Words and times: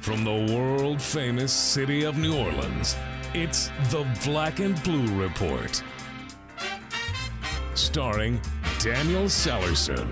From 0.00 0.24
the 0.24 0.54
world 0.56 1.00
famous 1.00 1.52
city 1.52 2.04
of 2.04 2.16
New 2.16 2.34
Orleans, 2.34 2.96
it's 3.34 3.68
the 3.90 4.06
Black 4.24 4.58
and 4.58 4.82
Blue 4.82 5.06
Report. 5.22 5.82
Starring 7.74 8.40
Daniel 8.78 9.24
Sallerson. 9.24 10.08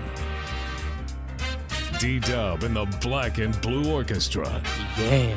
D 1.99 2.19
Dub 2.19 2.63
and 2.63 2.75
the 2.75 2.85
Black 3.01 3.39
and 3.39 3.59
Blue 3.61 3.91
Orchestra. 3.91 4.61
Yeah. 4.99 5.35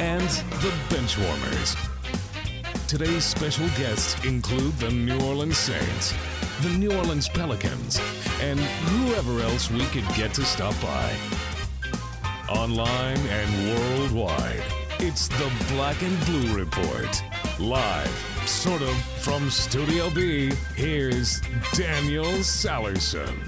And 0.00 0.28
the 0.60 0.72
Benchwarmers. 0.88 1.76
Today's 2.88 3.24
special 3.24 3.68
guests 3.78 4.22
include 4.24 4.76
the 4.78 4.90
New 4.90 5.20
Orleans 5.20 5.56
Saints, 5.56 6.14
the 6.62 6.70
New 6.70 6.92
Orleans 6.96 7.28
Pelicans, 7.28 8.00
and 8.40 8.58
whoever 8.58 9.40
else 9.40 9.70
we 9.70 9.84
could 9.86 10.08
get 10.16 10.34
to 10.34 10.44
stop 10.44 10.74
by. 10.82 11.14
Online 12.50 13.16
and 13.16 13.78
worldwide, 13.78 14.64
it's 14.98 15.28
the 15.28 15.52
Black 15.72 16.02
and 16.02 16.18
Blue 16.26 16.58
Report. 16.58 17.22
Live, 17.60 18.42
sort 18.44 18.82
of, 18.82 18.92
from 19.22 19.48
Studio 19.50 20.10
B, 20.10 20.50
here's 20.74 21.40
Daniel 21.74 22.24
Sallerson. 22.24 23.38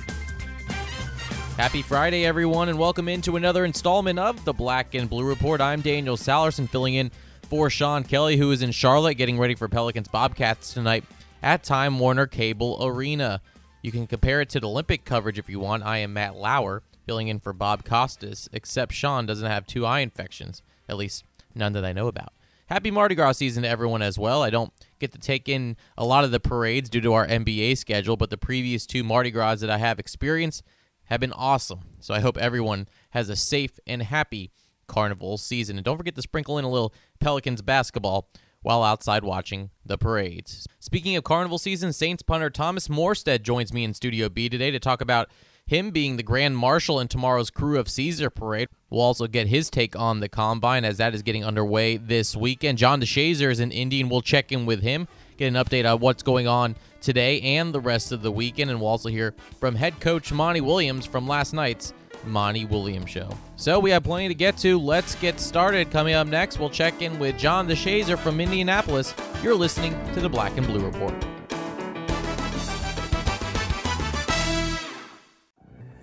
Happy 1.56 1.82
Friday, 1.82 2.24
everyone, 2.24 2.68
and 2.68 2.78
welcome 2.78 3.08
into 3.08 3.34
another 3.34 3.64
installment 3.64 4.20
of 4.20 4.44
the 4.44 4.52
Black 4.52 4.94
and 4.94 5.10
Blue 5.10 5.24
Report. 5.24 5.60
I'm 5.60 5.80
Daniel 5.80 6.16
Sallerson, 6.16 6.68
filling 6.68 6.94
in 6.94 7.10
for 7.48 7.70
Sean 7.70 8.04
Kelly, 8.04 8.36
who 8.36 8.52
is 8.52 8.62
in 8.62 8.70
Charlotte 8.70 9.14
getting 9.14 9.36
ready 9.36 9.56
for 9.56 9.66
Pelicans 9.66 10.06
Bobcats 10.06 10.72
tonight 10.72 11.02
at 11.42 11.64
Time 11.64 11.98
Warner 11.98 12.28
Cable 12.28 12.78
Arena. 12.80 13.40
You 13.82 13.90
can 13.90 14.06
compare 14.06 14.40
it 14.40 14.50
to 14.50 14.60
the 14.60 14.68
Olympic 14.68 15.04
coverage 15.04 15.40
if 15.40 15.48
you 15.48 15.58
want. 15.58 15.82
I 15.82 15.98
am 15.98 16.12
Matt 16.12 16.36
Lauer, 16.36 16.84
filling 17.04 17.28
in 17.28 17.40
for 17.40 17.52
Bob 17.52 17.84
Costas, 17.84 18.48
except 18.52 18.92
Sean 18.92 19.26
doesn't 19.26 19.50
have 19.50 19.66
two 19.66 19.86
eye 19.86 20.00
infections, 20.00 20.62
at 20.88 20.96
least 20.96 21.24
none 21.54 21.72
that 21.72 21.84
I 21.84 21.92
know 21.92 22.08
about. 22.08 22.32
Happy 22.66 22.90
Mardi 22.90 23.14
Gras 23.14 23.32
season 23.32 23.64
to 23.64 23.68
everyone 23.68 24.00
as 24.02 24.18
well. 24.18 24.42
I 24.42 24.48
don't 24.48 24.72
get 24.98 25.12
to 25.12 25.18
take 25.18 25.48
in 25.48 25.76
a 25.98 26.04
lot 26.04 26.24
of 26.24 26.30
the 26.30 26.40
parades 26.40 26.88
due 26.88 27.02
to 27.02 27.12
our 27.12 27.26
NBA 27.26 27.76
schedule, 27.76 28.16
but 28.16 28.30
the 28.30 28.38
previous 28.38 28.86
two 28.86 29.04
Mardi 29.04 29.30
Gras 29.30 29.56
that 29.56 29.68
I 29.68 29.78
have 29.78 29.98
experienced 29.98 30.62
have 31.04 31.20
been 31.20 31.32
awesome. 31.34 31.80
So 32.00 32.14
I 32.14 32.20
hope 32.20 32.38
everyone 32.38 32.88
has 33.10 33.28
a 33.28 33.36
safe 33.36 33.78
and 33.86 34.02
happy 34.02 34.52
carnival 34.86 35.36
season. 35.36 35.76
And 35.76 35.84
don't 35.84 35.98
forget 35.98 36.14
to 36.14 36.22
sprinkle 36.22 36.58
in 36.58 36.64
a 36.64 36.70
little 36.70 36.94
Pelicans 37.20 37.60
basketball 37.62 38.30
while 38.62 38.82
outside 38.82 39.24
watching 39.24 39.70
the 39.84 39.98
parades. 39.98 40.66
Speaking 40.78 41.16
of 41.16 41.24
carnival 41.24 41.58
season, 41.58 41.92
Saints 41.92 42.22
punter 42.22 42.48
Thomas 42.48 42.88
Morstead 42.88 43.42
joins 43.42 43.72
me 43.72 43.84
in 43.84 43.92
Studio 43.92 44.28
B 44.28 44.48
today 44.48 44.70
to 44.70 44.78
talk 44.78 45.00
about 45.00 45.28
him 45.72 45.90
being 45.90 46.16
the 46.16 46.22
grand 46.22 46.56
marshal 46.56 47.00
in 47.00 47.08
tomorrow's 47.08 47.50
Krewe 47.50 47.78
of 47.78 47.88
Caesar 47.88 48.28
parade. 48.28 48.68
We'll 48.90 49.00
also 49.00 49.26
get 49.26 49.46
his 49.46 49.70
take 49.70 49.96
on 49.96 50.20
the 50.20 50.28
combine 50.28 50.84
as 50.84 50.98
that 50.98 51.14
is 51.14 51.22
getting 51.22 51.44
underway 51.44 51.96
this 51.96 52.36
weekend. 52.36 52.76
John 52.76 53.00
DeShazier 53.00 53.50
is 53.50 53.58
an 53.58 53.72
Indian. 53.72 54.08
we'll 54.10 54.20
check 54.20 54.52
in 54.52 54.66
with 54.66 54.82
him, 54.82 55.08
get 55.38 55.46
an 55.48 55.54
update 55.54 55.90
on 55.90 56.00
what's 56.00 56.22
going 56.22 56.46
on 56.46 56.76
today 57.00 57.40
and 57.40 57.74
the 57.74 57.80
rest 57.80 58.12
of 58.12 58.20
the 58.20 58.30
weekend. 58.30 58.70
And 58.70 58.80
we'll 58.80 58.90
also 58.90 59.08
hear 59.08 59.34
from 59.58 59.74
head 59.74 59.98
coach 59.98 60.30
Monty 60.30 60.60
Williams 60.60 61.06
from 61.06 61.26
last 61.26 61.54
night's 61.54 61.94
Monty 62.24 62.66
Williams 62.66 63.10
show. 63.10 63.30
So 63.56 63.80
we 63.80 63.90
have 63.92 64.04
plenty 64.04 64.28
to 64.28 64.34
get 64.34 64.58
to. 64.58 64.78
Let's 64.78 65.14
get 65.16 65.40
started. 65.40 65.90
Coming 65.90 66.14
up 66.14 66.26
next, 66.26 66.58
we'll 66.58 66.70
check 66.70 67.00
in 67.00 67.18
with 67.18 67.38
John 67.38 67.66
DeShazier 67.66 68.18
from 68.18 68.40
Indianapolis. 68.40 69.14
You're 69.42 69.54
listening 69.54 69.92
to 70.12 70.20
the 70.20 70.28
Black 70.28 70.56
and 70.58 70.66
Blue 70.66 70.84
Report. 70.84 71.14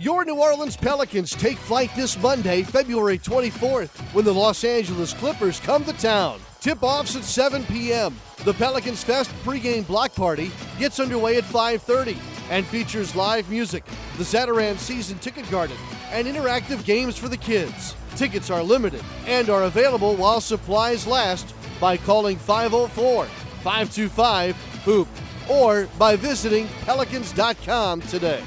Your 0.01 0.23
New 0.23 0.35
Orleans 0.35 0.77
Pelicans 0.77 1.31
take 1.31 1.57
flight 1.57 1.91
this 1.93 2.17
Monday, 2.21 2.63
February 2.63 3.19
24th, 3.19 3.89
when 4.13 4.23
the 4.23 4.33
Los 4.33 4.63
Angeles 4.63 5.13
Clippers 5.13 5.59
come 5.59 5.83
to 5.83 5.91
town. 5.91 6.39
Tip 6.61 6.81
offs 6.83 7.17
at 7.17 7.25
7 7.25 7.65
p.m. 7.65 8.15
The 8.45 8.53
Pelicans 8.53 9.03
Fest 9.03 9.29
pregame 9.43 9.85
block 9.85 10.15
party 10.15 10.51
gets 10.77 11.01
underway 11.01 11.35
at 11.35 11.43
5:30 11.43 12.15
and 12.49 12.65
features 12.65 13.13
live 13.13 13.49
music, 13.49 13.83
the 14.17 14.23
Zatarain 14.23 14.77
Season 14.77 15.19
Ticket 15.19 15.51
Garden, 15.51 15.75
and 16.11 16.25
interactive 16.25 16.85
games 16.85 17.17
for 17.17 17.27
the 17.27 17.35
kids. 17.35 17.93
Tickets 18.15 18.49
are 18.49 18.63
limited 18.63 19.03
and 19.27 19.49
are 19.49 19.63
available 19.63 20.15
while 20.15 20.39
supplies 20.39 21.05
last 21.07 21.53
by 21.81 21.97
calling 21.97 22.37
504 22.37 23.25
525 23.25 24.55
HOOP 24.85 25.09
or 25.49 25.89
by 25.97 26.15
visiting 26.15 26.69
pelicans.com 26.85 28.01
today. 28.03 28.41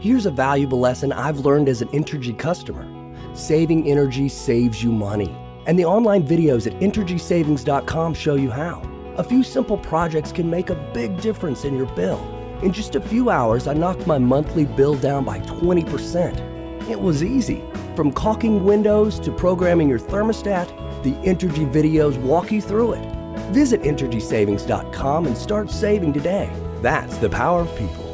Here's 0.00 0.26
a 0.26 0.30
valuable 0.30 0.78
lesson 0.78 1.12
I've 1.12 1.40
learned 1.40 1.68
as 1.68 1.82
an 1.82 1.88
Entergy 1.88 2.38
customer 2.38 2.86
saving 3.34 3.88
energy 3.88 4.28
saves 4.28 4.82
you 4.82 4.90
money. 4.90 5.36
And 5.66 5.78
the 5.78 5.84
online 5.84 6.26
videos 6.26 6.66
at 6.66 6.80
EnergySavings.com 6.80 8.14
show 8.14 8.34
you 8.34 8.50
how. 8.50 8.82
A 9.16 9.22
few 9.22 9.42
simple 9.42 9.76
projects 9.78 10.32
can 10.32 10.48
make 10.48 10.70
a 10.70 10.90
big 10.92 11.20
difference 11.20 11.64
in 11.64 11.76
your 11.76 11.86
bill. 11.94 12.18
In 12.62 12.72
just 12.72 12.96
a 12.96 13.00
few 13.00 13.30
hours, 13.30 13.68
I 13.68 13.74
knocked 13.74 14.06
my 14.06 14.18
monthly 14.18 14.64
bill 14.64 14.96
down 14.96 15.24
by 15.24 15.38
20%. 15.40 16.88
It 16.88 17.00
was 17.00 17.22
easy. 17.22 17.62
From 17.94 18.12
caulking 18.12 18.64
windows 18.64 19.20
to 19.20 19.30
programming 19.30 19.88
your 19.88 20.00
thermostat, 20.00 20.68
the 21.02 21.12
Entergy 21.28 21.70
videos 21.72 22.16
walk 22.22 22.50
you 22.50 22.60
through 22.60 22.94
it. 22.94 23.04
Visit 23.52 23.82
EnergySavings.com 23.82 25.26
and 25.26 25.36
start 25.36 25.70
saving 25.70 26.12
today. 26.12 26.50
That's 26.82 27.18
the 27.18 27.28
power 27.28 27.60
of 27.60 27.76
people. 27.76 28.04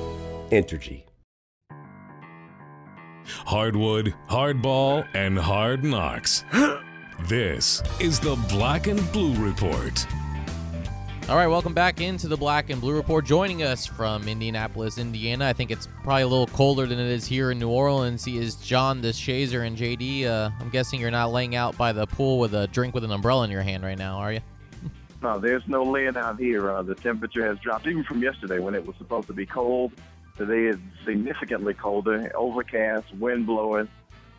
Entergy. 0.51 1.03
Hardwood, 3.27 4.15
hardball, 4.29 5.07
and 5.15 5.39
hard 5.39 5.85
knocks. 5.85 6.45
This 7.29 7.83
is 8.01 8.21
the 8.21 8.37
Black 8.49 8.87
and 8.87 9.01
Blue 9.12 9.35
Report. 9.37 10.07
All 11.29 11.37
right, 11.37 11.47
welcome 11.47 11.73
back 11.73 12.03
into 12.03 12.29
the 12.29 12.37
Black 12.37 12.69
and 12.69 12.81
Blue 12.81 12.93
Report. 12.93 13.25
Joining 13.25 13.63
us 13.63 13.87
from 13.87 14.29
Indianapolis, 14.29 14.99
Indiana. 14.99 15.47
I 15.47 15.55
think 15.55 15.71
it's 15.71 15.89
probably 16.03 16.23
a 16.23 16.27
little 16.27 16.49
colder 16.49 16.87
than 16.87 16.99
it 16.99 17.07
is 17.07 17.25
here 17.25 17.51
in 17.51 17.59
New 17.59 17.71
Orleans. 17.71 18.27
He 18.27 18.37
is 18.37 18.57
John 18.57 19.01
DeShazier 19.01 19.67
and 19.67 19.75
JD. 19.75 20.27
Uh, 20.27 20.51
I'm 20.61 20.69
guessing 20.69 21.01
you're 21.01 21.11
not 21.11 21.33
laying 21.33 21.55
out 21.55 21.79
by 21.79 21.93
the 21.93 22.07
pool 22.07 22.39
with 22.39 22.53
a 22.53 22.67
drink 22.67 22.95
with 22.95 23.05
an 23.05 23.11
umbrella 23.11 23.45
in 23.45 23.51
your 23.51 23.63
hand 23.63 23.84
right 23.84 23.97
now, 23.97 24.19
are 24.19 24.34
you? 24.34 24.41
No, 25.23 25.39
there's 25.39 25.67
no 25.67 25.83
laying 25.83 26.19
out 26.19 26.39
here. 26.39 26.71
Uh, 26.71 26.83
the 26.83 26.95
temperature 26.95 27.47
has 27.47 27.59
dropped 27.61 27.87
even 27.87 28.05
from 28.05 28.23
yesterday 28.23 28.59
when 28.59 28.75
it 28.75 28.84
was 28.84 28.95
supposed 28.97 29.27
to 29.29 29.33
be 29.33 29.47
cold. 29.47 29.93
Today 30.37 30.67
is 30.67 30.77
significantly 31.05 31.75
colder, 31.75 32.33
overcast, 32.34 33.15
wind 33.15 33.47
blowing, 33.47 33.89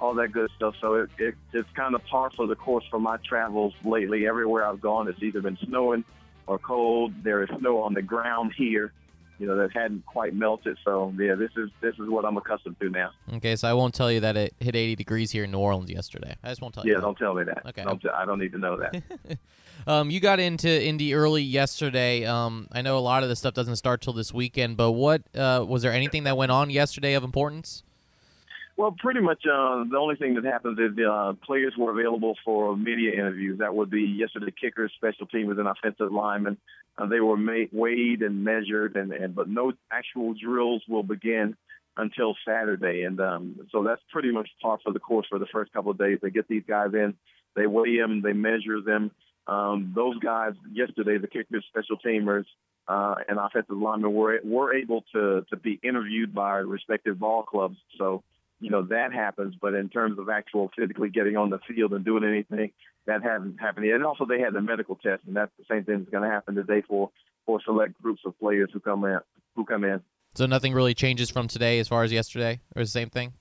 all 0.01 0.13
that 0.15 0.29
good 0.29 0.49
stuff. 0.55 0.75
So 0.81 0.95
it, 0.95 1.09
it 1.17 1.35
it's 1.53 1.69
kind 1.71 1.95
of 1.95 2.03
par 2.05 2.31
for 2.35 2.47
the 2.47 2.55
course 2.55 2.83
for 2.89 2.99
my 2.99 3.17
travels 3.17 3.73
lately. 3.85 4.27
Everywhere 4.27 4.65
I've 4.67 4.81
gone, 4.81 5.07
it's 5.07 5.23
either 5.23 5.41
been 5.41 5.57
snowing 5.63 6.03
or 6.47 6.59
cold. 6.59 7.13
There 7.23 7.43
is 7.43 7.49
snow 7.59 7.81
on 7.81 7.93
the 7.93 8.01
ground 8.01 8.53
here, 8.57 8.91
you 9.39 9.47
know, 9.47 9.55
that 9.57 9.71
hadn't 9.73 10.05
quite 10.05 10.33
melted. 10.33 10.77
So 10.83 11.13
yeah, 11.17 11.35
this 11.35 11.51
is 11.57 11.69
this 11.81 11.93
is 11.95 12.09
what 12.09 12.25
I'm 12.25 12.37
accustomed 12.37 12.79
to 12.79 12.89
now. 12.89 13.11
Okay, 13.35 13.55
so 13.55 13.67
I 13.67 13.73
won't 13.73 13.93
tell 13.93 14.11
you 14.11 14.19
that 14.21 14.37
it 14.37 14.53
hit 14.59 14.75
80 14.75 14.95
degrees 14.95 15.31
here 15.31 15.43
in 15.43 15.51
New 15.51 15.59
Orleans 15.59 15.89
yesterday. 15.89 16.35
I 16.43 16.49
just 16.49 16.61
won't 16.61 16.73
tell 16.73 16.85
you. 16.85 16.91
Yeah, 16.91 16.97
that. 16.97 17.03
don't 17.03 17.17
tell 17.17 17.33
me 17.33 17.43
that. 17.43 17.65
Okay. 17.65 17.83
Don't 17.83 18.01
t- 18.01 18.09
I 18.09 18.25
don't 18.25 18.39
need 18.39 18.51
to 18.53 18.59
know 18.59 18.77
that. 18.77 19.03
Um, 19.87 20.09
you 20.09 20.19
got 20.19 20.39
into 20.39 20.83
Indy 20.83 21.13
early 21.13 21.43
yesterday. 21.43 22.25
Um, 22.25 22.67
I 22.71 22.81
know 22.81 22.97
a 22.97 22.99
lot 22.99 23.23
of 23.23 23.29
the 23.29 23.35
stuff 23.35 23.53
doesn't 23.53 23.75
start 23.75 24.01
till 24.01 24.13
this 24.13 24.33
weekend, 24.33 24.77
but 24.77 24.93
what 24.93 25.21
uh, 25.35 25.63
was 25.67 25.83
there 25.83 25.91
anything 25.91 26.23
that 26.23 26.37
went 26.37 26.51
on 26.51 26.69
yesterday 26.69 27.13
of 27.13 27.23
importance? 27.23 27.83
Well, 28.77 28.93
pretty 28.97 29.21
much 29.21 29.45
uh, 29.45 29.85
the 29.89 29.97
only 29.97 30.15
thing 30.15 30.33
that 30.35 30.43
happened 30.43 30.79
is 30.79 30.95
the 30.95 31.09
uh, 31.09 31.33
players 31.45 31.73
were 31.77 31.91
available 31.91 32.35
for 32.43 32.75
media 32.75 33.13
interviews. 33.13 33.59
That 33.59 33.73
would 33.73 33.89
be 33.89 34.01
yesterday 34.01 34.51
kickers, 34.59 34.91
special 34.95 35.27
teamers, 35.27 35.59
and 35.59 35.67
offensive 35.67 36.11
linemen. 36.11 36.57
Uh, 36.97 37.05
they 37.07 37.19
were 37.19 37.37
made, 37.37 37.69
weighed 37.71 38.21
and 38.21 38.43
measured, 38.43 38.95
and, 38.95 39.11
and 39.11 39.35
but 39.35 39.49
no 39.49 39.73
actual 39.91 40.33
drills 40.33 40.81
will 40.87 41.03
begin 41.03 41.55
until 41.97 42.35
Saturday. 42.47 43.03
And 43.03 43.19
um, 43.19 43.67
so 43.71 43.83
that's 43.83 44.01
pretty 44.11 44.31
much 44.31 44.49
par 44.61 44.79
for 44.83 44.93
the 44.93 44.99
course 44.99 45.27
for 45.29 45.39
the 45.39 45.45
first 45.47 45.73
couple 45.73 45.91
of 45.91 45.97
days. 45.97 46.19
They 46.21 46.29
get 46.29 46.47
these 46.47 46.63
guys 46.67 46.93
in, 46.93 47.15
they 47.55 47.67
weigh 47.67 47.97
them, 47.97 48.21
they 48.21 48.33
measure 48.33 48.81
them. 48.81 49.11
Um, 49.47 49.93
those 49.95 50.17
guys 50.19 50.53
yesterday, 50.71 51.17
the 51.17 51.27
kickers, 51.27 51.65
special 51.69 51.97
teamers, 51.97 52.45
uh, 52.87 53.15
and 53.27 53.39
offensive 53.39 53.75
linemen 53.75 54.13
were 54.13 54.39
were 54.43 54.73
able 54.73 55.03
to 55.13 55.45
to 55.49 55.55
be 55.55 55.79
interviewed 55.83 56.33
by 56.33 56.57
respective 56.57 57.19
ball 57.19 57.43
clubs. 57.43 57.77
So 57.97 58.23
you 58.59 58.69
know 58.69 58.83
that 58.83 59.13
happens, 59.13 59.55
but 59.61 59.73
in 59.73 59.89
terms 59.89 60.17
of 60.19 60.29
actual 60.29 60.71
physically 60.77 61.09
getting 61.09 61.37
on 61.37 61.49
the 61.49 61.59
field 61.67 61.93
and 61.93 62.05
doing 62.05 62.23
anything, 62.23 62.71
that 63.05 63.23
hasn't 63.23 63.59
happened 63.59 63.85
yet. 63.85 63.95
And 63.95 64.05
also 64.05 64.25
they 64.25 64.39
had 64.39 64.53
the 64.53 64.61
medical 64.61 64.95
test, 64.95 65.23
and 65.27 65.35
that's 65.35 65.51
the 65.57 65.65
same 65.69 65.83
thing 65.83 65.99
that's 65.99 66.11
going 66.11 66.23
to 66.23 66.29
happen 66.29 66.55
today 66.55 66.81
for 66.87 67.11
for 67.45 67.59
select 67.63 68.01
groups 68.01 68.21
of 68.25 68.37
players 68.39 68.69
who 68.73 68.79
come 68.79 69.03
in 69.05 69.19
who 69.55 69.65
come 69.65 69.83
in. 69.83 70.01
So 70.35 70.45
nothing 70.45 70.73
really 70.73 70.93
changes 70.93 71.31
from 71.31 71.47
today 71.47 71.79
as 71.79 71.87
far 71.87 72.03
as 72.03 72.11
yesterday, 72.11 72.59
or 72.75 72.83
the 72.83 72.89
same 72.89 73.09
thing? 73.09 73.33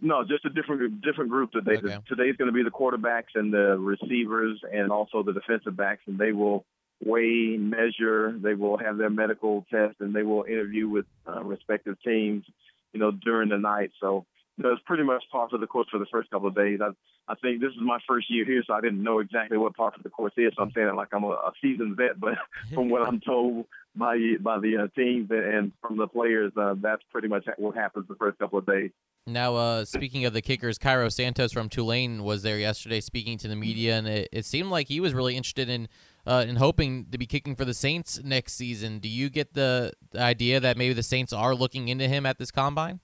No, 0.00 0.24
just 0.24 0.44
a 0.44 0.50
different 0.50 1.00
different 1.02 1.30
group 1.30 1.52
today. 1.52 1.76
Okay. 1.76 1.98
Today's 2.08 2.36
going 2.36 2.48
to 2.48 2.52
be 2.52 2.64
the 2.64 2.70
quarterbacks 2.70 3.34
and 3.34 3.52
the 3.52 3.78
receivers, 3.78 4.60
and 4.72 4.90
also 4.90 5.22
the 5.22 5.32
defensive 5.32 5.76
backs, 5.76 6.02
and 6.06 6.18
they 6.18 6.32
will 6.32 6.64
weigh, 7.04 7.56
measure. 7.56 8.36
They 8.36 8.54
will 8.54 8.78
have 8.78 8.96
their 8.96 9.10
medical 9.10 9.64
test, 9.70 9.96
and 10.00 10.14
they 10.14 10.22
will 10.22 10.44
interview 10.44 10.88
with 10.88 11.06
uh, 11.28 11.42
respective 11.44 11.96
teams, 12.02 12.44
you 12.92 13.00
know, 13.00 13.12
during 13.12 13.50
the 13.50 13.58
night. 13.58 13.92
So 14.00 14.24
know, 14.58 14.72
it's 14.72 14.82
pretty 14.84 15.02
much 15.02 15.22
part 15.30 15.52
of 15.52 15.60
the 15.60 15.66
course 15.66 15.88
for 15.90 15.98
the 15.98 16.06
first 16.10 16.30
couple 16.30 16.48
of 16.48 16.54
days. 16.54 16.80
I 16.82 16.90
I 17.28 17.34
think 17.36 17.60
this 17.60 17.70
is 17.70 17.80
my 17.80 17.98
first 18.06 18.30
year 18.30 18.44
here, 18.44 18.62
so 18.66 18.74
I 18.74 18.80
didn't 18.80 19.02
know 19.02 19.20
exactly 19.20 19.56
what 19.56 19.76
part 19.76 19.96
of 19.96 20.02
the 20.02 20.10
course 20.10 20.32
is. 20.36 20.52
So 20.56 20.62
I'm 20.62 20.72
saying 20.72 20.88
it 20.88 20.94
like 20.94 21.08
I'm 21.12 21.24
a, 21.24 21.28
a 21.28 21.52
seasoned 21.62 21.96
vet, 21.96 22.18
but 22.18 22.34
from 22.74 22.90
what 22.90 23.06
I'm 23.06 23.20
told 23.20 23.66
by 23.94 24.16
by 24.40 24.58
the 24.58 24.76
uh, 24.84 24.86
teams 24.98 25.30
and 25.30 25.72
from 25.80 25.96
the 25.96 26.06
players, 26.06 26.52
uh, 26.56 26.74
that's 26.80 27.02
pretty 27.10 27.28
much 27.28 27.46
what 27.58 27.76
happens 27.76 28.06
the 28.08 28.16
first 28.16 28.38
couple 28.38 28.58
of 28.58 28.66
days. 28.66 28.90
Now, 29.26 29.54
uh, 29.54 29.84
speaking 29.84 30.24
of 30.24 30.32
the 30.32 30.42
kickers, 30.42 30.78
Cairo 30.78 31.08
Santos 31.08 31.52
from 31.52 31.68
Tulane 31.68 32.24
was 32.24 32.42
there 32.42 32.58
yesterday 32.58 33.00
speaking 33.00 33.38
to 33.38 33.48
the 33.48 33.54
media, 33.54 33.96
and 33.96 34.08
it, 34.08 34.28
it 34.32 34.44
seemed 34.44 34.70
like 34.70 34.88
he 34.88 34.98
was 34.98 35.14
really 35.14 35.36
interested 35.36 35.68
in 35.68 35.88
uh, 36.26 36.44
in 36.46 36.56
hoping 36.56 37.06
to 37.12 37.18
be 37.18 37.26
kicking 37.26 37.54
for 37.54 37.64
the 37.64 37.74
Saints 37.74 38.20
next 38.24 38.54
season. 38.54 38.98
Do 38.98 39.08
you 39.08 39.30
get 39.30 39.54
the 39.54 39.92
idea 40.16 40.58
that 40.58 40.76
maybe 40.76 40.92
the 40.92 41.04
Saints 41.04 41.32
are 41.32 41.54
looking 41.54 41.88
into 41.88 42.08
him 42.08 42.26
at 42.26 42.38
this 42.38 42.50
combine? 42.50 43.00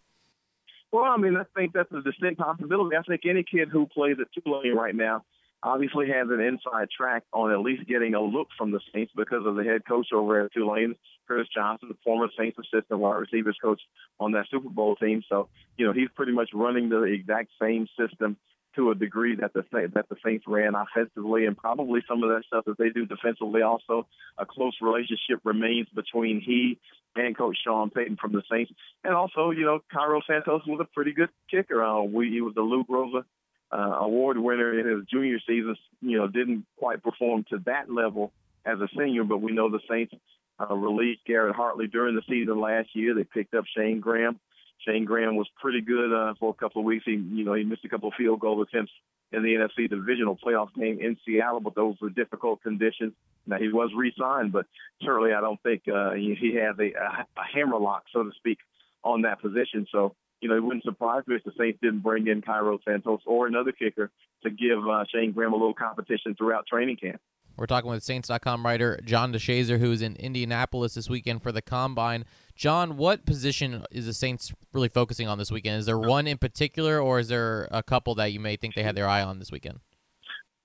Well, 0.90 1.04
I 1.04 1.16
mean, 1.18 1.36
I 1.36 1.44
think 1.54 1.72
that's 1.74 1.92
a 1.92 2.00
distinct 2.00 2.40
possibility. 2.40 2.96
I 2.96 3.02
think 3.02 3.22
any 3.28 3.42
kid 3.42 3.68
who 3.70 3.86
plays 3.86 4.16
at 4.20 4.28
Tulane 4.32 4.74
right 4.74 4.94
now 4.94 5.24
obviously 5.62 6.08
has 6.08 6.28
an 6.30 6.40
inside 6.40 6.88
track 6.96 7.24
on 7.32 7.52
at 7.52 7.60
least 7.60 7.86
getting 7.88 8.14
a 8.14 8.20
look 8.20 8.48
from 8.56 8.70
the 8.70 8.80
Saints 8.94 9.12
because 9.14 9.44
of 9.44 9.56
the 9.56 9.64
head 9.64 9.82
coach 9.86 10.08
over 10.14 10.44
at 10.44 10.52
Tulane, 10.52 10.94
Curtis 11.26 11.48
Johnson, 11.54 11.88
the 11.88 11.96
former 12.04 12.28
Saints 12.38 12.56
assistant 12.58 13.00
wide 13.00 13.16
receivers 13.16 13.56
coach 13.60 13.80
on 14.20 14.32
that 14.32 14.46
Super 14.50 14.70
Bowl 14.70 14.96
team. 14.96 15.22
So, 15.28 15.48
you 15.76 15.86
know, 15.86 15.92
he's 15.92 16.08
pretty 16.14 16.32
much 16.32 16.50
running 16.54 16.88
the 16.88 17.02
exact 17.02 17.50
same 17.60 17.86
system 17.98 18.36
to 18.78 18.92
a 18.92 18.94
degree 18.94 19.34
that 19.36 19.52
the 19.52 19.64
that 19.94 20.08
the 20.08 20.16
Saints 20.24 20.44
ran 20.46 20.74
offensively, 20.74 21.46
and 21.46 21.56
probably 21.56 22.00
some 22.08 22.22
of 22.22 22.30
that 22.30 22.44
stuff 22.46 22.64
that 22.66 22.78
they 22.78 22.90
do 22.90 23.04
defensively. 23.04 23.62
Also, 23.62 24.06
a 24.38 24.46
close 24.46 24.74
relationship 24.80 25.40
remains 25.44 25.88
between 25.94 26.40
he 26.40 26.78
and 27.16 27.36
Coach 27.36 27.58
Sean 27.64 27.90
Payton 27.90 28.16
from 28.20 28.32
the 28.32 28.42
Saints, 28.50 28.72
and 29.02 29.14
also, 29.14 29.50
you 29.50 29.64
know, 29.64 29.80
Cairo 29.92 30.20
Santos 30.26 30.62
was 30.66 30.78
a 30.80 30.94
pretty 30.94 31.12
good 31.12 31.30
kicker. 31.50 31.84
Uh, 31.84 32.02
we, 32.02 32.30
he 32.30 32.40
was 32.40 32.54
the 32.54 32.62
Lou 32.62 32.84
Groza 32.84 33.24
uh, 33.72 33.98
award 34.00 34.38
winner 34.38 34.78
in 34.78 34.86
his 34.86 35.04
junior 35.06 35.38
season. 35.46 35.76
You 36.00 36.18
know, 36.18 36.28
didn't 36.28 36.64
quite 36.78 37.02
perform 37.02 37.44
to 37.50 37.58
that 37.66 37.92
level 37.92 38.32
as 38.64 38.78
a 38.80 38.88
senior, 38.96 39.24
but 39.24 39.38
we 39.38 39.52
know 39.52 39.70
the 39.70 39.80
Saints 39.90 40.14
uh, 40.60 40.74
released 40.74 41.24
Garrett 41.26 41.56
Hartley 41.56 41.88
during 41.88 42.14
the 42.14 42.22
season 42.28 42.60
last 42.60 42.88
year. 42.94 43.14
They 43.14 43.24
picked 43.24 43.54
up 43.54 43.64
Shayne 43.76 44.00
Graham. 44.00 44.38
Shayne 44.86 45.04
Graham 45.04 45.36
was 45.36 45.48
pretty 45.60 45.80
good 45.80 46.12
uh, 46.12 46.34
for 46.38 46.50
a 46.50 46.54
couple 46.54 46.80
of 46.80 46.86
weeks. 46.86 47.04
He, 47.04 47.12
you 47.12 47.44
know, 47.44 47.54
he 47.54 47.64
missed 47.64 47.84
a 47.84 47.88
couple 47.88 48.08
of 48.08 48.14
field 48.14 48.40
goal 48.40 48.62
attempts 48.62 48.92
in 49.32 49.42
the 49.42 49.48
NFC 49.48 49.90
divisional 49.90 50.36
playoff 50.36 50.72
game 50.74 50.98
in 51.00 51.16
Seattle, 51.26 51.60
but 51.60 51.74
those 51.74 51.96
were 52.00 52.10
difficult 52.10 52.62
conditions. 52.62 53.12
Now 53.46 53.58
he 53.58 53.68
was 53.68 53.90
re-signed, 53.96 54.52
but 54.52 54.66
certainly 55.02 55.32
I 55.32 55.40
don't 55.40 55.62
think 55.62 55.82
uh, 55.88 56.12
he, 56.12 56.34
he 56.38 56.54
has 56.56 56.76
a, 56.78 56.92
a, 56.92 57.26
a 57.36 57.44
hammer 57.54 57.78
lock, 57.78 58.04
so 58.12 58.22
to 58.22 58.30
speak, 58.36 58.58
on 59.04 59.22
that 59.22 59.40
position. 59.42 59.86
So 59.92 60.14
you 60.40 60.48
know, 60.48 60.56
it 60.56 60.62
wouldn't 60.62 60.84
surprise 60.84 61.24
me 61.26 61.36
if 61.36 61.44
the 61.44 61.52
Saints 61.58 61.78
didn't 61.82 62.00
bring 62.00 62.28
in 62.28 62.42
Cairo 62.42 62.78
Santos 62.84 63.20
or 63.26 63.46
another 63.46 63.72
kicker 63.72 64.10
to 64.44 64.50
give 64.50 64.78
uh, 64.88 65.04
Shayne 65.12 65.32
Graham 65.32 65.52
a 65.52 65.56
little 65.56 65.74
competition 65.74 66.34
throughout 66.36 66.66
training 66.66 66.96
camp. 66.96 67.20
We're 67.56 67.66
talking 67.66 67.90
with 67.90 68.04
Saints.com 68.04 68.64
writer 68.64 69.00
John 69.04 69.32
DeShazier, 69.32 69.80
who's 69.80 70.00
in 70.00 70.14
Indianapolis 70.16 70.94
this 70.94 71.10
weekend 71.10 71.42
for 71.42 71.50
the 71.50 71.60
Combine. 71.60 72.24
John, 72.58 72.96
what 72.96 73.24
position 73.24 73.84
is 73.92 74.06
the 74.06 74.12
Saints 74.12 74.52
really 74.72 74.88
focusing 74.88 75.28
on 75.28 75.38
this 75.38 75.48
weekend? 75.48 75.78
Is 75.78 75.86
there 75.86 75.96
one 75.96 76.26
in 76.26 76.38
particular, 76.38 77.00
or 77.00 77.20
is 77.20 77.28
there 77.28 77.68
a 77.70 77.84
couple 77.84 78.16
that 78.16 78.32
you 78.32 78.40
may 78.40 78.56
think 78.56 78.74
they 78.74 78.82
had 78.82 78.96
their 78.96 79.06
eye 79.06 79.22
on 79.22 79.38
this 79.38 79.52
weekend? 79.52 79.78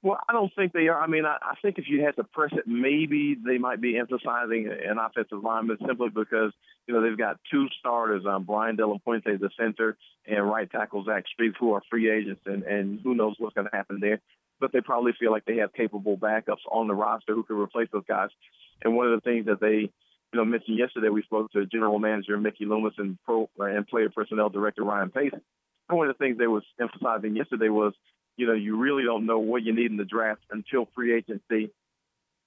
Well, 0.01 0.18
I 0.28 0.34
don't 0.34 0.51
think 0.56 0.74
they 0.74 0.88
are. 0.88 1.00
I 1.00 1.06
mean, 1.06 1.24
I, 1.24 1.38
I 1.40 1.54
think 1.62 1.78
if 1.78 1.86
you 1.88 2.04
had 2.04 2.16
to 2.16 2.24
press 2.24 2.50
it, 2.51 2.66
maybe 2.66 3.38
they 3.45 3.60
might 3.60 3.80
be 3.80 3.95
emphasizing 3.95 4.68
an 4.68 4.98
offensive 4.98 5.44
lineman 5.44 5.78
simply 5.86 6.10
because 6.10 6.51
you 6.88 6.95
know 6.95 7.01
they've 7.04 7.18
got 7.18 7.40
two 7.51 7.68
starters, 7.80 8.25
um, 8.28 8.44
Brian 8.44 8.75
De 8.75 8.88
La 8.88 8.98
Puente, 8.98 9.38
the 9.38 9.51
center, 9.56 9.96
and 10.25 10.50
right 10.50 10.69
tackle 10.72 11.06
Zach 11.06 11.25
Strief, 11.39 11.54
who 11.60 11.74
are 11.74 11.84
free 11.92 12.10
agents, 12.10 12.42
and 12.48 12.63
and 12.63 13.01
who 13.04 13.13
knows 13.13 13.36
what's 13.38 13.54
going 13.54 13.68
to 13.72 13.78
happen 13.78 14.00
there. 14.01 14.19
But 14.60 14.74
they 14.74 14.81
probably 14.81 15.13
feel 15.19 15.30
like 15.30 15.46
they 15.46 15.57
have 15.57 15.74
capable 15.74 16.18
backups 16.18 16.66
on 16.72 16.88
the 16.88 16.96
roster 16.96 17.36
who 17.36 17.44
can 17.44 17.57
replace 17.57 17.89
those 17.94 18.06
guys. 18.07 18.30
And 18.84 18.96
one 18.96 19.06
of 19.06 19.13
the 19.13 19.22
things 19.22 19.46
that 19.46 19.62
they 19.62 19.92
you 20.34 20.40
know, 20.40 20.46
mentioned 20.46 20.80
yesterday, 20.80 21.10
we 21.10 21.22
spoke 21.24 21.52
to 21.52 21.66
General 21.66 22.00
Manager 22.00 22.38
Mickey 22.38 22.66
Loomis 22.66 22.96
and 22.98 23.18
Pro 23.24 23.50
uh, 23.60 23.66
and 23.66 23.88
Player 23.88 24.10
Personnel 24.10 24.50
Director 24.50 24.84
Ryan 24.84 25.10
Pace. 25.10 25.32
One 25.90 26.10
of 26.10 26.18
the 26.18 26.24
things 26.24 26.38
they 26.38 26.48
was 26.48 26.64
emphasizing 26.80 27.36
yesterday 27.36 27.70
was 27.70 27.94
you 28.38 28.48
know, 28.48 28.54
you 28.54 28.78
really 28.78 29.04
don't 29.04 29.26
know 29.26 29.40
what 29.40 29.64
you 29.64 29.74
need 29.74 29.92
in 29.92 29.98
the 29.98 30.06
draft 30.06 30.42
until 30.52 30.88
free 30.96 31.16
agency 31.16 31.72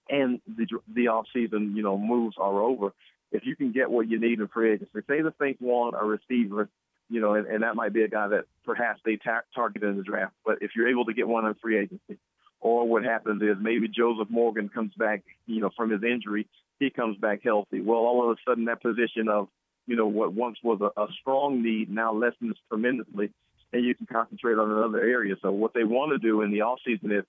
and 0.08 0.40
the 0.46 0.66
the 0.92 1.08
off 1.08 1.26
season, 1.32 1.76
you 1.76 1.82
know, 1.82 1.98
moves 1.98 2.36
are 2.38 2.60
over. 2.60 2.92
If 3.32 3.44
you 3.44 3.56
can 3.56 3.72
get 3.72 3.90
what 3.90 4.08
you 4.08 4.20
need 4.20 4.40
in 4.40 4.48
free 4.48 4.72
agency, 4.72 4.92
say 5.08 5.20
the 5.20 5.34
Saints 5.40 5.60
want 5.60 5.96
a 6.00 6.04
receiver, 6.04 6.68
you 7.08 7.20
know, 7.20 7.34
and, 7.34 7.46
and 7.46 7.62
that 7.62 7.74
might 7.74 7.92
be 7.92 8.02
a 8.02 8.08
guy 8.08 8.28
that 8.28 8.44
perhaps 8.64 9.00
they 9.04 9.16
ta- 9.16 9.42
targeted 9.54 9.88
in 9.88 9.96
the 9.96 10.04
draft. 10.04 10.32
But 10.44 10.58
if 10.60 10.72
you're 10.76 10.88
able 10.88 11.06
to 11.06 11.14
get 11.14 11.26
one 11.26 11.44
in 11.44 11.54
free 11.54 11.78
agency, 11.78 12.18
or 12.60 12.86
what 12.86 13.04
happens 13.04 13.42
is 13.42 13.56
maybe 13.60 13.88
Joseph 13.88 14.30
Morgan 14.30 14.68
comes 14.68 14.92
back, 14.96 15.24
you 15.46 15.60
know, 15.60 15.70
from 15.76 15.90
his 15.90 16.02
injury, 16.02 16.46
he 16.78 16.90
comes 16.90 17.16
back 17.18 17.40
healthy. 17.42 17.80
Well, 17.80 17.98
all 17.98 18.30
of 18.30 18.36
a 18.36 18.40
sudden 18.48 18.66
that 18.66 18.82
position 18.82 19.28
of, 19.28 19.48
you 19.86 19.96
know, 19.96 20.06
what 20.06 20.32
once 20.32 20.58
was 20.62 20.80
a, 20.80 21.00
a 21.00 21.06
strong 21.20 21.62
need 21.62 21.90
now 21.90 22.12
lessens 22.12 22.56
tremendously 22.68 23.30
and 23.72 23.84
you 23.84 23.94
can 23.94 24.06
concentrate 24.06 24.58
on 24.58 24.70
another 24.70 25.00
area. 25.00 25.34
So 25.42 25.50
what 25.52 25.74
they 25.74 25.84
want 25.84 26.12
to 26.12 26.18
do 26.18 26.42
in 26.42 26.50
the 26.50 26.62
off 26.62 26.78
season 26.84 27.12
is 27.12 27.24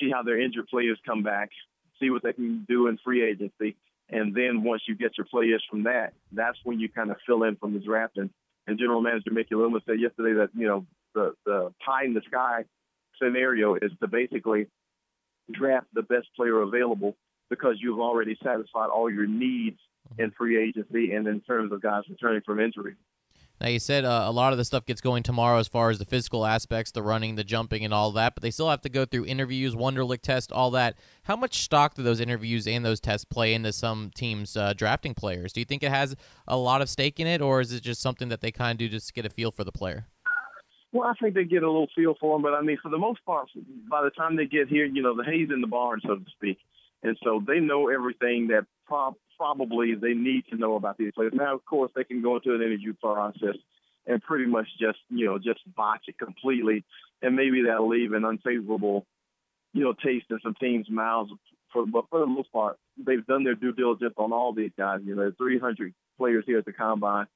see 0.00 0.10
how 0.10 0.22
their 0.22 0.40
injured 0.40 0.68
players 0.68 0.98
come 1.04 1.22
back, 1.22 1.50
see 2.00 2.10
what 2.10 2.22
they 2.22 2.32
can 2.32 2.64
do 2.68 2.88
in 2.88 2.98
free 3.04 3.24
agency, 3.24 3.76
and 4.08 4.34
then 4.34 4.62
once 4.62 4.82
you 4.86 4.94
get 4.94 5.16
your 5.16 5.26
players 5.26 5.64
from 5.70 5.84
that, 5.84 6.12
that's 6.32 6.58
when 6.64 6.78
you 6.78 6.88
kind 6.88 7.10
of 7.10 7.16
fill 7.26 7.44
in 7.44 7.56
from 7.56 7.72
the 7.72 7.80
draft. 7.80 8.18
And, 8.18 8.30
and 8.66 8.78
General 8.78 9.00
Manager 9.00 9.30
Mickey 9.32 9.54
Loomis 9.54 9.82
said 9.86 10.00
yesterday 10.00 10.34
that 10.34 10.50
you 10.54 10.66
know 10.66 10.86
the 11.14 11.34
the 11.46 11.72
pie 11.84 12.04
in 12.04 12.14
the 12.14 12.22
sky 12.26 12.64
scenario 13.20 13.74
is 13.74 13.90
to 14.00 14.08
basically 14.08 14.66
draft 15.50 15.86
the 15.94 16.02
best 16.02 16.28
player 16.36 16.60
available 16.60 17.16
because 17.52 17.76
you've 17.80 18.00
already 18.00 18.34
satisfied 18.42 18.88
all 18.88 19.10
your 19.10 19.26
needs 19.26 19.78
in 20.18 20.30
free 20.30 20.56
agency 20.58 21.12
and 21.12 21.26
in 21.26 21.38
terms 21.42 21.70
of 21.70 21.82
guys 21.82 22.02
returning 22.08 22.40
from 22.46 22.58
injury. 22.58 22.94
Now 23.60 23.68
you 23.68 23.78
said 23.78 24.06
uh, 24.06 24.24
a 24.24 24.32
lot 24.32 24.52
of 24.52 24.58
the 24.58 24.64
stuff 24.64 24.86
gets 24.86 25.02
going 25.02 25.22
tomorrow 25.22 25.58
as 25.58 25.68
far 25.68 25.90
as 25.90 25.98
the 25.98 26.06
physical 26.06 26.46
aspects, 26.46 26.92
the 26.92 27.02
running, 27.02 27.34
the 27.34 27.44
jumping, 27.44 27.84
and 27.84 27.92
all 27.92 28.10
that, 28.12 28.34
but 28.34 28.42
they 28.42 28.50
still 28.50 28.70
have 28.70 28.80
to 28.80 28.88
go 28.88 29.04
through 29.04 29.26
interviews, 29.26 29.74
Wonderlic 29.74 30.22
test, 30.22 30.50
all 30.50 30.70
that. 30.70 30.96
How 31.24 31.36
much 31.36 31.62
stock 31.62 31.94
do 31.94 32.02
those 32.02 32.20
interviews 32.20 32.66
and 32.66 32.86
those 32.86 33.00
tests 33.00 33.26
play 33.26 33.52
into 33.52 33.70
some 33.74 34.10
teams 34.14 34.56
uh, 34.56 34.72
drafting 34.72 35.12
players? 35.12 35.52
Do 35.52 35.60
you 35.60 35.66
think 35.66 35.82
it 35.82 35.90
has 35.90 36.16
a 36.48 36.56
lot 36.56 36.80
of 36.80 36.88
stake 36.88 37.20
in 37.20 37.26
it, 37.26 37.42
or 37.42 37.60
is 37.60 37.70
it 37.70 37.82
just 37.82 38.00
something 38.00 38.30
that 38.30 38.40
they 38.40 38.50
kind 38.50 38.72
of 38.72 38.78
do 38.78 38.88
just 38.88 39.08
to 39.08 39.12
get 39.12 39.26
a 39.26 39.30
feel 39.30 39.52
for 39.52 39.62
the 39.62 39.72
player? 39.72 40.06
Well, 40.90 41.08
I 41.08 41.14
think 41.14 41.34
they 41.34 41.44
get 41.44 41.62
a 41.62 41.70
little 41.70 41.88
feel 41.94 42.14
for 42.18 42.34
them, 42.34 42.42
but 42.42 42.54
I 42.54 42.62
mean, 42.62 42.78
for 42.82 42.90
the 42.90 42.98
most 42.98 43.24
part, 43.24 43.48
by 43.88 44.02
the 44.02 44.10
time 44.10 44.36
they 44.36 44.46
get 44.46 44.68
here, 44.68 44.84
you 44.84 45.02
know, 45.02 45.16
the 45.16 45.24
hay's 45.24 45.50
in 45.52 45.60
the 45.60 45.66
barn, 45.66 46.00
so 46.04 46.16
to 46.16 46.24
speak, 46.32 46.58
and 47.02 47.16
so 47.22 47.42
they 47.46 47.58
know 47.58 47.88
everything 47.88 48.48
that 48.48 48.66
prob- 48.86 49.16
probably 49.36 49.94
they 49.94 50.14
need 50.14 50.44
to 50.50 50.56
know 50.56 50.76
about 50.76 50.98
these 50.98 51.12
players. 51.14 51.32
Now, 51.34 51.54
of 51.54 51.64
course, 51.64 51.90
they 51.96 52.04
can 52.04 52.22
go 52.22 52.36
into 52.36 52.54
an 52.54 52.62
interview 52.62 52.94
process 52.94 53.56
and 54.06 54.22
pretty 54.22 54.46
much 54.46 54.66
just, 54.78 54.98
you 55.10 55.26
know, 55.26 55.38
just 55.38 55.60
botch 55.74 56.02
it 56.06 56.18
completely. 56.18 56.84
And 57.20 57.36
maybe 57.36 57.62
that'll 57.62 57.88
leave 57.88 58.12
an 58.12 58.24
unfavorable, 58.24 59.06
you 59.72 59.82
know, 59.82 59.92
taste 59.92 60.26
in 60.30 60.38
some 60.42 60.54
teams' 60.60 60.86
mouths. 60.88 61.30
For, 61.72 61.86
but 61.86 62.04
for 62.10 62.20
the 62.20 62.26
most 62.26 62.52
part, 62.52 62.78
they've 62.96 63.24
done 63.26 63.44
their 63.44 63.54
due 63.54 63.72
diligence 63.72 64.14
on 64.16 64.32
all 64.32 64.52
these 64.52 64.72
guys. 64.78 65.00
You 65.04 65.14
know, 65.14 65.32
300 65.36 65.94
players 66.18 66.44
here 66.46 66.58
at 66.58 66.64
the 66.64 66.72
combine. 66.72 67.26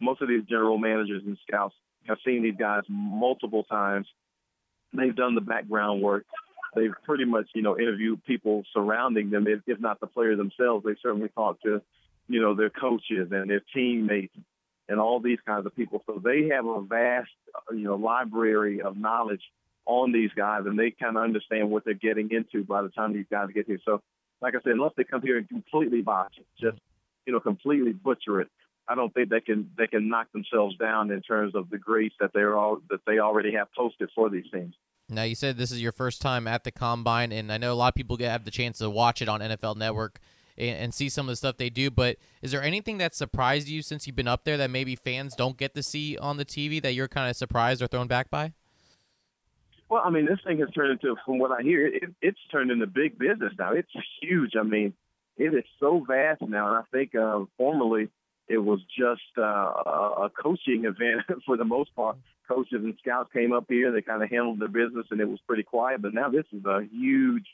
Most 0.00 0.20
of 0.20 0.28
these 0.28 0.44
general 0.44 0.78
managers 0.78 1.22
and 1.24 1.38
scouts 1.48 1.74
have 2.06 2.18
seen 2.24 2.42
these 2.42 2.56
guys 2.58 2.82
multiple 2.88 3.64
times. 3.64 4.06
They've 4.92 5.16
done 5.16 5.34
the 5.34 5.40
background 5.40 6.02
work 6.02 6.26
they've 6.76 6.94
pretty 7.04 7.24
much, 7.24 7.48
you 7.54 7.62
know, 7.62 7.78
interviewed 7.78 8.24
people 8.24 8.62
surrounding 8.72 9.30
them, 9.30 9.46
if, 9.48 9.60
if 9.66 9.80
not 9.80 9.98
the 10.00 10.06
players 10.06 10.38
themselves. 10.38 10.84
They 10.84 10.94
certainly 11.02 11.28
talked 11.28 11.62
to, 11.64 11.82
you 12.28 12.40
know, 12.40 12.54
their 12.54 12.70
coaches 12.70 13.28
and 13.32 13.50
their 13.50 13.62
teammates 13.74 14.36
and 14.88 15.00
all 15.00 15.18
these 15.18 15.38
kinds 15.44 15.66
of 15.66 15.74
people. 15.74 16.02
So 16.06 16.20
they 16.22 16.48
have 16.54 16.66
a 16.66 16.80
vast, 16.82 17.30
you 17.72 17.84
know, 17.84 17.96
library 17.96 18.82
of 18.82 18.96
knowledge 18.96 19.42
on 19.86 20.12
these 20.12 20.30
guys, 20.36 20.62
and 20.66 20.78
they 20.78 20.90
kind 20.90 21.16
of 21.16 21.22
understand 21.22 21.70
what 21.70 21.84
they're 21.84 21.94
getting 21.94 22.30
into 22.30 22.64
by 22.64 22.82
the 22.82 22.88
time 22.88 23.12
these 23.12 23.26
guys 23.30 23.48
get 23.54 23.66
here. 23.66 23.80
So, 23.84 24.02
like 24.40 24.54
I 24.54 24.58
said, 24.62 24.72
unless 24.72 24.92
they 24.96 25.04
come 25.04 25.22
here 25.22 25.38
and 25.38 25.48
completely 25.48 26.02
botch 26.02 26.34
it, 26.38 26.46
just 26.60 26.78
you 27.24 27.32
know, 27.32 27.40
completely 27.40 27.92
butcher 27.92 28.40
it, 28.40 28.48
I 28.88 28.94
don't 28.94 29.12
think 29.12 29.30
they 29.30 29.40
can 29.40 29.70
they 29.76 29.86
can 29.86 30.08
knock 30.08 30.30
themselves 30.32 30.76
down 30.76 31.10
in 31.10 31.22
terms 31.22 31.54
of 31.54 31.70
the 31.70 31.78
grades 31.78 32.14
that 32.20 32.32
they're 32.32 32.56
all 32.56 32.80
that 32.90 33.00
they 33.06 33.18
already 33.18 33.52
have 33.52 33.68
posted 33.76 34.10
for 34.14 34.28
these 34.28 34.44
teams. 34.52 34.74
Now 35.08 35.22
you 35.22 35.36
said 35.36 35.56
this 35.56 35.70
is 35.70 35.80
your 35.80 35.92
first 35.92 36.20
time 36.20 36.48
at 36.48 36.64
the 36.64 36.72
combine, 36.72 37.30
and 37.30 37.52
I 37.52 37.58
know 37.58 37.72
a 37.72 37.74
lot 37.74 37.88
of 37.88 37.94
people 37.94 38.16
get 38.16 38.30
have 38.30 38.44
the 38.44 38.50
chance 38.50 38.78
to 38.78 38.90
watch 38.90 39.22
it 39.22 39.28
on 39.28 39.40
NFL 39.40 39.76
Network 39.76 40.18
and, 40.58 40.76
and, 40.76 40.94
see 40.94 41.08
some 41.08 41.26
of 41.26 41.32
the 41.32 41.36
stuff 41.36 41.58
they 41.58 41.70
do. 41.70 41.90
But 41.90 42.16
is 42.42 42.50
there 42.50 42.62
anything 42.62 42.98
that 42.98 43.14
surprised 43.14 43.68
you 43.68 43.82
since 43.82 44.06
you've 44.06 44.16
been 44.16 44.26
up 44.26 44.44
there 44.44 44.56
that 44.56 44.70
maybe 44.70 44.96
fans 44.96 45.36
don't 45.36 45.56
get 45.56 45.74
to 45.74 45.82
see 45.82 46.18
on 46.18 46.38
the 46.38 46.44
TV 46.44 46.82
that 46.82 46.94
you're 46.94 47.08
kind 47.08 47.30
of 47.30 47.36
surprised 47.36 47.82
or 47.82 47.86
thrown 47.86 48.08
back 48.08 48.30
by? 48.30 48.52
Well, 49.88 50.02
I 50.04 50.10
mean, 50.10 50.26
this 50.26 50.40
thing 50.44 50.58
has 50.58 50.70
turned 50.70 50.90
into, 50.90 51.14
from 51.24 51.38
what 51.38 51.52
I 51.52 51.62
hear, 51.62 51.86
it, 51.86 52.02
it's 52.20 52.40
turned 52.50 52.72
into 52.72 52.88
big 52.88 53.16
business 53.16 53.52
now. 53.56 53.72
It's 53.72 53.92
huge. 54.20 54.54
I 54.58 54.64
mean, 54.64 54.92
it 55.36 55.54
is 55.54 55.64
so 55.78 56.04
vast 56.04 56.42
now, 56.42 56.68
and 56.68 56.78
I 56.78 56.82
think 56.90 57.14
uh, 57.14 57.44
formerly 57.56 58.08
it 58.48 58.58
was 58.58 58.80
just 58.98 59.38
uh, 59.38 59.42
a 59.42 60.30
coaching 60.36 60.84
event 60.86 61.42
for 61.44 61.56
the 61.56 61.64
most 61.64 61.94
part 61.94 62.16
coaches 62.48 62.82
and 62.82 62.94
scouts 63.00 63.30
came 63.32 63.52
up 63.52 63.66
here. 63.68 63.92
They 63.92 64.02
kind 64.02 64.22
of 64.22 64.30
handled 64.30 64.60
their 64.60 64.68
business, 64.68 65.06
and 65.10 65.20
it 65.20 65.28
was 65.28 65.40
pretty 65.46 65.62
quiet. 65.62 66.02
But 66.02 66.14
now 66.14 66.28
this 66.28 66.46
is 66.52 66.64
a 66.64 66.82
huge 66.90 67.46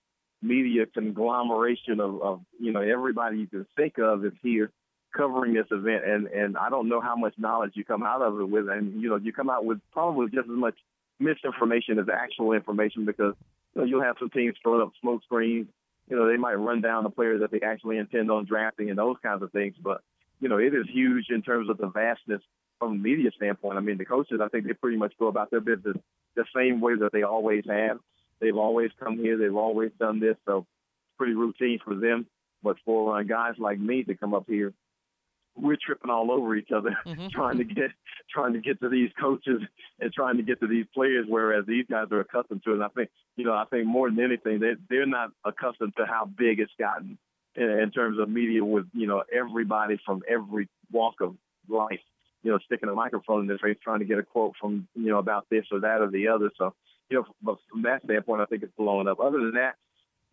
media 0.43 0.87
conglomeration 0.87 2.01
of, 2.01 2.21
of 2.21 2.41
you 2.59 2.73
know 2.73 2.81
everybody 2.81 3.39
you 3.39 3.47
can 3.47 3.67
think 3.77 3.99
of 3.99 4.25
is 4.25 4.33
here 4.43 4.71
covering 5.17 5.55
this 5.55 5.67
event, 5.71 6.05
and 6.05 6.27
and 6.27 6.57
I 6.57 6.71
don't 6.71 6.89
know 6.89 7.01
how 7.01 7.17
much 7.17 7.35
knowledge 7.39 7.73
you 7.75 7.85
come 7.85 8.03
out 8.03 8.23
of 8.23 8.41
it 8.41 8.49
with, 8.49 8.69
and 8.69 9.01
you 9.01 9.09
know 9.09 9.17
you 9.17 9.33
come 9.33 9.51
out 9.51 9.65
with 9.65 9.81
probably 9.93 10.27
just 10.27 10.49
as 10.49 10.57
much 10.57 10.75
misinformation 11.21 11.99
as 11.99 12.07
actual 12.13 12.53
information 12.53 13.05
because 13.05 13.35
you 13.75 13.81
know 13.81 13.87
you'll 13.87 14.03
have 14.03 14.17
some 14.19 14.31
teams 14.31 14.57
throwing 14.63 14.83
up 14.83 14.93
smoke 15.01 15.23
screens. 15.25 15.69
You 16.09 16.17
know 16.17 16.27
they 16.27 16.37
might 16.37 16.55
run 16.55 16.81
down 16.81 17.05
the 17.05 17.11
players 17.11 17.41
that 17.41 17.51
they 17.51 17.61
actually 17.61 17.99
intend 17.99 18.31
on 18.31 18.45
drafting 18.45 18.91
and 18.91 18.99
those 18.99 19.17
kinds 19.23 19.43
of 19.43 19.53
things, 19.53 19.75
but 19.83 20.03
you 20.41 20.49
know 20.49 20.59
it 20.59 20.75
is 20.75 20.87
huge 20.93 21.27
in 21.31 21.43
terms 21.43 21.71
of 21.71 21.79
the 21.79 21.87
vastness 21.89 22.43
from 22.83 22.95
a 22.95 22.99
media 22.99 23.31
standpoint. 23.37 23.79
I 23.79 23.81
mean 23.81 23.97
the 23.97 24.05
coaches 24.05 24.41
I 24.43 24.49
think 24.49 24.67
they 24.67 24.73
pretty 24.73 24.97
much 24.97 25.13
go 25.19 25.29
about 25.29 25.51
their 25.51 25.61
business 25.61 25.97
the 26.35 26.45
same 26.57 26.81
way 26.81 26.97
that 26.97 27.13
they 27.13 27.23
always 27.23 27.65
have. 27.69 27.99
They've 28.41 28.57
always 28.57 28.91
come 28.99 29.19
here. 29.19 29.39
They've 29.39 29.55
always 29.55 29.93
done 30.01 30.19
this, 30.19 30.37
so 30.47 30.59
it's 30.59 31.17
pretty 31.17 31.35
routine 31.35 31.79
for 31.85 31.95
them. 31.95 32.27
But 32.63 32.77
for 32.85 33.19
uh, 33.19 33.23
guys 33.23 33.55
like 33.59 33.79
me 33.79 34.03
to 34.05 34.17
come 34.17 34.35
up 34.35 34.47
here 34.49 34.73
we're 35.55 35.77
tripping 35.85 36.11
all 36.11 36.31
over 36.31 36.57
each 36.57 36.71
other 36.75 36.97
mm-hmm. 37.07 37.29
trying 37.29 37.59
to 37.59 37.65
get 37.65 37.91
trying 38.31 38.55
to 38.55 38.61
get 38.61 38.81
to 38.81 38.89
these 38.89 39.11
coaches 39.21 39.61
and 40.01 40.13
trying 40.13 40.39
to 40.39 40.43
get 40.43 40.59
to 40.61 40.67
these 40.67 40.87
players 40.95 41.27
whereas 41.29 41.65
these 41.67 41.85
guys 41.91 42.07
are 42.11 42.21
accustomed 42.21 42.63
to 42.65 42.71
it 42.71 42.75
and 42.75 42.85
I 42.85 42.89
think 42.89 43.11
you 43.37 43.45
know 43.45 43.53
I 43.53 43.65
think 43.71 43.87
more 43.87 44.09
than 44.09 44.21
anything 44.21 44.61
they 44.61 44.73
they're 44.89 45.07
not 45.07 45.31
accustomed 45.45 45.93
to 45.99 46.07
how 46.07 46.25
big 46.25 46.59
it's 46.59 46.73
gotten 46.79 47.19
in, 47.55 47.69
in 47.69 47.91
terms 47.91 48.19
of 48.19 48.31
media 48.31 48.65
with 48.65 48.87
you 48.95 49.07
know 49.07 49.23
everybody 49.31 50.01
from 50.07 50.23
every 50.27 50.69
walk 50.91 51.21
of 51.21 51.37
life 51.69 52.01
you 52.43 52.51
know 52.51 52.59
sticking 52.65 52.89
a 52.89 52.95
microphone 52.95 53.43
in 53.43 53.47
their 53.47 53.59
face 53.59 53.77
trying 53.83 54.01
to 54.01 54.05
get 54.05 54.19
a 54.19 54.23
quote 54.23 54.55
from 54.61 54.87
you 54.95 55.11
know 55.11 55.19
about 55.19 55.47
this 55.51 55.65
or 55.71 55.81
that 55.81 56.01
or 56.01 56.11
the 56.11 56.29
other 56.29 56.51
so 56.57 56.75
you 57.11 57.19
know 57.19 57.27
but 57.43 57.57
from 57.71 57.83
that 57.83 58.03
standpoint 58.05 58.41
I 58.41 58.47
think 58.47 58.63
it's 58.63 58.73
blowing 58.77 59.09
up 59.09 59.21
other 59.21 59.39
than 59.39 59.55
that 59.55 59.75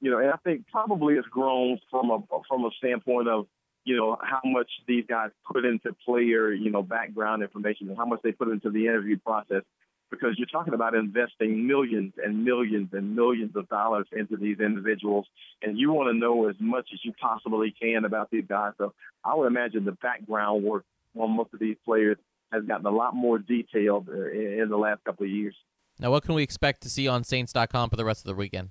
you 0.01 0.11
know 0.11 0.19
and 0.19 0.31
I 0.31 0.37
think 0.37 0.65
probably 0.71 1.15
it's 1.15 1.27
grown 1.27 1.79
from 1.89 2.11
a 2.11 2.19
from 2.47 2.65
a 2.65 2.71
standpoint 2.77 3.27
of 3.27 3.47
you 3.89 3.95
know, 3.95 4.17
how 4.21 4.41
much 4.45 4.69
these 4.87 5.05
guys 5.07 5.31
put 5.51 5.65
into 5.65 5.93
player, 6.05 6.53
you 6.53 6.69
know, 6.69 6.83
background 6.83 7.41
information 7.41 7.89
and 7.89 7.97
how 7.97 8.05
much 8.05 8.21
they 8.23 8.31
put 8.31 8.49
into 8.49 8.69
the 8.69 8.85
interview 8.85 9.17
process. 9.17 9.63
Because 10.11 10.35
you're 10.37 10.47
talking 10.47 10.73
about 10.73 10.95
investing 10.95 11.67
millions 11.67 12.13
and 12.23 12.43
millions 12.43 12.89
and 12.93 13.15
millions 13.15 13.55
of 13.55 13.69
dollars 13.69 14.07
into 14.11 14.37
these 14.37 14.59
individuals, 14.59 15.27
and 15.61 15.77
you 15.77 15.91
want 15.91 16.09
to 16.09 16.17
know 16.17 16.49
as 16.49 16.55
much 16.59 16.89
as 16.93 16.99
you 17.03 17.13
possibly 17.19 17.73
can 17.79 18.05
about 18.05 18.31
these 18.31 18.45
guys. 18.47 18.73
So 18.79 18.93
I 19.23 19.35
would 19.35 19.45
imagine 19.45 19.85
the 19.85 19.91
background 19.91 20.63
work 20.63 20.83
on 21.17 21.31
most 21.31 21.53
of 21.53 21.59
these 21.59 21.77
players 21.85 22.17
has 22.51 22.63
gotten 22.63 22.85
a 22.85 22.91
lot 22.91 23.15
more 23.15 23.37
detailed 23.37 24.09
in 24.09 24.67
the 24.69 24.77
last 24.77 25.03
couple 25.03 25.25
of 25.25 25.31
years. 25.31 25.55
Now, 25.99 26.11
what 26.11 26.23
can 26.23 26.33
we 26.33 26.43
expect 26.43 26.81
to 26.81 26.89
see 26.89 27.07
on 27.07 27.23
Saints.com 27.23 27.89
for 27.89 27.95
the 27.95 28.05
rest 28.05 28.21
of 28.21 28.25
the 28.25 28.35
weekend? 28.35 28.69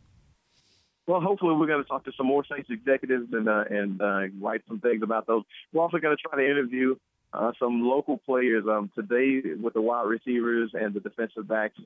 Well, 1.07 1.21
hopefully 1.21 1.55
we're 1.57 1.67
going 1.67 1.83
to 1.83 1.89
talk 1.89 2.05
to 2.05 2.13
some 2.17 2.27
more 2.27 2.45
Saints 2.51 2.69
executives 2.71 3.29
and 3.33 3.49
uh, 3.49 3.65
and 3.71 4.01
uh, 4.01 4.21
write 4.41 4.63
some 4.69 4.79
things 4.81 5.03
about 5.03 5.27
those. 5.27 5.43
We're 5.73 5.83
also 5.83 5.99
going 5.99 6.17
to 6.17 6.23
try 6.23 6.43
to 6.43 6.51
interview 6.51 6.97
uh, 7.33 7.53
some 7.59 7.83
local 7.83 8.19
players 8.19 8.65
um, 8.69 8.91
today 8.95 9.41
with 9.61 9.75
the 9.75 9.81
wide 9.81 10.07
receivers 10.07 10.71
and 10.75 10.93
the 10.93 11.01
defensive 11.01 11.49
backs 11.49 11.79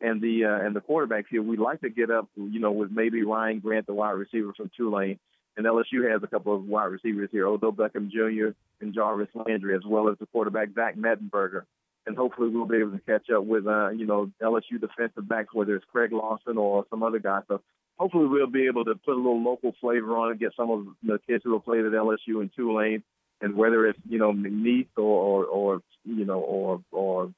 and 0.00 0.20
the 0.22 0.44
uh, 0.44 0.66
and 0.66 0.74
the 0.74 0.80
quarterbacks 0.80 1.26
here. 1.30 1.42
We'd 1.42 1.60
like 1.60 1.82
to 1.82 1.90
get 1.90 2.10
up, 2.10 2.28
you 2.36 2.58
know, 2.58 2.72
with 2.72 2.90
maybe 2.90 3.22
Ryan 3.22 3.58
Grant, 3.58 3.86
the 3.86 3.92
wide 3.92 4.12
receiver 4.12 4.52
from 4.56 4.70
Tulane, 4.74 5.18
and 5.56 5.66
LSU 5.66 6.10
has 6.10 6.22
a 6.22 6.26
couple 6.26 6.54
of 6.54 6.64
wide 6.64 6.86
receivers 6.86 7.28
here, 7.32 7.46
Odell 7.46 7.72
Beckham 7.72 8.10
Jr. 8.10 8.54
and 8.80 8.94
Jarvis 8.94 9.28
Landry, 9.34 9.74
as 9.74 9.82
well 9.84 10.08
as 10.08 10.16
the 10.18 10.26
quarterback 10.26 10.68
Zach 10.74 10.96
Mettenberger. 10.96 11.62
And 12.06 12.16
hopefully 12.16 12.48
we'll 12.48 12.66
be 12.66 12.78
able 12.78 12.92
to 12.92 13.00
catch 13.00 13.28
up 13.30 13.44
with, 13.44 13.66
uh, 13.66 13.90
you 13.90 14.06
know, 14.06 14.30
LSU 14.42 14.80
defensive 14.80 15.28
backs, 15.28 15.52
whether 15.52 15.76
it's 15.76 15.84
Craig 15.92 16.12
Loston 16.12 16.56
or 16.56 16.86
some 16.88 17.02
other 17.02 17.18
guy. 17.18 17.40
So 17.46 17.60
hopefully 17.98 18.26
we'll 18.26 18.46
be 18.46 18.66
able 18.66 18.84
to 18.86 18.94
put 18.94 19.12
a 19.12 19.16
little 19.16 19.42
local 19.42 19.74
flavor 19.80 20.16
on 20.16 20.32
it, 20.32 20.40
get 20.40 20.54
some 20.56 20.70
of 20.70 20.86
the 21.02 21.20
kids 21.26 21.44
who 21.44 21.52
have 21.52 21.64
played 21.64 21.84
at 21.84 21.92
LSU 21.92 22.40
and 22.40 22.50
Tulane, 22.56 23.02
and 23.42 23.54
whether 23.54 23.86
it's 23.86 23.98
you 24.08 24.18
know 24.18 24.32
McNeese 24.32 24.88
or 24.96 25.02
or, 25.02 25.44
or 25.44 25.82
you 26.04 26.24
know 26.24 26.40
or 26.40 26.80
or 26.90 27.32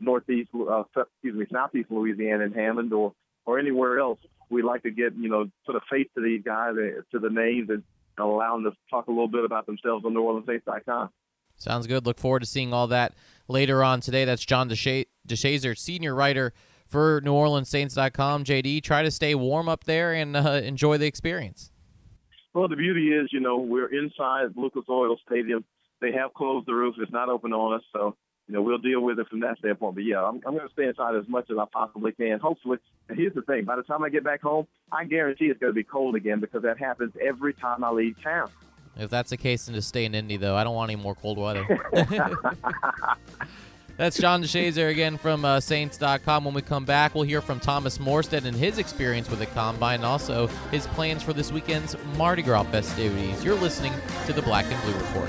northeast, 0.00 0.50
uh, 0.54 0.84
excuse 0.96 1.34
me, 1.34 1.46
southeast 1.52 1.90
Louisiana 1.90 2.44
and 2.44 2.54
Hammond 2.54 2.92
or 2.92 3.12
or 3.48 3.58
anywhere 3.58 3.98
else, 3.98 4.18
we'd 4.50 4.62
like 4.62 4.82
to 4.82 4.90
get 4.90 5.14
you 5.16 5.30
know 5.30 5.46
sort 5.64 5.76
of 5.76 5.82
face 5.90 6.06
to 6.14 6.22
these 6.22 6.42
guys, 6.44 6.74
uh, 6.76 7.00
to 7.12 7.18
the 7.18 7.30
names, 7.30 7.70
and 7.70 7.82
allow 8.18 8.54
them 8.54 8.64
to 8.64 8.72
talk 8.90 9.06
a 9.06 9.10
little 9.10 9.26
bit 9.26 9.42
about 9.42 9.64
themselves 9.64 10.04
on 10.04 10.12
NewOrleansSaints.com. 10.12 11.08
Sounds 11.56 11.86
good. 11.86 12.04
Look 12.04 12.18
forward 12.18 12.40
to 12.40 12.46
seeing 12.46 12.74
all 12.74 12.86
that 12.88 13.14
later 13.48 13.82
on 13.82 14.00
today. 14.00 14.26
That's 14.26 14.44
John 14.44 14.68
DeShazier, 14.68 15.78
senior 15.78 16.14
writer 16.14 16.52
for 16.86 17.22
NewOrleansSaints.com. 17.22 18.44
JD, 18.44 18.82
try 18.82 19.02
to 19.02 19.10
stay 19.10 19.34
warm 19.34 19.68
up 19.68 19.84
there 19.84 20.12
and 20.12 20.36
uh, 20.36 20.60
enjoy 20.62 20.98
the 20.98 21.06
experience. 21.06 21.72
Well, 22.52 22.68
the 22.68 22.76
beauty 22.76 23.08
is, 23.12 23.30
you 23.32 23.40
know, 23.40 23.56
we're 23.56 23.88
inside 23.88 24.56
Lucas 24.56 24.84
Oil 24.90 25.16
Stadium. 25.26 25.64
They 26.02 26.12
have 26.12 26.34
closed 26.34 26.66
the 26.66 26.74
roof; 26.74 26.96
it's 26.98 27.10
not 27.10 27.30
open 27.30 27.54
on 27.54 27.78
us, 27.78 27.82
so 27.94 28.14
you 28.48 28.54
know 28.54 28.62
we'll 28.62 28.78
deal 28.78 29.00
with 29.00 29.18
it 29.18 29.28
from 29.28 29.40
that 29.40 29.58
standpoint. 29.58 29.94
But 29.94 30.04
yeah, 30.04 30.24
I'm, 30.24 30.40
I'm 30.46 30.54
going 30.54 30.66
to 30.66 30.72
stay 30.72 30.86
inside 30.86 31.14
as 31.14 31.28
much 31.28 31.50
as 31.50 31.58
I 31.58 31.64
possibly 31.70 32.12
can. 32.12 32.40
Hopefully, 32.40 32.78
here's 33.14 33.34
the 33.34 33.42
thing: 33.42 33.64
by 33.64 33.76
the 33.76 33.82
time 33.82 34.02
I 34.02 34.08
get 34.08 34.24
back 34.24 34.42
home, 34.42 34.66
I 34.90 35.04
guarantee 35.04 35.46
it's 35.46 35.60
going 35.60 35.72
to 35.72 35.74
be 35.76 35.84
cold 35.84 36.14
again 36.14 36.40
because 36.40 36.62
that 36.62 36.78
happens 36.78 37.12
every 37.20 37.52
time 37.52 37.84
I 37.84 37.90
leave 37.90 38.20
town. 38.22 38.50
If 38.96 39.10
that's 39.10 39.30
the 39.30 39.36
case, 39.36 39.66
then 39.66 39.74
just 39.74 39.88
stay 39.88 40.06
in 40.06 40.14
Indy, 40.14 40.36
though. 40.36 40.56
I 40.56 40.64
don't 40.64 40.74
want 40.74 40.90
any 40.90 41.00
more 41.00 41.14
cold 41.14 41.38
weather. 41.38 41.64
That's 43.98 44.16
John 44.16 44.44
DeShazier 44.44 44.90
again 44.90 45.18
from 45.18 45.44
uh, 45.44 45.58
Saints.com. 45.58 46.44
When 46.44 46.54
we 46.54 46.62
come 46.62 46.84
back, 46.84 47.16
we'll 47.16 47.24
hear 47.24 47.40
from 47.40 47.58
Thomas 47.58 47.98
Morstead 47.98 48.44
and 48.44 48.56
his 48.56 48.78
experience 48.78 49.28
with 49.28 49.40
the 49.40 49.46
Combine 49.46 49.96
and 49.96 50.04
also 50.04 50.46
his 50.70 50.86
plans 50.86 51.20
for 51.24 51.32
this 51.32 51.50
weekend's 51.50 51.96
Mardi 52.16 52.42
Gras 52.42 52.62
festivities. 52.62 53.44
You're 53.44 53.56
listening 53.56 53.92
to 54.26 54.32
the 54.32 54.42
Black 54.42 54.66
and 54.66 54.80
Blue 54.82 54.94
Report. 54.94 55.28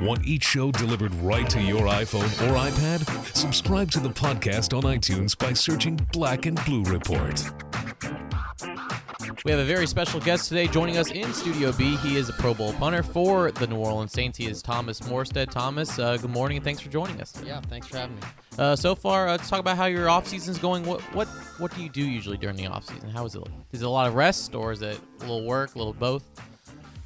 Want 0.00 0.26
each 0.26 0.44
show 0.44 0.72
delivered 0.72 1.14
right 1.16 1.48
to 1.50 1.60
your 1.60 1.82
iPhone 1.82 2.24
or 2.48 2.56
iPad? 2.56 3.36
Subscribe 3.36 3.90
to 3.90 4.00
the 4.00 4.08
podcast 4.08 4.74
on 4.74 4.84
iTunes 4.84 5.36
by 5.36 5.52
searching 5.52 5.96
Black 6.10 6.46
and 6.46 6.62
Blue 6.64 6.82
Report. 6.84 7.44
We 9.44 9.50
have 9.50 9.60
a 9.60 9.64
very 9.64 9.86
special 9.86 10.18
guest 10.18 10.48
today 10.48 10.68
joining 10.68 10.96
us 10.96 11.10
in 11.10 11.30
Studio 11.34 11.72
B. 11.72 11.96
He 11.96 12.16
is 12.16 12.30
a 12.30 12.32
Pro 12.32 12.54
Bowl 12.54 12.72
punter 12.74 13.02
for 13.02 13.50
the 13.50 13.66
New 13.66 13.76
Orleans 13.76 14.12
Saints. 14.12 14.38
He 14.38 14.46
is 14.46 14.62
Thomas 14.62 15.00
Morstead. 15.00 15.50
Thomas, 15.50 15.98
uh, 15.98 16.16
good 16.16 16.30
morning 16.30 16.56
and 16.56 16.64
thanks 16.64 16.80
for 16.80 16.88
joining 16.88 17.20
us. 17.20 17.34
Yeah, 17.44 17.60
thanks 17.68 17.86
for 17.86 17.98
having 17.98 18.16
me. 18.16 18.22
Uh, 18.58 18.76
so 18.76 18.94
far, 18.94 19.28
uh, 19.28 19.32
let's 19.32 19.50
talk 19.50 19.60
about 19.60 19.76
how 19.76 19.84
your 19.84 20.08
off 20.08 20.26
season 20.26 20.52
is 20.52 20.58
going. 20.58 20.86
What 20.86 21.02
what 21.14 21.28
what 21.58 21.74
do 21.74 21.82
you 21.82 21.90
do 21.90 22.02
usually 22.02 22.38
during 22.38 22.56
the 22.56 22.66
off 22.66 22.86
season? 22.86 23.10
How 23.10 23.26
is 23.26 23.34
it? 23.34 23.42
Is 23.72 23.82
it 23.82 23.86
a 23.86 23.90
lot 23.90 24.08
of 24.08 24.14
rest 24.14 24.54
or 24.54 24.72
is 24.72 24.80
it 24.80 24.98
a 25.18 25.20
little 25.20 25.44
work, 25.44 25.74
a 25.74 25.78
little 25.78 25.92
both? 25.92 26.24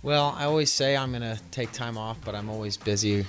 Well, 0.04 0.34
I 0.38 0.44
always 0.44 0.70
say 0.70 0.96
I'm 0.96 1.10
gonna 1.10 1.38
take 1.50 1.72
time 1.72 1.98
off, 1.98 2.18
but 2.24 2.36
I'm 2.36 2.48
always 2.48 2.76
busy, 2.76 3.26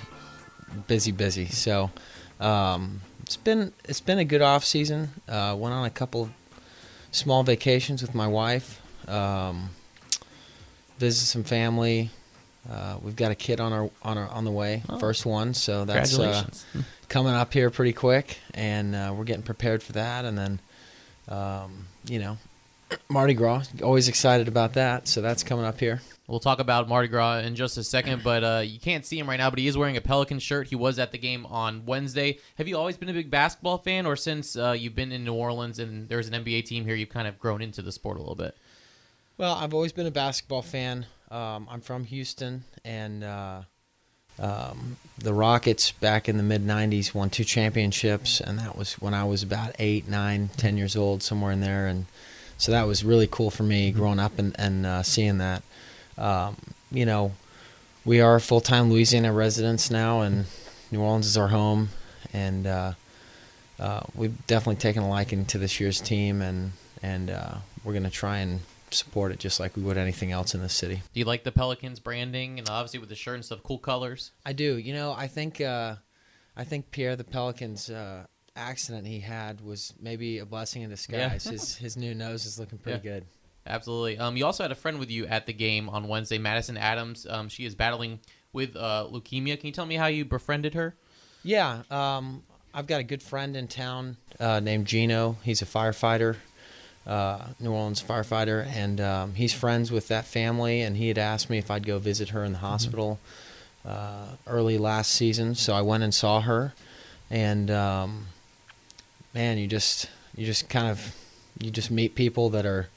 busy, 0.86 1.10
busy. 1.10 1.46
So 1.46 1.90
um, 2.38 3.00
it's 3.22 3.36
been 3.36 3.72
it's 3.84 4.00
been 4.00 4.18
a 4.20 4.24
good 4.24 4.42
off 4.42 4.64
season. 4.64 5.08
Uh, 5.26 5.56
went 5.58 5.74
on 5.74 5.84
a 5.84 5.90
couple 5.90 6.30
small 7.10 7.42
vacations 7.42 8.02
with 8.02 8.14
my 8.14 8.28
wife 8.28 8.80
um, 9.08 9.70
visit 10.98 11.26
some 11.26 11.44
family, 11.44 12.10
uh, 12.70 12.96
we've 13.02 13.16
got 13.16 13.30
a 13.30 13.34
kid 13.34 13.60
on 13.60 13.72
our 13.72 13.90
on 14.02 14.18
our 14.18 14.28
on 14.28 14.44
the 14.44 14.50
way, 14.50 14.82
Oh. 14.88 14.98
first 14.98 15.24
one. 15.24 15.54
So 15.54 15.84
that's 15.84 16.18
uh, 16.18 16.44
coming 17.08 17.32
up 17.32 17.52
here 17.52 17.70
pretty 17.70 17.92
quick, 17.92 18.38
and 18.54 18.94
uh, 18.94 19.14
we're 19.16 19.24
getting 19.24 19.42
prepared 19.42 19.82
for 19.82 19.92
that. 19.92 20.24
And 20.24 20.36
then, 20.36 20.60
um, 21.28 21.86
you 22.06 22.18
know, 22.18 22.38
Mardi 23.08 23.34
Gras, 23.34 23.68
always 23.82 24.08
excited 24.08 24.48
about 24.48 24.72
that. 24.74 25.06
So 25.08 25.20
that's 25.22 25.42
coming 25.44 25.64
up 25.64 25.78
here. 25.78 26.00
We'll 26.28 26.40
talk 26.40 26.58
about 26.58 26.88
Mardi 26.88 27.06
Gras 27.06 27.38
in 27.38 27.54
just 27.54 27.78
a 27.78 27.84
second, 27.84 28.24
but 28.24 28.42
uh, 28.42 28.62
you 28.64 28.80
can't 28.80 29.06
see 29.06 29.16
him 29.16 29.28
right 29.28 29.36
now, 29.36 29.48
but 29.48 29.60
he 29.60 29.68
is 29.68 29.78
wearing 29.78 29.96
a 29.96 30.00
Pelican 30.00 30.40
shirt. 30.40 30.66
He 30.66 30.74
was 30.74 30.98
at 30.98 31.12
the 31.12 31.18
game 31.18 31.46
on 31.46 31.86
Wednesday. 31.86 32.38
Have 32.56 32.66
you 32.66 32.76
always 32.76 32.96
been 32.96 33.08
a 33.08 33.12
big 33.12 33.30
basketball 33.30 33.78
fan, 33.78 34.06
or 34.06 34.16
since 34.16 34.56
uh, 34.56 34.74
you've 34.76 34.96
been 34.96 35.12
in 35.12 35.24
New 35.24 35.34
Orleans 35.34 35.78
and 35.78 36.08
there's 36.08 36.26
an 36.26 36.44
NBA 36.44 36.64
team 36.64 36.84
here, 36.84 36.96
you've 36.96 37.10
kind 37.10 37.28
of 37.28 37.38
grown 37.38 37.62
into 37.62 37.80
the 37.80 37.92
sport 37.92 38.16
a 38.16 38.20
little 38.20 38.34
bit? 38.34 38.56
Well, 39.38 39.54
I've 39.54 39.72
always 39.72 39.92
been 39.92 40.06
a 40.06 40.10
basketball 40.10 40.62
fan. 40.62 41.06
Um, 41.30 41.68
I'm 41.70 41.80
from 41.80 42.04
Houston, 42.04 42.64
and 42.84 43.22
uh, 43.22 43.62
um, 44.38 44.96
the 45.18 45.32
Rockets 45.32 45.92
back 45.92 46.28
in 46.28 46.38
the 46.38 46.42
mid 46.42 46.64
'90s 46.66 47.14
won 47.14 47.30
two 47.30 47.44
championships, 47.44 48.40
and 48.40 48.58
that 48.58 48.76
was 48.76 48.94
when 48.94 49.14
I 49.14 49.24
was 49.24 49.42
about 49.42 49.76
eight, 49.78 50.08
nine, 50.08 50.50
ten 50.56 50.76
years 50.76 50.96
old, 50.96 51.22
somewhere 51.22 51.52
in 51.52 51.60
there. 51.60 51.86
And 51.86 52.06
so 52.58 52.72
that 52.72 52.86
was 52.86 53.04
really 53.04 53.28
cool 53.30 53.50
for 53.50 53.62
me 53.62 53.92
growing 53.92 54.18
up 54.18 54.38
and, 54.38 54.54
and 54.58 54.86
uh, 54.86 55.02
seeing 55.02 55.38
that. 55.38 55.62
Um, 56.18 56.56
you 56.90 57.04
know, 57.06 57.32
we 58.04 58.20
are 58.20 58.38
full 58.40 58.60
time 58.60 58.90
Louisiana 58.90 59.32
residents 59.32 59.90
now, 59.90 60.20
and 60.22 60.46
New 60.90 61.00
Orleans 61.00 61.26
is 61.26 61.36
our 61.36 61.48
home, 61.48 61.88
and 62.32 62.66
uh, 62.66 62.92
uh, 63.78 64.00
we've 64.14 64.46
definitely 64.46 64.76
taken 64.80 65.02
a 65.02 65.08
liking 65.08 65.44
to 65.46 65.58
this 65.58 65.80
year's 65.80 66.00
team, 66.00 66.40
and 66.40 66.72
and 67.02 67.30
uh, 67.30 67.54
we're 67.84 67.92
gonna 67.92 68.10
try 68.10 68.38
and 68.38 68.60
support 68.90 69.32
it 69.32 69.38
just 69.40 69.58
like 69.58 69.76
we 69.76 69.82
would 69.82 69.98
anything 69.98 70.30
else 70.30 70.54
in 70.54 70.62
the 70.62 70.68
city. 70.68 71.02
Do 71.12 71.18
you 71.20 71.26
like 71.26 71.42
the 71.44 71.50
Pelicans 71.52 71.98
branding 71.98 72.58
and 72.60 72.68
obviously 72.68 73.00
with 73.00 73.08
the 73.08 73.16
shirt 73.16 73.34
and 73.34 73.44
stuff, 73.44 73.62
cool 73.64 73.78
colors? 73.78 74.30
I 74.46 74.52
do. 74.52 74.76
You 74.76 74.94
know, 74.94 75.12
I 75.12 75.26
think 75.26 75.60
uh, 75.60 75.96
I 76.56 76.64
think 76.64 76.90
Pierre 76.92 77.16
the 77.16 77.24
Pelican's 77.24 77.90
uh, 77.90 78.26
accident 78.54 79.06
he 79.06 79.20
had 79.20 79.60
was 79.60 79.92
maybe 80.00 80.38
a 80.38 80.46
blessing 80.46 80.82
in 80.82 80.90
disguise. 80.90 81.44
his 81.44 81.76
his 81.76 81.96
new 81.96 82.14
nose 82.14 82.46
is 82.46 82.58
looking 82.60 82.78
pretty 82.78 83.04
Yeah. 83.06 83.14
good. 83.14 83.26
Absolutely. 83.66 84.18
Um, 84.18 84.36
you 84.36 84.46
also 84.46 84.64
had 84.64 84.72
a 84.72 84.76
friend 84.76 84.98
with 84.98 85.10
you 85.10 85.26
at 85.26 85.46
the 85.46 85.52
game 85.52 85.88
on 85.88 86.08
Wednesday, 86.08 86.38
Madison 86.38 86.76
Adams. 86.76 87.26
Um, 87.28 87.48
she 87.48 87.64
is 87.64 87.74
battling 87.74 88.20
with 88.52 88.76
uh, 88.76 89.06
leukemia. 89.10 89.58
Can 89.58 89.66
you 89.66 89.72
tell 89.72 89.86
me 89.86 89.96
how 89.96 90.06
you 90.06 90.24
befriended 90.24 90.74
her? 90.74 90.94
Yeah, 91.42 91.82
um, 91.90 92.42
I've 92.72 92.86
got 92.86 93.00
a 93.00 93.04
good 93.04 93.22
friend 93.22 93.56
in 93.56 93.68
town 93.68 94.16
uh, 94.38 94.60
named 94.60 94.86
Gino. 94.86 95.36
He's 95.42 95.62
a 95.62 95.66
firefighter, 95.66 96.36
uh, 97.06 97.46
New 97.60 97.72
Orleans 97.72 98.02
firefighter, 98.02 98.66
and 98.66 99.00
um, 99.00 99.34
he's 99.34 99.52
friends 99.52 99.90
with 99.90 100.08
that 100.08 100.24
family. 100.24 100.82
And 100.82 100.96
he 100.96 101.08
had 101.08 101.18
asked 101.18 101.50
me 101.50 101.58
if 101.58 101.70
I'd 101.70 101.86
go 101.86 101.98
visit 101.98 102.30
her 102.30 102.44
in 102.44 102.52
the 102.52 102.58
hospital 102.58 103.18
uh, 103.86 104.26
early 104.46 104.78
last 104.78 105.12
season, 105.12 105.54
so 105.54 105.74
I 105.74 105.82
went 105.82 106.02
and 106.02 106.14
saw 106.14 106.40
her. 106.40 106.74
And 107.30 107.70
um, 107.70 108.26
man, 109.34 109.58
you 109.58 109.66
just 109.66 110.08
you 110.34 110.46
just 110.46 110.68
kind 110.68 110.88
of 110.88 111.14
you 111.60 111.70
just 111.70 111.90
meet 111.90 112.14
people 112.14 112.50
that 112.50 112.66
are 112.66 112.88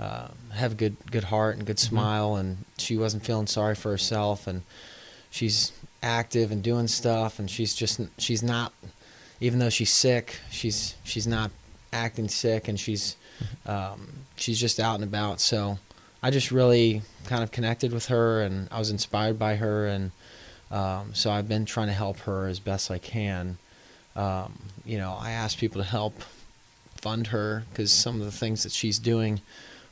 uh, 0.00 0.28
have 0.54 0.72
a 0.72 0.74
good 0.74 0.96
good 1.10 1.24
heart 1.24 1.56
and 1.58 1.66
good 1.66 1.78
smile, 1.78 2.34
and 2.34 2.64
she 2.78 2.96
wasn't 2.96 3.24
feeling 3.24 3.46
sorry 3.46 3.74
for 3.74 3.90
herself, 3.90 4.46
and 4.46 4.62
she's 5.30 5.72
active 6.02 6.50
and 6.50 6.62
doing 6.62 6.88
stuff, 6.88 7.38
and 7.38 7.50
she's 7.50 7.74
just 7.74 8.00
she's 8.16 8.42
not 8.42 8.72
even 9.40 9.58
though 9.58 9.68
she's 9.68 9.92
sick, 9.92 10.38
she's 10.50 10.94
she's 11.04 11.26
not 11.26 11.50
acting 11.92 12.28
sick, 12.28 12.66
and 12.66 12.80
she's 12.80 13.16
um, 13.66 14.08
she's 14.36 14.58
just 14.58 14.80
out 14.80 14.94
and 14.94 15.04
about. 15.04 15.38
So 15.38 15.78
I 16.22 16.30
just 16.30 16.50
really 16.50 17.02
kind 17.26 17.42
of 17.42 17.50
connected 17.50 17.92
with 17.92 18.06
her, 18.06 18.40
and 18.40 18.68
I 18.72 18.78
was 18.78 18.90
inspired 18.90 19.38
by 19.38 19.56
her, 19.56 19.86
and 19.86 20.12
um, 20.70 21.14
so 21.14 21.30
I've 21.30 21.48
been 21.48 21.66
trying 21.66 21.88
to 21.88 21.92
help 21.92 22.20
her 22.20 22.46
as 22.46 22.58
best 22.58 22.90
I 22.90 22.98
can. 22.98 23.58
Um, 24.16 24.58
you 24.84 24.96
know, 24.96 25.16
I 25.20 25.32
asked 25.32 25.58
people 25.58 25.82
to 25.82 25.86
help 25.86 26.14
fund 26.96 27.28
her 27.28 27.64
because 27.70 27.92
some 27.92 28.20
of 28.20 28.24
the 28.26 28.32
things 28.32 28.62
that 28.62 28.72
she's 28.72 28.98
doing 28.98 29.40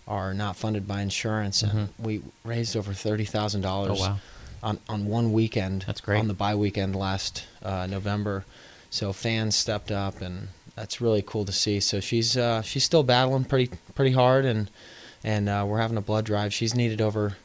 are 0.08 0.32
not 0.34 0.56
funded 0.56 0.88
by 0.88 1.02
insurance, 1.02 1.62
and 1.62 1.90
we 1.98 2.22
raised 2.44 2.76
over 2.76 2.92
thirty 2.92 3.24
thousand 3.24 3.60
dollars 3.60 3.98
Oh, 4.00 4.02
wow. 4.02 4.18
on 4.62 4.78
on 4.88 5.06
one 5.06 5.32
weekend. 5.32 5.84
That's 5.86 6.00
great. 6.00 6.18
On 6.18 6.26
the 6.28 6.34
bye 6.34 6.54
weekend 6.56 6.96
last 6.96 7.44
uh, 7.62 7.86
November, 7.86 8.44
so 8.90 9.12
fans 9.12 9.54
stepped 9.54 9.90
up, 9.92 10.20
and 10.20 10.48
that's 10.74 11.00
really 11.00 11.22
cool 11.22 11.44
to 11.44 11.52
see. 11.52 11.78
So 11.80 12.00
she's 12.00 12.36
uh, 12.36 12.62
she's 12.62 12.84
still 12.84 13.02
battling 13.02 13.44
pretty 13.44 13.70
pretty 13.94 14.12
hard, 14.12 14.44
and 14.46 14.70
and 15.22 15.48
uh, 15.48 15.64
we're 15.68 15.80
having 15.80 15.96
a 15.98 16.02
blood 16.02 16.24
drive. 16.24 16.54
She's 16.54 16.74
needed 16.74 17.00
over 17.00 17.36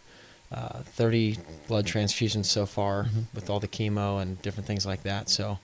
uh, 0.52 0.80
30 0.84 1.40
blood 1.68 1.86
transfusions 1.88 2.46
so 2.46 2.66
far 2.66 3.04
Mm-hmm. 3.06 3.22
with 3.34 3.50
all 3.50 3.60
the 3.60 3.68
chemo 3.68 4.22
and 4.22 4.40
different 4.44 4.68
things 4.68 4.86
like 4.86 5.02
that. 5.04 5.28
So, 5.28 5.58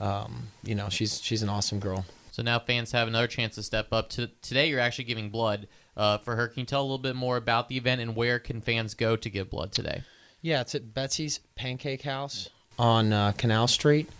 um, 0.00 0.48
you 0.64 0.74
know, 0.74 0.88
she's 0.88 1.20
she's 1.22 1.42
an 1.42 1.48
awesome 1.48 1.78
girl. 1.78 2.04
So 2.32 2.42
now 2.42 2.58
fans 2.58 2.92
have 2.92 3.08
another 3.08 3.26
chance 3.28 3.54
to 3.56 3.62
step 3.62 3.92
up. 3.92 4.08
To, 4.10 4.26
today, 4.42 4.68
you're 4.68 4.80
actually 4.80 5.04
giving 5.04 5.28
blood 5.30 5.68
uh, 5.96 6.18
for 6.18 6.36
her. 6.36 6.48
Can 6.48 6.60
you 6.60 6.66
tell 6.66 6.80
a 6.80 6.84
little 6.84 6.98
bit 6.98 7.16
more 7.16 7.36
about 7.36 7.68
the 7.68 7.76
event 7.76 8.00
and 8.00 8.16
where 8.16 8.38
can 8.38 8.60
fans 8.60 8.94
go 8.94 9.16
to 9.16 9.30
give 9.30 9.50
blood 9.50 9.72
today? 9.72 10.02
Yeah, 10.40 10.60
it's 10.60 10.74
at 10.74 10.92
Betsy's 10.92 11.40
Pancake 11.54 12.02
House 12.02 12.48
on 12.78 13.12
uh, 13.12 13.32
Canal 13.32 13.68
Street, 13.68 14.10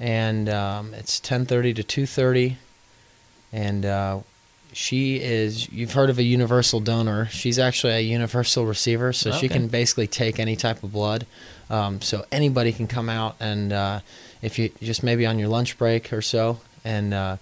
and 0.00 0.48
um, 0.48 0.94
it's 0.94 1.20
10:30 1.20 1.76
to 1.76 2.02
2:30. 2.02 2.56
And 3.52 3.84
uh, 3.84 4.20
she 4.72 5.20
is 5.20 5.70
you've 5.70 5.92
heard 5.92 6.10
of 6.10 6.18
a 6.18 6.22
universal 6.22 6.80
donor. 6.80 7.26
She's 7.26 7.58
actually 7.58 7.92
a 7.92 8.00
universal 8.00 8.66
receiver, 8.66 9.12
so 9.12 9.32
she 9.32 9.48
can 9.48 9.68
basically 9.68 10.06
take 10.06 10.38
any 10.38 10.56
type 10.56 10.82
of 10.82 10.92
blood. 10.92 11.26
Um, 11.68 12.00
so 12.00 12.24
anybody 12.32 12.72
can 12.72 12.88
come 12.88 13.08
out 13.08 13.36
and 13.38 13.72
uh, 13.72 14.00
if 14.42 14.58
you 14.58 14.70
just 14.82 15.02
maybe 15.02 15.24
on 15.26 15.38
your 15.38 15.48
lunch 15.48 15.78
break 15.78 16.12
or 16.12 16.22
so, 16.22 16.60
and 16.84 17.14
uh, 17.14 17.36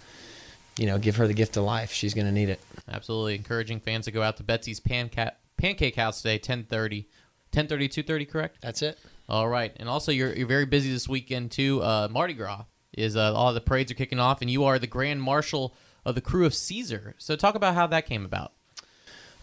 you 0.77 0.87
know 0.87 0.99
give 0.99 1.17
her 1.17 1.27
the 1.27 1.35
gift 1.35 1.57
of 1.57 1.65
life. 1.65 1.93
She's 1.93 2.15
going 2.15 2.27
to 2.27 2.33
need 2.33 2.49
it. 2.49 2.61
Absolutely 2.91 3.35
encouraging 3.35 3.81
fans 3.81 4.07
to 4.07 4.11
go 4.11 4.23
out 4.23 4.37
to 4.39 4.43
Betsy's 4.43 4.81
Panca- 4.81 5.33
Pancake 5.57 5.97
House 5.97 6.23
today, 6.23 6.37
1030. 6.37 7.09
1030, 7.53 7.89
230, 7.89 8.25
correct? 8.27 8.59
That's 8.61 8.83
it. 8.83 8.99
All 9.29 9.49
right. 9.49 9.75
And 9.79 9.89
also, 9.89 10.13
you're, 10.13 10.35
you're 10.35 10.47
very 10.47 10.67
busy 10.67 10.93
this 10.93 11.09
weekend, 11.09 11.51
too. 11.51 11.83
Uh, 11.83 12.09
Mardi 12.11 12.35
Gras 12.35 12.65
is 12.93 13.17
uh, 13.17 13.35
all 13.35 13.53
the 13.53 13.61
parades 13.61 13.91
are 13.91 13.95
kicking 13.95 14.19
off, 14.19 14.41
and 14.41 14.51
you 14.51 14.65
are 14.65 14.79
the 14.79 14.87
Grand 14.87 15.23
Marshal 15.23 15.75
of 16.05 16.15
the 16.15 16.21
Krewe 16.21 16.47
of 16.47 16.55
Caesar. 16.55 17.15
So, 17.19 17.37
talk 17.37 17.55
about 17.55 17.75
how 17.75 17.87
that 17.89 18.07
came 18.07 18.25
about. 18.25 18.53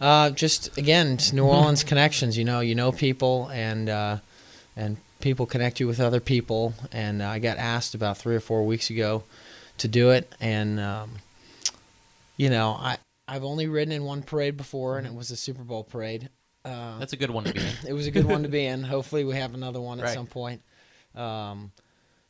Uh, 0.00 0.30
just 0.30 0.76
again, 0.76 1.18
New 1.32 1.44
Orleans 1.44 1.82
connections. 1.82 2.36
You 2.36 2.44
know, 2.44 2.60
you 2.60 2.74
know 2.74 2.92
people, 2.92 3.48
and 3.52 3.88
uh, 3.88 4.18
and 4.76 4.98
people 5.20 5.46
connect 5.46 5.80
you 5.80 5.86
with 5.86 6.00
other 6.00 6.20
people. 6.20 6.74
And 6.92 7.22
I 7.22 7.38
got 7.38 7.56
asked 7.56 7.94
about 7.94 8.18
three 8.18 8.36
or 8.36 8.40
four 8.40 8.64
weeks 8.66 8.90
ago 8.90 9.24
to 9.78 9.88
do 9.88 10.10
it, 10.10 10.30
and 10.40 10.78
um, 10.78 11.12
you 12.36 12.50
know, 12.50 12.76
I 12.78 12.98
I've 13.28 13.44
only 13.44 13.66
ridden 13.66 13.92
in 13.92 14.04
one 14.04 14.22
parade 14.22 14.56
before, 14.56 14.98
and 14.98 15.06
it 15.06 15.14
was 15.14 15.30
a 15.30 15.36
Super 15.36 15.64
Bowl 15.64 15.82
parade. 15.84 16.28
Uh, 16.64 16.98
That's 16.98 17.12
a 17.12 17.16
good 17.16 17.30
one 17.30 17.44
to 17.44 17.52
be 17.52 17.60
in. 17.60 17.72
it 17.88 17.92
was 17.92 18.06
a 18.06 18.10
good 18.10 18.24
one 18.26 18.42
to 18.44 18.48
be 18.48 18.64
in. 18.64 18.82
Hopefully, 18.84 19.24
we 19.24 19.34
have 19.36 19.54
another 19.54 19.80
one 19.80 19.98
at 20.00 20.04
Right. 20.06 20.14
some 20.14 20.26
point. 20.26 20.62
Um, 21.14 21.72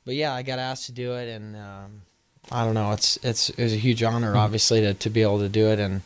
but 0.05 0.15
yeah, 0.15 0.33
I 0.35 0.43
got 0.43 0.59
asked 0.59 0.87
to 0.87 0.93
do 0.93 1.15
it, 1.15 1.29
and 1.29 1.57
um, 1.57 2.03
I 2.51 2.65
don't 2.65 2.75
know. 2.75 2.93
It's 2.93 3.19
it's 3.23 3.51
it 3.51 3.63
was 3.63 3.73
a 3.73 3.77
huge 3.79 4.03
honor, 4.03 4.33
Hmm. 4.33 4.39
obviously, 4.39 4.81
to 4.83 4.95
to 4.95 5.11
be 5.11 5.23
able 5.23 5.41
to 5.41 5.49
do 5.49 5.69
it, 5.69 5.79
and 5.81 6.03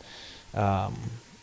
um, 0.55 0.97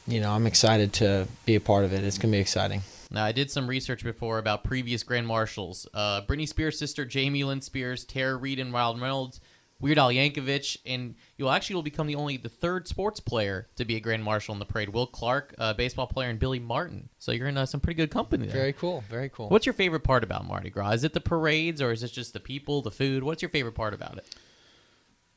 you 0.07 0.19
know, 0.19 0.31
I'm 0.31 0.47
excited 0.47 0.93
to 0.93 1.27
be 1.45 1.55
a 1.55 1.61
part 1.61 1.85
of 1.85 1.93
it. 1.93 2.03
It's 2.03 2.17
gonna 2.17 2.31
be 2.31 2.39
exciting. 2.39 2.81
Now, 3.11 3.23
I 3.23 3.31
did 3.31 3.49
some 3.49 3.67
research 3.67 4.03
before 4.03 4.37
about 4.37 4.65
previous 4.65 5.03
Grand 5.03 5.27
Marshals. 5.27 5.87
Uh, 5.93 6.21
Britney 6.23 6.47
Spears' 6.47 6.77
sister, 6.77 7.05
Jamie 7.05 7.45
Lynn 7.45 7.61
Spears, 7.61 8.03
Tara 8.03 8.35
Reid, 8.35 8.59
and 8.59 8.73
Wild 8.73 8.99
Reynolds, 8.99 9.39
Weird 9.79 9.99
Al 9.99 10.09
Yankovic, 10.09 10.77
and 10.87 11.13
you'll 11.37 11.51
actually 11.51 11.75
will 11.75 11.83
become 11.83 12.07
the 12.07 12.15
only 12.15 12.37
the 12.37 12.49
third 12.49 12.87
sports 12.87 13.19
player 13.19 13.67
to 13.75 13.85
be 13.85 13.95
a 13.95 13.99
Grand 13.99 14.23
Marshal 14.23 14.53
in 14.53 14.59
the 14.59 14.65
parade. 14.65 14.89
Will 14.89 15.05
Clark, 15.05 15.53
uh, 15.59 15.73
baseball 15.73 16.07
player, 16.07 16.29
and 16.29 16.39
Billy 16.39 16.59
Martin. 16.59 17.09
So 17.19 17.31
you're 17.31 17.47
in 17.47 17.57
uh, 17.57 17.67
some 17.67 17.79
pretty 17.79 17.97
good 17.97 18.09
company 18.09 18.47
there. 18.47 18.55
Very 18.55 18.73
cool. 18.73 19.03
Very 19.07 19.29
cool. 19.29 19.49
What's 19.49 19.67
your 19.67 19.73
favorite 19.73 20.03
part 20.03 20.23
about 20.23 20.47
Mardi 20.47 20.71
Gras? 20.71 20.93
Is 20.93 21.03
it 21.03 21.13
the 21.13 21.21
parades, 21.21 21.79
or 21.79 21.91
is 21.91 22.01
it 22.01 22.11
just 22.11 22.33
the 22.33 22.39
people, 22.39 22.81
the 22.81 22.89
food? 22.89 23.23
What's 23.23 23.43
your 23.43 23.49
favorite 23.49 23.75
part 23.75 23.93
about 23.93 24.17
it? 24.17 24.25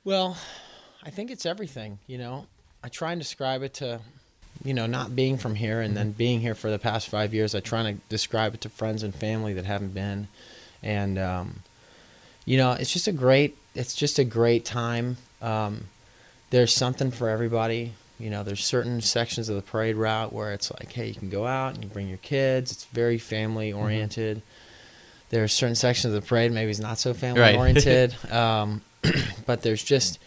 Well, 0.05 0.39
I 1.03 1.11
think 1.11 1.31
it's 1.31 1.45
everything. 1.45 1.99
You 2.07 2.17
know, 2.17 2.47
I 2.83 2.89
try 2.89 3.13
and 3.13 3.21
describe 3.21 3.63
it 3.63 3.75
to, 3.75 4.01
you 4.65 4.73
know, 4.73 4.87
not 4.87 5.15
being 5.15 5.37
from 5.37 5.55
here 5.55 5.83
and 5.83 5.95
then 5.95 6.13
being 6.13 6.41
here 6.41 6.55
for 6.55 6.71
the 6.71 6.79
past 6.79 7.11
five 7.11 7.35
years. 7.35 7.55
I 7.55 7.61
try 7.61 7.83
to 7.83 7.99
describe 8.09 8.55
it 8.55 8.63
to 8.63 8.71
friends 8.71 9.03
and 9.03 9.15
family 9.15 9.53
that 9.53 9.67
haven't 9.67 9.93
been, 9.93 10.29
and 10.83 11.19
um, 11.19 11.63
you 12.47 12.57
know, 12.57 12.73
it's 12.73 12.91
just 12.91 13.07
a 13.07 13.13
great. 13.13 13.59
It's 13.75 13.95
just 13.95 14.19
a 14.19 14.25
great 14.25 14.65
time. 14.65 15.17
Um, 15.41 15.85
there's 16.51 16.75
something 16.75 17.11
for 17.11 17.29
everybody. 17.29 17.93
You 18.19 18.29
know, 18.31 18.43
there's 18.43 18.65
certain 18.65 19.01
sections 19.01 19.49
of 19.49 19.57
the 19.57 19.63
parade 19.63 19.97
route 19.97 20.33
where 20.33 20.53
it's 20.53 20.71
like, 20.73 20.93
hey, 20.93 21.09
you 21.09 21.15
can 21.15 21.31
go 21.31 21.47
out 21.47 21.75
and 21.75 21.85
you 21.85 21.89
bring 21.91 22.09
your 22.09 22.19
kids. 22.19 22.71
It's 22.73 22.85
very 22.87 23.17
family 23.19 23.73
oriented. 23.73 24.43
There's 25.31 25.53
certain 25.53 25.77
sections 25.77 26.13
of 26.13 26.21
the 26.21 26.27
parade 26.27 26.51
maybe 26.53 26.71
it's 26.71 26.81
not 26.81 26.99
so 26.99 27.15
family 27.15 27.41
Right. 27.41 27.57
oriented. 27.59 28.15
um, 28.33 28.83
but 29.47 29.63
there's 29.63 29.83
just 29.83 30.19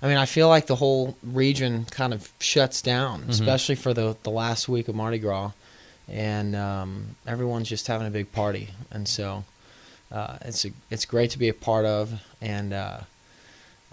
I 0.00 0.08
mean, 0.08 0.16
I 0.16 0.26
feel 0.26 0.48
like 0.48 0.66
the 0.66 0.74
whole 0.76 1.16
region 1.22 1.84
kind 1.84 2.12
of 2.12 2.28
shuts 2.40 2.82
down, 2.82 3.22
Mhm. 3.22 3.28
especially 3.28 3.74
for 3.76 3.92
the 3.94 4.16
the 4.24 4.30
last 4.30 4.68
week 4.68 4.88
of 4.88 4.94
Mardi 4.96 5.18
Gras, 5.18 5.52
and 6.08 6.56
um, 6.56 7.14
everyone's 7.26 7.68
just 7.68 7.86
having 7.86 8.06
a 8.08 8.10
big 8.10 8.32
party, 8.32 8.70
and 8.90 9.06
so 9.06 9.44
uh, 10.12 10.36
it's 10.42 10.64
a, 10.64 10.70
it's 10.90 11.04
great 11.06 11.30
to 11.30 11.38
be 11.38 11.48
a 11.48 11.54
part 11.54 11.84
of, 11.86 12.12
and 12.40 12.72
uh, 12.72 13.00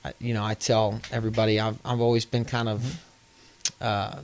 I, 0.03 0.13
you 0.19 0.33
know 0.33 0.43
I 0.43 0.53
tell 0.53 0.99
everybody 1.11 1.59
I've 1.59 1.77
I've 1.85 2.01
always 2.01 2.25
been 2.25 2.45
kind 2.45 2.69
of 2.69 2.99
uh, 3.81 4.19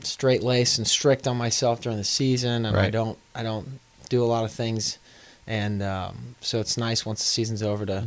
straight 0.00 0.42
laced 0.42 0.78
and 0.78 0.86
strict 0.86 1.26
on 1.26 1.36
myself 1.36 1.80
during 1.80 1.98
the 1.98 2.04
season, 2.04 2.64
and 2.66 2.76
I 2.76 2.90
don't 2.90 3.18
I 3.34 3.42
don't 3.42 3.78
do 4.08 4.24
a 4.24 4.26
lot 4.26 4.44
of 4.44 4.52
things, 4.52 4.98
and 5.46 5.82
um, 5.82 6.34
so 6.40 6.60
it's 6.60 6.76
nice 6.76 7.04
once 7.06 7.20
the 7.20 7.26
season's 7.26 7.62
over 7.62 7.84
to 7.86 8.06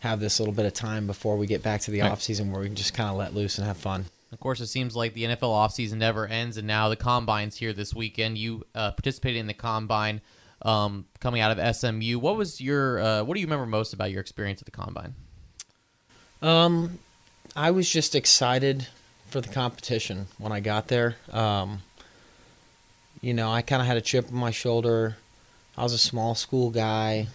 have 0.00 0.20
this 0.20 0.38
little 0.38 0.54
bit 0.54 0.66
of 0.66 0.74
time 0.74 1.06
before 1.06 1.36
we 1.36 1.46
get 1.46 1.62
back 1.62 1.80
to 1.80 1.90
the 1.90 2.00
Right. 2.02 2.10
off 2.12 2.20
season 2.22 2.52
where 2.52 2.60
we 2.60 2.66
can 2.66 2.76
just 2.76 2.92
kind 2.92 3.08
of 3.08 3.16
let 3.16 3.34
loose 3.34 3.56
and 3.56 3.66
have 3.66 3.78
fun. 3.78 4.04
Of 4.32 4.40
course, 4.40 4.60
it 4.60 4.66
seems 4.66 4.94
like 4.94 5.14
the 5.14 5.24
NFL 5.24 5.50
offseason 5.52 5.94
never 5.94 6.26
ends, 6.26 6.56
and 6.56 6.66
now 6.66 6.88
the 6.88 6.96
combine's 6.96 7.56
here 7.56 7.72
this 7.72 7.94
weekend. 7.94 8.36
You 8.36 8.66
uh, 8.74 8.90
participated 8.90 9.38
in 9.40 9.46
the 9.46 9.54
combine 9.54 10.20
um, 10.64 11.06
coming 11.20 11.40
out 11.40 11.56
of 11.56 11.76
SMU. 11.76 12.18
What 12.18 12.36
was 12.36 12.60
your 12.60 13.00
uh, 13.00 13.24
What 13.24 13.34
do 13.34 13.40
you 13.40 13.46
remember 13.46 13.66
most 13.66 13.92
about 13.92 14.10
your 14.10 14.20
experience 14.20 14.60
at 14.60 14.66
the 14.66 14.70
combine? 14.70 15.14
Um, 16.42 16.98
I 17.56 17.70
was 17.70 17.88
just 17.88 18.14
excited 18.14 18.88
for 19.28 19.40
the 19.40 19.48
competition 19.48 20.26
when 20.38 20.52
I 20.52 20.60
got 20.60 20.88
there. 20.88 21.16
Um, 21.32 21.82
you 23.20 23.32
know, 23.32 23.50
I 23.50 23.62
kind 23.62 23.80
of 23.80 23.86
had 23.86 23.96
a 23.96 24.02
chip 24.02 24.28
on 24.28 24.36
my 24.36 24.50
shoulder. 24.50 25.16
I 25.76 25.82
was 25.82 25.92
a 25.92 25.98
small 25.98 26.34
school 26.34 26.70
guy, 26.70 27.28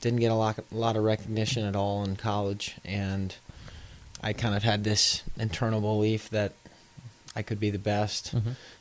didn't 0.00 0.20
get 0.20 0.32
a 0.32 0.34
lot, 0.34 0.58
a 0.58 0.74
lot 0.74 0.96
of 0.96 1.04
recognition 1.04 1.64
at 1.64 1.76
all 1.76 2.02
in 2.04 2.16
college, 2.16 2.76
and 2.84 3.34
I 4.22 4.32
kind 4.32 4.54
of 4.54 4.62
had 4.62 4.84
this 4.84 5.22
internal 5.38 5.80
belief 5.80 6.30
that 6.30 6.54
I 7.36 7.42
could 7.42 7.58
be 7.60 7.70
the 7.70 7.78
best. 7.78 8.34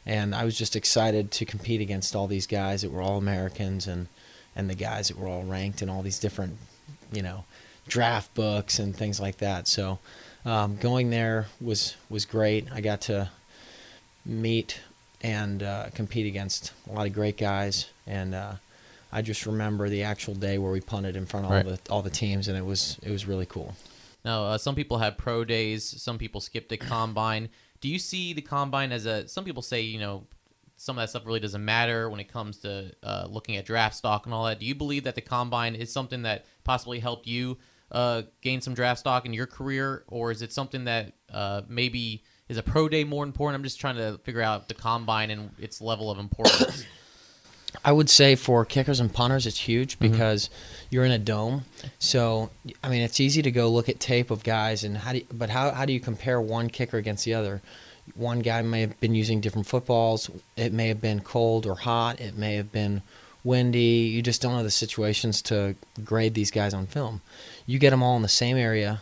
And 0.06 0.36
I 0.36 0.44
was 0.46 0.58
just 0.58 0.76
excited 0.76 1.32
to 1.32 1.46
compete 1.46 1.82
against 1.82 2.16
all 2.16 2.28
these 2.28 2.46
guys 2.48 2.82
that 2.84 2.92
were 2.92 3.02
all 3.02 3.18
Americans 3.18 3.88
and 3.88 4.08
and 4.56 4.70
the 4.70 4.76
guys 4.76 5.08
that 5.08 5.18
were 5.18 5.28
all 5.28 5.44
ranked 5.44 5.82
in 5.82 5.90
all 5.90 6.04
these 6.04 6.20
different, 6.20 6.58
you 7.12 7.24
know, 7.24 7.46
draft 7.88 8.34
books 8.36 8.78
and 8.80 8.96
things 8.96 9.20
like 9.20 9.38
that. 9.38 9.68
So 9.68 9.98
um, 10.46 10.76
going 10.78 11.10
there 11.10 11.48
was 11.60 11.96
was 12.10 12.26
great. 12.26 12.68
I 12.72 12.82
got 12.82 13.02
to 13.02 13.30
meet 14.26 14.80
and 15.22 15.64
uh, 15.64 15.86
compete 15.94 16.28
against 16.28 16.74
a 16.90 16.94
lot 16.94 17.08
of 17.08 17.14
great 17.14 17.38
guys, 17.38 17.90
and 18.06 18.36
uh, 18.36 18.54
I 19.12 19.22
just 19.22 19.46
remember 19.46 19.88
the 19.90 20.04
actual 20.04 20.34
day 20.36 20.58
where 20.58 20.72
we 20.72 20.82
punted 20.82 21.16
in 21.16 21.26
front 21.26 21.46
of 21.46 21.52
Right. 21.52 21.66
all 21.66 21.72
the 21.72 21.80
all 21.92 22.02
the 22.02 22.10
teams, 22.10 22.48
and 22.48 22.58
it 22.58 22.66
was 22.66 22.98
it 23.02 23.10
was 23.12 23.26
really 23.26 23.46
cool. 23.46 23.76
Now, 24.26 24.44
uh, 24.46 24.58
some 24.58 24.76
people 24.76 25.00
have 25.00 25.18
pro 25.18 25.44
days. 25.44 25.84
Some 26.02 26.18
people 26.18 26.40
skipped 26.42 26.70
the 26.70 26.78
combine. 26.78 27.50
Do 27.84 27.90
you 27.90 28.00
see 28.00 28.32
the 28.32 28.42
combine 28.42 28.94
as 28.94 29.06
a? 29.06 29.28
Some 29.28 29.44
people 29.44 29.62
say 29.62 29.82
you 29.82 30.00
know 30.00 30.26
some 30.78 30.98
of 30.98 31.04
that 31.04 31.10
stuff 31.10 31.26
really 31.26 31.42
doesn't 31.42 31.66
matter 31.66 32.10
when 32.10 32.22
it 32.22 32.32
comes 32.32 32.60
to 32.60 32.94
uh, 33.04 33.28
looking 33.30 33.58
at 33.58 33.66
draft 33.66 33.94
stock 33.94 34.26
and 34.26 34.34
all 34.34 34.46
that. 34.46 34.62
Do 34.62 34.66
you 34.66 34.74
believe 34.74 35.04
that 35.04 35.16
the 35.16 35.22
combine 35.22 35.76
is 35.76 35.92
something 35.92 36.22
that 36.22 36.46
possibly 36.64 37.00
helped 37.00 37.28
you 37.28 37.58
uh, 37.92 38.22
gain 38.40 38.62
some 38.62 38.74
draft 38.74 39.02
stock 39.02 39.26
in 39.26 39.34
your 39.34 39.48
career, 39.48 40.06
or 40.08 40.32
is 40.32 40.42
it 40.42 40.54
something 40.54 40.86
that 40.86 41.12
uh, 41.30 41.64
maybe 41.68 42.24
is 42.48 42.56
a 42.56 42.64
pro 42.64 42.88
day 42.88 43.04
more 43.04 43.26
important? 43.26 43.60
I'm 43.60 43.64
just 43.66 43.82
trying 43.82 43.98
to 43.98 44.18
figure 44.24 44.42
out 44.42 44.70
the 44.70 44.76
combine 44.76 45.30
and 45.30 45.52
its 45.60 45.82
level 45.82 46.10
of 46.10 46.20
importance. 46.20 46.86
I 47.84 47.92
would 47.92 48.10
say 48.10 48.36
for 48.36 48.66
kickers 48.66 49.00
and 49.00 49.14
punters, 49.14 49.46
it's 49.48 49.60
huge 49.60 49.98
mm-hmm. 49.98 50.12
because 50.12 50.50
you're 50.90 51.06
in 51.06 51.12
a 51.12 51.20
dome. 51.20 51.66
So, 52.00 52.50
I 52.84 52.90
mean, 52.90 53.02
it's 53.02 53.20
easy 53.20 53.42
to 53.42 53.52
go 53.52 53.70
look 53.70 53.90
at 53.90 54.00
tape 54.00 54.32
of 54.32 54.44
guys 54.44 54.84
and 54.84 54.98
how 54.98 55.14
do 55.14 55.20
you, 55.20 55.26
but 55.32 55.50
how 55.50 55.72
how 55.72 55.86
do 55.86 55.94
you 55.94 56.00
compare 56.00 56.40
one 56.40 56.70
kicker 56.70 56.98
against 56.98 57.26
the 57.26 57.34
other? 57.34 57.62
One 58.16 58.40
guy 58.40 58.62
may 58.62 58.82
have 58.82 59.00
been 59.00 59.16
using 59.16 59.40
different 59.40 59.68
footballs. 59.68 60.30
It 60.58 60.74
may 60.74 60.90
have 60.90 61.02
been 61.02 61.22
cold 61.22 61.66
or 61.66 61.76
hot. 61.76 62.20
It 62.20 62.38
may 62.38 62.56
have 62.56 62.72
been 62.72 63.02
windy. 63.44 64.12
You 64.14 64.22
just 64.22 64.42
don't 64.42 64.54
know 64.54 64.64
the 64.64 64.72
situations 64.72 65.42
to 65.44 65.76
grade 66.04 66.34
these 66.34 66.52
guys 66.52 66.74
on 66.74 66.86
film. 66.86 67.22
You 67.66 67.80
get 67.80 67.92
them 67.92 68.04
all 68.04 68.16
in 68.16 68.22
the 68.22 68.28
same 68.28 68.58
area, 68.58 69.02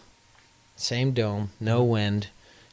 same 0.75 1.13
dome, 1.13 1.51
no 1.59 1.81
mm-hmm. 1.81 1.91
wind. 1.91 2.27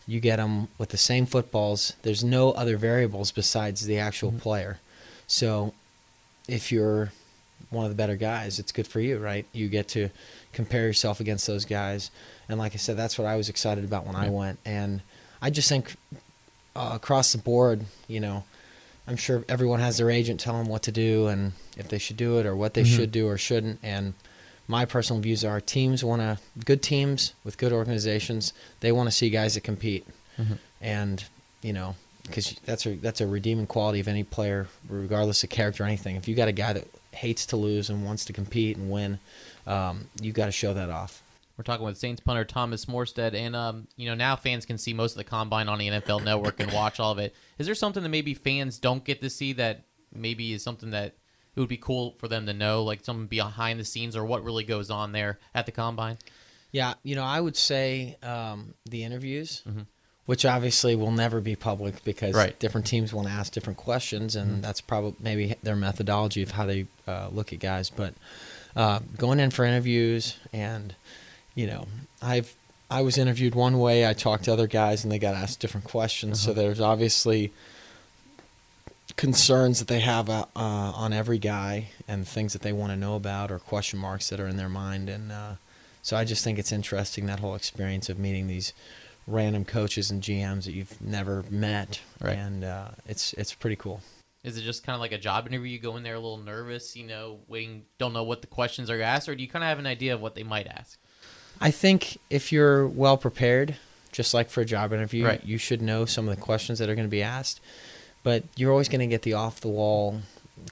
You 0.07 0.21
get 0.21 0.37
them 0.37 0.69
with 0.79 0.91
the 0.91 0.97
same 0.97 1.27
footballs. 1.27 1.95
There's 2.03 2.25
no 2.25 2.53
other 2.53 2.79
variables 2.79 3.31
besides 3.31 3.85
the 3.85 3.99
actual 3.99 4.31
mm-hmm. 4.31 4.41
player. 4.41 4.81
So 5.27 5.75
if 6.49 6.73
you're 6.73 7.13
one 7.71 7.85
of 7.85 7.91
the 7.91 7.97
better 7.97 8.17
guys, 8.17 8.59
it's 8.59 8.73
good 8.73 8.87
for 8.87 9.01
you, 9.01 9.19
right? 9.19 9.45
You 9.53 9.69
get 9.69 9.89
to 9.89 10.09
compare 10.53 10.87
yourself 10.87 11.21
against 11.21 11.47
those 11.47 11.65
guys. 11.65 12.11
And 12.49 12.59
like 12.59 12.73
I 12.75 12.79
said, 12.79 12.97
that's 12.97 13.19
what 13.19 13.27
I 13.27 13.37
was 13.37 13.49
excited 13.49 13.85
about 13.85 14.07
when 14.07 14.17
I 14.17 14.31
went. 14.31 14.59
And 14.65 15.03
I 15.43 15.51
just 15.51 15.69
think 15.69 15.95
uh, 16.75 16.93
across 16.95 17.33
the 17.33 17.39
board, 17.39 17.85
you 18.07 18.21
know, 18.21 18.45
I'm 19.07 19.17
sure 19.17 19.45
everyone 19.49 19.81
has 19.81 19.99
their 19.99 20.11
agent 20.11 20.41
tell 20.41 20.55
them 20.57 20.67
what 20.69 20.83
to 20.85 20.93
do 20.93 21.27
and 21.29 21.53
if 21.77 21.89
they 21.89 21.99
should 21.99 22.17
do 22.17 22.39
it 22.39 22.47
or 22.47 22.57
what 22.57 22.75
they 22.75 22.83
Mhm. 22.83 22.97
should 22.97 23.13
do 23.13 23.27
or 23.29 23.37
shouldn't. 23.39 23.81
And 23.83 24.15
my 24.67 24.85
personal 24.85 25.21
views 25.21 25.45
are 25.45 25.61
teams 25.61 26.03
want 26.05 26.21
to, 26.23 26.39
good 26.65 26.83
teams 26.83 27.33
with 27.45 27.59
good 27.59 27.73
organizations, 27.73 28.53
they 28.81 28.93
want 28.93 29.09
to 29.09 29.11
see 29.15 29.29
guys 29.31 29.55
that 29.55 29.63
compete. 29.63 30.07
Mhm. 30.39 30.59
And, 30.81 31.25
you 31.63 31.73
know, 31.73 31.97
because 32.29 32.55
that's 32.65 32.87
a 32.87 32.95
that's 32.97 33.21
a 33.21 33.27
redeeming 33.27 33.67
quality 33.67 34.01
of 34.01 34.09
any 34.09 34.23
player, 34.25 34.69
regardless 34.89 35.43
of 35.43 35.51
character 35.51 35.83
or 35.83 35.87
anything. 35.87 36.17
If 36.17 36.29
you 36.29 36.35
got 36.35 36.49
a 36.49 36.53
guy 36.53 36.73
that 36.75 36.87
hates 37.13 37.47
to 37.47 37.57
lose 37.57 37.91
and 37.91 38.05
wants 38.05 38.25
to 38.27 38.33
compete 38.33 38.77
and 38.77 38.91
win, 38.91 39.19
um, 39.67 40.09
you 40.21 40.33
got 40.33 40.47
to 40.47 40.53
show 40.53 40.75
that 40.75 40.91
off. 40.91 41.23
We're 41.57 41.65
talking 41.65 41.85
with 41.85 41.99
Saints 41.99 42.21
punter 42.21 42.45
Thomas 42.45 42.85
Morstead, 42.85 43.35
and 43.35 43.57
um, 43.57 43.89
you 43.97 44.09
know 44.09 44.15
now 44.15 44.37
fans 44.37 44.65
can 44.65 44.79
see 44.79 44.95
most 44.95 45.13
of 45.13 45.19
the 45.19 45.25
combine 45.25 45.69
on 45.69 45.79
the 45.79 45.89
NFL 45.89 46.25
Network 46.25 46.61
and 46.61 46.71
watch 46.73 47.01
all 47.01 47.11
of 47.11 47.19
it. 47.19 47.35
Is 47.59 47.67
there 47.67 47.75
something 47.75 48.03
that 48.05 48.09
maybe 48.11 48.35
fans 48.35 48.79
don't 48.79 49.05
get 49.05 49.21
to 49.23 49.31
see 49.31 49.53
that 49.55 49.85
maybe 50.15 50.53
is 50.53 50.63
something 50.63 50.91
that 50.93 51.15
it 51.57 51.61
would 51.61 51.69
be 51.69 51.77
cool 51.77 52.15
for 52.19 52.29
them 52.29 52.47
to 52.47 52.53
know, 52.53 52.85
like 52.85 53.05
something 53.05 53.27
behind 53.27 53.81
the 53.81 53.85
scenes 53.85 54.15
or 54.15 54.25
what 54.25 54.45
really 54.45 54.63
goes 54.63 54.91
on 54.91 55.11
there 55.11 55.41
at 55.55 55.67
the 55.67 55.73
combine? 55.73 56.19
Yeah, 56.71 56.95
you 57.03 57.17
know, 57.17 57.25
I 57.25 57.41
would 57.41 57.57
say 57.57 58.17
um, 58.23 58.75
the 58.89 59.03
interviews, 59.03 59.63
Mhm. 59.69 59.87
Which 60.29 60.45
obviously 60.45 60.95
will 60.95 61.11
never 61.11 61.41
be 61.41 61.57
public 61.57 62.05
because 62.05 62.35
Right. 62.35 62.59
different 62.59 62.87
teams 62.87 63.15
want 63.15 63.29
to 63.29 63.33
ask 63.33 63.51
different 63.51 63.79
questions, 63.79 64.37
and 64.37 64.59
Mhm. 64.59 64.61
that's 64.63 64.83
probably 64.83 65.15
maybe 65.19 65.55
their 65.63 65.75
methodology 65.75 66.43
of 66.43 66.51
how 66.51 66.67
they 66.67 66.85
uh, 67.07 67.29
look 67.33 67.51
at 67.51 67.61
guys. 67.61 67.89
But 67.89 68.13
uh, 68.77 68.99
going 69.17 69.41
in 69.41 69.51
for 69.51 69.65
interviews, 69.65 70.37
and 70.53 70.95
you 71.55 71.67
know, 71.67 71.87
I've 72.21 72.55
I 72.91 73.01
was 73.01 73.17
interviewed 73.17 73.55
one 73.55 73.79
way. 73.79 74.07
I 74.07 74.13
talked 74.13 74.45
to 74.45 74.53
other 74.53 74.67
guys, 74.67 75.03
and 75.03 75.11
they 75.11 75.19
got 75.19 75.35
asked 75.35 75.61
different 75.61 75.87
questions. 75.87 76.41
So 76.43 76.51
Uh-huh. 76.51 76.61
there's 76.61 76.81
obviously 76.81 77.51
concerns 79.17 79.79
that 79.79 79.89
they 79.89 80.01
have 80.01 80.29
uh, 80.29 80.45
uh, 80.55 80.59
on 80.95 81.13
every 81.15 81.39
guy 81.39 81.89
and 82.07 82.29
things 82.29 82.53
that 82.53 82.61
they 82.63 82.73
want 82.73 82.93
to 82.93 82.97
know 82.97 83.17
about 83.17 83.51
or 83.51 83.59
question 83.59 83.99
marks 83.99 84.29
that 84.29 84.39
are 84.39 84.47
in 84.47 84.57
their 84.59 84.69
mind 84.69 85.09
and 85.09 85.33
uh, 85.33 85.53
so 86.03 86.17
I 86.17 86.25
just 86.25 86.45
think 86.45 86.59
it's 86.59 86.71
interesting 86.73 87.27
that 87.27 87.41
whole 87.41 87.55
experience 87.57 88.09
of 88.09 88.19
meeting 88.19 88.47
these 88.47 88.73
random 89.29 89.65
coaches 89.65 90.11
and 90.11 90.23
GMs 90.23 90.65
that 90.65 90.73
you've 90.73 91.01
never 91.01 91.45
met 91.51 92.01
Right. 92.21 92.37
and 92.37 92.65
uh, 92.65 92.89
it's 93.07 93.33
it's 93.35 93.55
pretty 93.55 93.77
cool. 93.77 94.01
Is 94.45 94.57
it 94.57 94.63
just 94.63 94.85
kind 94.85 94.95
of 94.95 95.01
like 95.01 95.13
a 95.13 95.19
job 95.19 95.47
interview? 95.47 95.69
You 95.71 95.79
go 95.79 95.97
in 95.97 96.03
there 96.03 96.15
a 96.15 96.19
little 96.21 96.39
nervous, 96.39 96.97
you 96.97 97.05
know, 97.07 97.39
waiting, 97.49 97.85
don't 97.99 98.13
know 98.13 98.23
what 98.23 98.41
the 98.41 98.47
questions 98.47 98.89
are 98.89 99.01
asked, 99.03 99.29
or 99.29 99.35
do 99.35 99.43
you 99.43 99.49
kind 99.49 99.63
of 99.65 99.69
have 99.69 99.79
an 99.79 99.87
idea 99.87 100.15
of 100.15 100.21
what 100.21 100.35
they 100.35 100.43
might 100.45 100.67
ask? 100.67 100.99
I 101.61 101.71
think 101.73 102.19
if 102.31 102.53
you're 102.53 102.87
well 102.87 103.17
prepared, 103.17 103.77
just 104.13 104.33
like 104.33 104.49
for 104.49 104.61
a 104.61 104.65
job 104.65 104.93
interview, 104.93 105.25
Right. 105.27 105.45
you 105.45 105.59
should 105.59 105.83
know 105.83 106.05
some 106.07 106.29
of 106.29 106.35
the 106.35 106.41
questions 106.41 106.79
that 106.79 106.89
are 106.89 106.95
going 106.95 107.07
to 107.09 107.11
be 107.11 107.23
asked. 107.23 107.61
But 108.23 108.45
you're 108.57 108.71
always 108.71 108.89
going 108.89 109.01
to 109.01 109.07
get 109.07 109.23
the 109.23 109.35
off 109.35 109.61
the 109.61 109.69
wall 109.69 110.21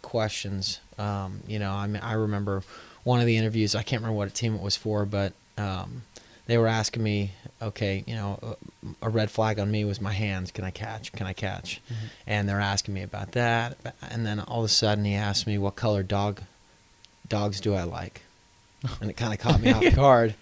questions. 0.02 0.80
Um, 0.98 1.40
you 1.46 1.58
know, 1.58 1.72
I 1.72 1.86
mean, 1.86 2.02
I 2.02 2.12
remember 2.12 2.62
one 3.04 3.20
of 3.20 3.26
the 3.26 3.36
interviews. 3.36 3.74
I 3.74 3.82
can't 3.82 4.00
remember 4.02 4.16
what 4.16 4.28
a 4.28 4.32
team 4.32 4.54
it 4.54 4.62
was 4.62 4.76
for, 4.76 5.04
but 5.04 5.32
um, 5.58 6.02
they 6.46 6.58
were 6.58 6.66
asking 6.66 7.02
me, 7.02 7.32
okay, 7.60 8.04
you 8.06 8.14
know, 8.14 8.56
a, 9.02 9.08
red 9.08 9.30
flag 9.30 9.58
on 9.58 9.70
me 9.70 9.84
was 9.84 10.00
my 10.00 10.12
hands. 10.12 10.50
Can 10.52 10.64
I 10.64 10.70
catch? 10.70 11.12
Can 11.12 11.26
I 11.26 11.32
catch? 11.32 11.80
Mm-hmm. 11.86 12.06
And 12.26 12.48
they're 12.48 12.60
asking 12.60 12.94
me 12.94 13.02
about 13.02 13.32
that. 13.32 13.76
And 14.02 14.24
then 14.24 14.40
all 14.40 14.60
of 14.60 14.66
a 14.66 14.68
sudden, 14.68 15.04
he 15.04 15.14
asked 15.14 15.46
me, 15.46 15.58
what 15.58 15.74
color 15.76 16.02
dog 16.02 16.40
dogs 17.28 17.60
do 17.60 17.74
I 17.74 17.82
like? 17.82 18.22
And 19.00 19.10
it 19.10 19.16
kind 19.16 19.32
of 19.32 19.40
caught 19.40 19.60
me 19.60 19.72
off 19.72 19.94
guard. 19.96 20.34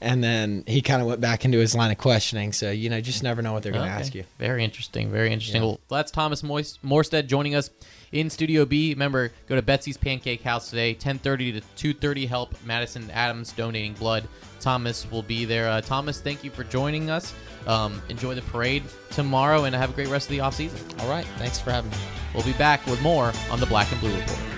And 0.00 0.22
then 0.22 0.62
he 0.66 0.80
kind 0.80 1.02
of 1.02 1.08
went 1.08 1.20
back 1.20 1.44
into 1.44 1.58
his 1.58 1.74
line 1.74 1.90
of 1.90 1.98
questioning. 1.98 2.52
So, 2.52 2.70
you 2.70 2.88
know, 2.88 3.00
just 3.00 3.22
never 3.24 3.42
know 3.42 3.52
what 3.52 3.64
they're 3.64 3.72
going 3.72 3.84
to 3.84 3.90
Okay. 3.90 4.00
ask 4.00 4.14
you. 4.14 4.24
Very 4.38 4.62
interesting. 4.62 5.10
Very 5.10 5.32
interesting. 5.32 5.60
Yeah. 5.60 5.66
Well, 5.68 5.80
that's 5.90 6.12
Thomas 6.12 6.42
Moist, 6.44 6.78
Morstead 6.86 7.26
joining 7.26 7.56
us 7.56 7.70
in 8.12 8.30
Studio 8.30 8.64
B. 8.64 8.90
Remember, 8.92 9.32
go 9.48 9.56
to 9.56 9.62
Betsy's 9.62 9.96
Pancake 9.96 10.42
House 10.42 10.70
today, 10.70 10.94
10:30 10.94 11.60
to 11.76 11.94
2:30. 11.94 12.26
Help 12.28 12.54
Madison 12.64 13.10
Adams 13.10 13.50
donating 13.52 13.94
blood. 13.94 14.28
Thomas 14.60 15.10
will 15.10 15.22
be 15.22 15.44
there. 15.44 15.68
Uh, 15.68 15.80
Thomas, 15.80 16.20
thank 16.20 16.44
you 16.44 16.50
for 16.50 16.62
joining 16.64 17.10
us. 17.10 17.34
Um, 17.66 18.00
enjoy 18.08 18.34
the 18.34 18.42
parade 18.42 18.84
tomorrow, 19.10 19.64
and 19.64 19.74
have 19.74 19.90
a 19.90 19.92
great 19.92 20.08
rest 20.08 20.26
of 20.28 20.30
the 20.30 20.40
off 20.40 20.54
season. 20.54 20.78
All 21.00 21.08
right. 21.08 21.26
Thanks 21.38 21.58
for 21.58 21.70
having 21.72 21.90
me. 21.90 21.96
We'll 22.34 22.44
be 22.44 22.52
back 22.54 22.86
with 22.86 23.02
more 23.02 23.32
on 23.50 23.58
the 23.60 23.66
Black 23.66 23.90
and 23.90 24.00
Blue 24.00 24.14
Report. 24.14 24.57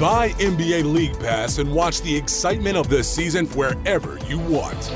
Buy 0.00 0.30
NBA 0.30 0.92
League 0.92 1.18
Pass 1.20 1.58
and 1.58 1.72
watch 1.72 2.02
the 2.02 2.14
excitement 2.16 2.76
of 2.76 2.88
the 2.88 3.04
season 3.04 3.46
wherever 3.50 4.18
you 4.26 4.40
want. 4.40 4.90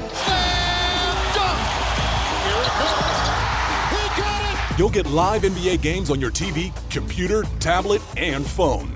You'll 4.76 4.90
get 4.90 5.06
live 5.06 5.42
NBA 5.42 5.82
games 5.82 6.10
on 6.10 6.20
your 6.20 6.32
TV, 6.32 6.72
computer, 6.90 7.44
tablet, 7.60 8.02
and 8.16 8.44
phone. 8.44 8.92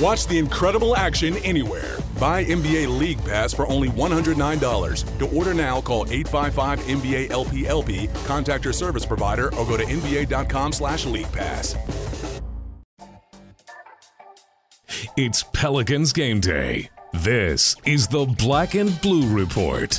Watch 0.00 0.26
the 0.26 0.38
incredible 0.38 0.96
action 0.96 1.36
anywhere. 1.38 1.98
Buy 2.18 2.44
NBA 2.44 2.98
League 2.98 3.24
Pass 3.24 3.54
for 3.54 3.68
only 3.68 3.88
$109. 3.88 5.18
To 5.18 5.36
order 5.36 5.54
now, 5.54 5.80
call 5.80 6.06
855 6.10 6.80
NBA 6.80 7.28
LPLP, 7.28 8.26
contact 8.26 8.64
your 8.64 8.72
service 8.72 9.06
provider, 9.06 9.46
or 9.54 9.64
go 9.64 9.76
to 9.76 9.84
NBA.com 9.84 10.72
slash 10.72 11.06
League 11.06 11.30
Pass. 11.32 11.76
It's 15.18 15.42
Pelicans 15.42 16.12
game 16.12 16.40
day. 16.40 16.90
This 17.14 17.74
is 17.86 18.06
the 18.06 18.26
Black 18.26 18.74
and 18.74 19.00
Blue 19.00 19.26
Report. 19.34 19.98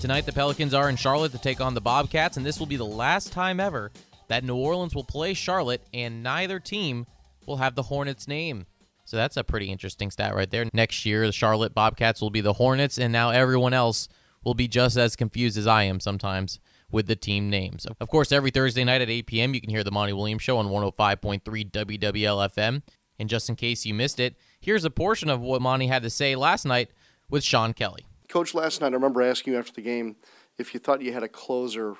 Tonight, 0.00 0.24
the 0.24 0.32
Pelicans 0.32 0.72
are 0.72 0.88
in 0.88 0.96
Charlotte 0.96 1.32
to 1.32 1.38
take 1.38 1.60
on 1.60 1.74
the 1.74 1.82
Bobcats, 1.82 2.38
and 2.38 2.46
this 2.46 2.58
will 2.58 2.64
be 2.64 2.76
the 2.76 2.86
last 2.86 3.30
time 3.30 3.60
ever 3.60 3.92
that 4.28 4.42
New 4.42 4.56
Orleans 4.56 4.94
will 4.94 5.04
play 5.04 5.34
Charlotte, 5.34 5.82
and 5.92 6.22
neither 6.22 6.58
team 6.58 7.04
will 7.46 7.58
have 7.58 7.74
the 7.74 7.82
Hornets 7.82 8.26
name. 8.26 8.64
So 9.04 9.18
that's 9.18 9.36
a 9.36 9.44
pretty 9.44 9.66
interesting 9.66 10.10
stat 10.10 10.34
right 10.34 10.50
there. 10.50 10.64
Next 10.72 11.04
year, 11.04 11.26
the 11.26 11.32
Charlotte 11.32 11.74
Bobcats 11.74 12.22
will 12.22 12.30
be 12.30 12.40
the 12.40 12.54
Hornets, 12.54 12.96
and 12.96 13.12
now 13.12 13.28
everyone 13.28 13.74
else 13.74 14.08
will 14.42 14.54
be 14.54 14.66
just 14.66 14.96
as 14.96 15.14
confused 15.14 15.58
as 15.58 15.66
I 15.66 15.82
am 15.82 16.00
sometimes 16.00 16.58
with 16.90 17.06
the 17.06 17.16
team 17.16 17.50
names. 17.50 17.86
Of 18.00 18.08
course, 18.08 18.32
every 18.32 18.50
Thursday 18.50 18.82
night 18.82 19.02
at 19.02 19.10
8 19.10 19.26
p.m., 19.26 19.52
you 19.52 19.60
can 19.60 19.68
hear 19.68 19.84
the 19.84 19.92
Monty 19.92 20.14
Williams 20.14 20.40
Show 20.40 20.56
on 20.56 20.68
105.3 20.68 21.42
WWL 21.42 22.50
FM. 22.50 22.82
And 23.20 23.28
just 23.28 23.50
in 23.50 23.54
case 23.54 23.84
you 23.84 23.92
missed 23.92 24.18
it, 24.18 24.34
here's 24.60 24.84
a 24.84 24.90
portion 24.90 25.28
of 25.28 25.42
what 25.42 25.60
Monty 25.60 25.88
had 25.88 26.02
to 26.04 26.10
say 26.10 26.34
last 26.34 26.64
night 26.64 26.90
with 27.28 27.44
Sean 27.44 27.74
Kelly. 27.74 28.06
Coach, 28.28 28.54
last 28.54 28.80
night 28.80 28.88
I 28.88 28.94
remember 28.94 29.20
asking 29.20 29.52
you 29.52 29.58
after 29.58 29.72
the 29.72 29.82
game 29.82 30.16
if 30.56 30.72
you 30.72 30.80
thought 30.80 31.02
you 31.02 31.12
had 31.12 31.22
a 31.22 31.28
closer 31.28 31.96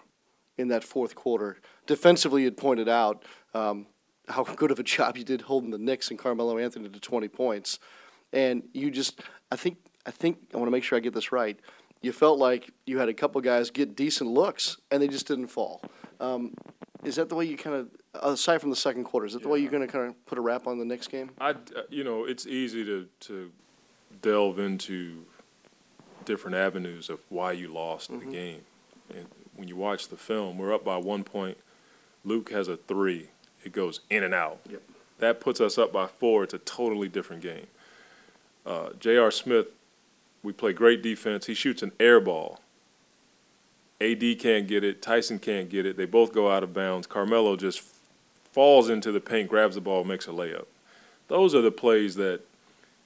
in 0.57 0.69
that 0.69 0.83
fourth 0.83 1.15
quarter. 1.15 1.59
Defensively, 1.87 2.45
you'd 2.45 2.57
pointed 2.57 2.89
out 2.89 3.25
um, 3.53 3.87
how 4.29 4.45
good 4.57 4.71
of 4.71 4.79
a 4.79 4.83
job 4.83 5.19
you 5.19 5.25
did 5.25 5.43
holding 5.43 5.71
the 5.71 5.79
Knicks 5.79 6.09
and 6.09 6.19
Carmelo 6.19 6.57
Anthony 6.57 6.89
to 6.89 6.99
20 6.99 7.29
points, 7.29 7.79
and 8.33 8.63
you 8.73 8.91
just 8.91 9.21
I 9.53 9.57
think 9.57 9.77
I 10.07 10.11
think 10.11 10.39
I 10.55 10.57
want 10.57 10.69
to 10.69 10.73
make 10.73 10.85
sure 10.85 10.97
I 10.97 11.01
get 11.01 11.13
this 11.13 11.33
right. 11.33 11.61
You 12.01 12.13
felt 12.13 12.39
like 12.39 12.71
you 12.87 12.99
had 12.99 13.11
a 13.11 13.15
couple 13.15 13.43
guys 13.43 13.71
get 13.71 13.95
decent 13.95 14.31
looks 14.31 14.79
and 14.91 15.03
they 15.03 15.09
just 15.09 15.29
didn't 15.29 15.49
fall. 15.49 15.83
Um, 16.19 16.55
is 17.05 17.17
that 17.17 17.29
the 17.29 17.35
way 17.35 17.45
you 17.45 17.59
kind 17.59 17.77
of, 17.77 17.89
aside 18.15 18.59
from 18.61 18.71
the 18.71 18.77
second 18.77 19.05
quarter, 19.05 19.27
is 19.27 19.33
that 19.35 19.43
the 19.43 19.49
way 19.49 19.59
you're 19.59 19.71
going 19.71 19.87
to 19.87 19.93
kind 19.93 20.09
of 20.09 20.27
put 20.27 20.39
a 20.39 20.41
wrap 20.41 20.67
on 20.67 20.79
the 20.79 20.85
next 20.85 21.09
game? 21.09 21.31
I, 21.41 21.55
you 21.89 22.05
know, 22.05 22.25
it's 22.25 22.47
easy 22.47 22.85
to 22.85 23.07
to 23.21 23.51
delve 24.23 24.59
into 24.59 25.25
different 26.25 26.57
avenues 26.57 27.09
of 27.09 27.21
why 27.29 27.53
you 27.53 27.69
lost 27.73 28.11
Mm-hmm. 28.11 28.31
the 28.31 28.37
game. 28.37 28.61
And 29.17 29.27
when 29.57 29.69
you 29.69 29.77
watch 29.77 30.09
the 30.09 30.17
film, 30.17 30.59
we're 30.59 30.75
up 30.75 30.85
by 30.85 30.97
one 30.97 31.25
point. 31.25 31.57
Luke 32.25 32.51
has 32.51 32.69
a 32.69 32.77
three. 32.77 33.29
It 33.65 33.73
goes 33.73 34.01
in 34.11 34.23
and 34.23 34.35
out. 34.35 34.61
Yep. 34.71 34.83
That 35.19 35.41
puts 35.41 35.61
us 35.61 35.79
up 35.79 35.93
by 35.93 36.07
four. 36.07 36.45
It's 36.45 36.55
a 36.55 36.59
totally 36.59 37.09
different 37.09 37.43
game. 37.43 37.67
Uh, 38.65 38.91
J.R. 38.99 39.31
Smith, 39.31 39.67
we 40.43 40.53
play 40.53 40.73
great 40.73 41.03
defense. 41.03 41.47
He 41.47 41.55
shoots 41.55 41.83
an 41.83 41.93
air 42.01 42.21
ball. 42.21 42.61
AD 44.01 44.23
can't 44.39 44.67
get 44.67 44.83
it. 44.83 45.03
Tyson 45.03 45.39
can't 45.39 45.69
get 45.69 45.85
it. 45.85 45.97
They 45.97 46.07
both 46.07 46.33
go 46.33 46.51
out 46.51 46.63
of 46.63 46.73
bounds. 46.73 47.07
Carmelo 47.07 47.57
just 47.57 47.81
falls 48.53 48.89
into 48.89 49.13
the 49.13 49.21
paint, 49.21 49.49
grabs 49.49 49.75
the 49.75 49.81
ball, 49.81 50.05
makes 50.05 50.27
a 50.27 50.31
layup. 50.31 50.67
Those 51.29 51.55
are 51.55 51.61
the 51.61 51.71
plays 51.71 52.17
that, 52.17 52.41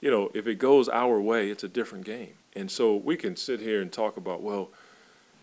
you 0.01 0.09
know, 0.09 0.31
if 0.33 0.47
it 0.47 0.55
goes 0.55 0.89
our 0.89 1.19
way, 1.21 1.49
it's 1.49 1.63
a 1.63 1.69
different 1.69 2.05
game. 2.05 2.33
And 2.55 2.71
so 2.71 2.95
we 2.95 3.17
can 3.17 3.35
sit 3.35 3.59
here 3.59 3.81
and 3.81 3.91
talk 3.91 4.17
about, 4.17 4.41
well, 4.41 4.69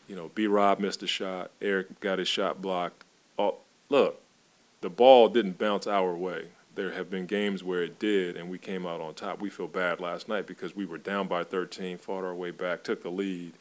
you 0.09 0.17
know, 0.17 0.31
B. 0.35 0.47
Rob 0.47 0.81
missed 0.81 1.03
a 1.03 1.07
shot, 1.07 1.51
Eric 1.61 2.01
got 2.01 2.19
his 2.19 2.29
shot 2.29 2.61
blocked. 2.61 3.05
Oh, 3.39 3.57
look, 3.89 4.21
the 4.81 4.91
ball 4.91 5.29
didn't 5.29 5.59
bounce 5.59 5.87
our 5.87 6.15
way. 6.15 6.49
There 6.75 6.93
have 6.93 7.11
been 7.11 7.27
games 7.27 7.63
where 7.63 7.83
it 7.83 7.99
did, 7.99 8.37
and 8.37 8.51
we 8.51 8.59
came 8.59 8.87
out 8.87 9.01
on 9.01 9.15
top. 9.15 9.41
We 9.41 9.51
feel 9.51 9.69
bad 9.69 10.01
last 10.01 10.29
night 10.29 10.47
because 10.47 10.75
we 10.75 10.87
were 10.87 10.99
down 10.99 11.29
by 11.29 11.45
13, 11.45 11.99
fought 11.99 12.25
our 12.25 12.35
way 12.35 12.51
back, 12.51 12.83
took 12.83 13.03
the 13.03 13.11
lead, 13.11 13.53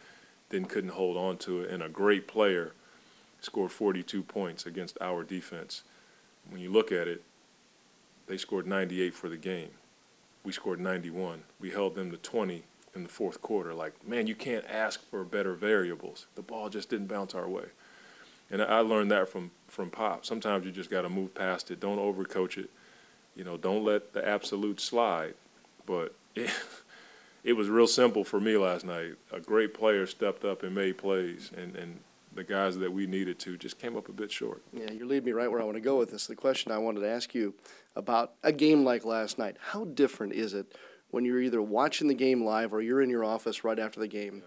then 0.49 0.65
couldn't 0.65 0.91
hold 0.91 1.17
on 1.17 1.37
to 1.39 1.61
it. 1.61 1.69
And 1.69 1.83
a 1.83 1.89
great 1.89 2.27
player 2.27 2.71
scored 3.41 3.71
42 3.71 4.23
points 4.23 4.65
against 4.65 4.97
our 5.01 5.23
defense. 5.23 5.83
When 6.49 6.61
you 6.61 6.71
look 6.71 6.91
at 6.91 7.07
it, 7.07 7.23
they 8.27 8.37
scored 8.37 8.67
98 8.67 9.13
for 9.13 9.29
the 9.29 9.37
game. 9.37 9.69
We 10.43 10.51
scored 10.51 10.79
91. 10.79 11.43
We 11.59 11.69
held 11.69 11.95
them 11.95 12.11
to 12.11 12.17
20 12.17 12.63
in 12.95 13.03
the 13.03 13.09
fourth 13.09 13.41
quarter. 13.41 13.73
Like, 13.73 14.07
man, 14.07 14.27
you 14.27 14.35
can't 14.35 14.65
ask 14.69 15.07
for 15.09 15.23
better 15.23 15.53
variables. 15.53 16.25
The 16.35 16.41
ball 16.41 16.69
just 16.69 16.89
didn't 16.89 17.07
bounce 17.07 17.35
our 17.35 17.47
way. 17.47 17.65
And 18.49 18.61
I 18.61 18.79
learned 18.79 19.11
that 19.11 19.29
from, 19.29 19.51
from 19.67 19.89
Pop. 19.89 20.25
Sometimes 20.25 20.65
you 20.65 20.71
just 20.71 20.89
got 20.89 21.03
to 21.03 21.09
move 21.09 21.33
past 21.33 21.71
it. 21.71 21.79
Don't 21.79 21.99
overcoach 21.99 22.57
it. 22.57 22.69
You 23.35 23.45
know, 23.45 23.55
don't 23.55 23.85
let 23.85 24.13
the 24.13 24.27
absolute 24.27 24.81
slide. 24.81 25.35
But 25.85 26.13
it, 26.35 26.51
it 27.43 27.53
was 27.53 27.69
real 27.69 27.87
simple 27.87 28.23
for 28.23 28.39
me 28.39 28.57
last 28.57 28.85
night. 28.85 29.13
A 29.31 29.39
great 29.39 29.73
player 29.73 30.05
stepped 30.05 30.43
up 30.43 30.63
and 30.63 30.75
made 30.75 30.97
plays, 30.97 31.51
and, 31.55 31.75
and 31.75 31.99
the 32.33 32.43
guys 32.43 32.77
that 32.77 32.91
we 32.91 33.07
needed 33.07 33.39
to 33.39 33.57
just 33.57 33.79
came 33.79 33.97
up 33.97 34.09
a 34.09 34.13
bit 34.13 34.31
short. 34.31 34.63
Yeah, 34.71 34.91
you're 34.91 35.05
leading 35.05 35.25
me 35.25 35.31
right 35.31 35.51
where 35.51 35.61
I 35.61 35.63
want 35.63 35.75
to 35.75 35.81
go 35.81 35.97
with 35.97 36.11
this. 36.11 36.27
The 36.27 36.35
question 36.35 36.71
I 36.71 36.77
wanted 36.77 37.01
to 37.01 37.09
ask 37.09 37.35
you 37.35 37.53
about 37.95 38.33
a 38.43 38.51
game 38.51 38.83
like 38.83 39.03
last 39.03 39.37
night, 39.37 39.57
how 39.59 39.85
different 39.85 40.33
is 40.33 40.53
it 40.53 40.77
when 41.09 41.25
you're 41.25 41.41
either 41.41 41.61
watching 41.61 42.07
the 42.07 42.13
game 42.13 42.43
live 42.43 42.73
or 42.73 42.81
you're 42.81 43.01
in 43.01 43.09
your 43.09 43.25
office 43.25 43.63
right 43.63 43.77
after 43.77 43.99
the 43.99 44.07
game 44.07 44.43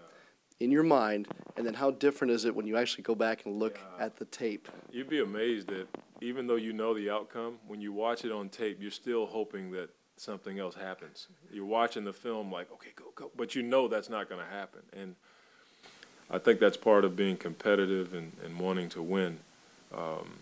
in 0.59 0.71
your 0.71 0.83
mind, 0.83 1.27
and 1.57 1.65
then 1.65 1.73
how 1.73 1.91
different 1.91 2.31
is 2.31 2.45
it 2.45 2.55
when 2.55 2.65
you 2.65 2.77
actually 2.77 3.03
go 3.03 3.13
back 3.13 3.45
and 3.45 3.59
look 3.59 3.79
at 3.99 4.15
the 4.15 4.25
tape? 4.25 4.69
You'd 4.91 5.09
be 5.09 5.19
amazed 5.19 5.67
that 5.67 5.87
even 6.21 6.47
though 6.47 6.55
you 6.55 6.73
know 6.73 6.93
the 6.93 7.09
outcome, 7.09 7.59
when 7.67 7.81
you 7.81 7.91
watch 7.91 8.23
it 8.23 8.31
on 8.31 8.49
tape, 8.49 8.77
you're 8.81 8.89
still 8.89 9.25
hoping 9.25 9.71
that 9.71 9.89
something 10.17 10.57
else 10.59 10.75
happens. 10.75 11.27
You're 11.51 11.65
watching 11.65 12.05
the 12.05 12.13
film 12.13 12.51
like, 12.51 12.71
okay, 12.71 12.91
go, 12.95 13.05
go, 13.15 13.31
but 13.35 13.53
you 13.53 13.63
know 13.63 13.87
that's 13.87 14.09
not 14.09 14.29
going 14.29 14.39
to 14.39 14.49
happen. 14.49 14.81
And 14.93 15.15
I 16.29 16.37
think 16.37 16.59
that's 16.59 16.77
part 16.77 17.05
of 17.05 17.15
being 17.15 17.37
competitive 17.37 18.13
and, 18.13 18.31
and 18.43 18.59
wanting 18.59 18.89
to 18.89 19.01
win. 19.01 19.39
Um, 19.95 20.39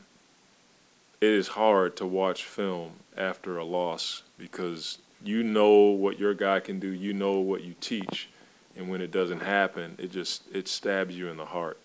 it 1.22 1.30
is 1.30 1.50
hard 1.50 1.96
to 1.98 2.06
watch 2.06 2.44
film 2.44 2.94
after 3.16 3.58
a 3.58 3.64
loss 3.64 4.24
because 4.38 4.98
you 5.24 5.44
know 5.44 5.72
what 5.72 6.20
your 6.20 6.34
guy 6.34 6.60
can 6.60 6.80
do, 6.80 6.90
you 6.90 7.14
know 7.14 7.40
what 7.40 7.64
you 7.64 7.76
teach, 7.80 8.30
and 8.76 8.90
when 8.90 9.02
it 9.02 9.12
doesn't 9.12 9.42
happen, 9.42 9.96
it 9.98 10.12
just 10.12 10.44
it 10.54 10.68
stabs 10.68 11.16
you 11.16 11.30
in 11.30 11.38
the 11.38 11.46
heart. 11.46 11.78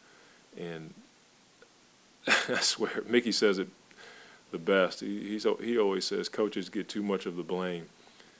And 0.59 0.95
I 2.27 2.61
swear, 2.61 3.03
Mickey 3.07 3.33
says 3.33 3.59
it 3.59 3.69
the 4.51 4.59
best. 4.59 5.01
He 5.01 5.21
he's, 5.29 5.47
he 5.63 5.79
always 5.79 6.05
says 6.05 6.29
coaches 6.29 6.69
get 6.69 6.89
too 6.89 7.03
much 7.03 7.27
of 7.27 7.37
the 7.37 7.43
blame 7.43 7.87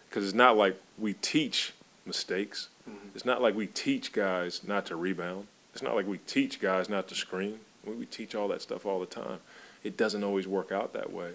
because 0.09 0.25
it's 0.25 0.35
not 0.35 0.57
like 0.57 0.81
we 0.99 1.15
teach 1.15 1.75
mistakes. 2.07 2.69
It's 3.15 3.25
not 3.25 3.43
like 3.43 3.55
we 3.55 3.67
teach 3.67 4.13
guys 4.13 4.63
not 4.67 4.87
to 4.87 4.97
rebound. 4.97 5.47
It's 5.73 5.83
not 5.83 5.95
like 5.95 6.07
we 6.07 6.19
teach 6.19 6.61
guys 6.61 6.89
not 6.89 7.09
to 7.09 7.15
screen. 7.15 7.61
We, 7.85 7.95
we 7.95 8.07
teach 8.07 8.35
all 8.35 8.49
that 8.49 8.63
stuff 8.63 8.87
all 8.87 9.01
the 9.01 9.07
time. 9.07 9.39
It 9.85 9.97
doesn't 9.97 10.25
always 10.25 10.47
work 10.47 10.73
out 10.73 10.93
that 10.93 11.13
way. 11.13 11.33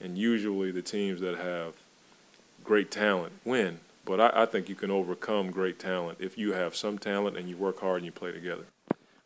And 0.00 0.18
usually 0.18 0.70
the 0.70 0.82
teams 0.82 1.20
that 1.20 1.38
have 1.38 1.74
great 2.64 2.90
talent 2.90 3.34
win. 3.44 3.80
But 4.04 4.20
I, 4.20 4.42
I 4.42 4.46
think 4.46 4.68
you 4.68 4.74
can 4.74 4.90
overcome 4.90 5.50
great 5.50 5.78
talent 5.78 6.18
if 6.20 6.36
you 6.36 6.52
have 6.52 6.76
some 6.76 6.98
talent 6.98 7.36
and 7.36 7.48
you 7.48 7.56
work 7.56 7.80
hard 7.80 7.98
and 7.98 8.06
you 8.06 8.12
play 8.12 8.32
together. 8.32 8.64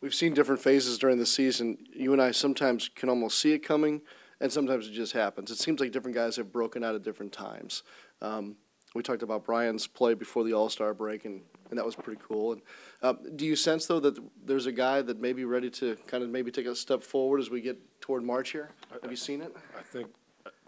We've 0.01 0.13
seen 0.13 0.33
different 0.33 0.61
phases 0.61 0.97
during 0.97 1.17
the 1.17 1.25
season. 1.25 1.77
You 1.93 2.13
and 2.13 2.21
I 2.21 2.31
sometimes 2.31 2.89
can 2.95 3.09
almost 3.09 3.39
see 3.39 3.51
it 3.51 3.59
coming, 3.59 4.01
and 4.39 4.49
sometimes 4.49 4.87
it 4.87 4.91
just 4.91 5.11
happens. 5.11 5.51
It 5.51 5.57
seems 5.57 5.81
like 5.81 5.91
different 5.91 6.15
guys 6.15 6.37
have 6.37 6.53
broken 6.53 6.83
out 6.85 6.95
at 6.95 7.03
different 7.03 7.33
times. 7.33 7.83
Um, 8.21 8.55
we 8.95 9.03
talked 9.03 9.23
about 9.23 9.45
Brian's 9.45 9.87
play 9.87 10.13
before 10.13 10.45
the 10.45 10.53
All 10.53 10.69
Star 10.69 10.93
break, 10.93 11.25
and, 11.25 11.41
and 11.69 11.77
that 11.77 11.85
was 11.85 11.95
pretty 11.95 12.21
cool. 12.25 12.53
And 12.53 12.61
uh, 13.01 13.13
do 13.35 13.45
you 13.45 13.55
sense 13.55 13.85
though 13.85 13.99
that 13.99 14.19
there's 14.45 14.65
a 14.65 14.71
guy 14.71 15.01
that 15.01 15.19
may 15.19 15.33
be 15.33 15.45
ready 15.45 15.69
to 15.71 15.95
kind 16.07 16.23
of 16.23 16.29
maybe 16.29 16.51
take 16.51 16.65
a 16.65 16.75
step 16.75 17.03
forward 17.03 17.39
as 17.39 17.49
we 17.49 17.61
get 17.61 17.77
toward 18.01 18.23
March 18.23 18.51
here? 18.51 18.71
Have 19.01 19.11
you 19.11 19.17
seen 19.17 19.41
it? 19.41 19.55
I 19.77 19.81
think 19.81 20.07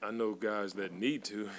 I 0.03 0.11
know 0.11 0.33
guys 0.33 0.73
that 0.73 0.93
need 0.93 1.23
to. 1.25 1.49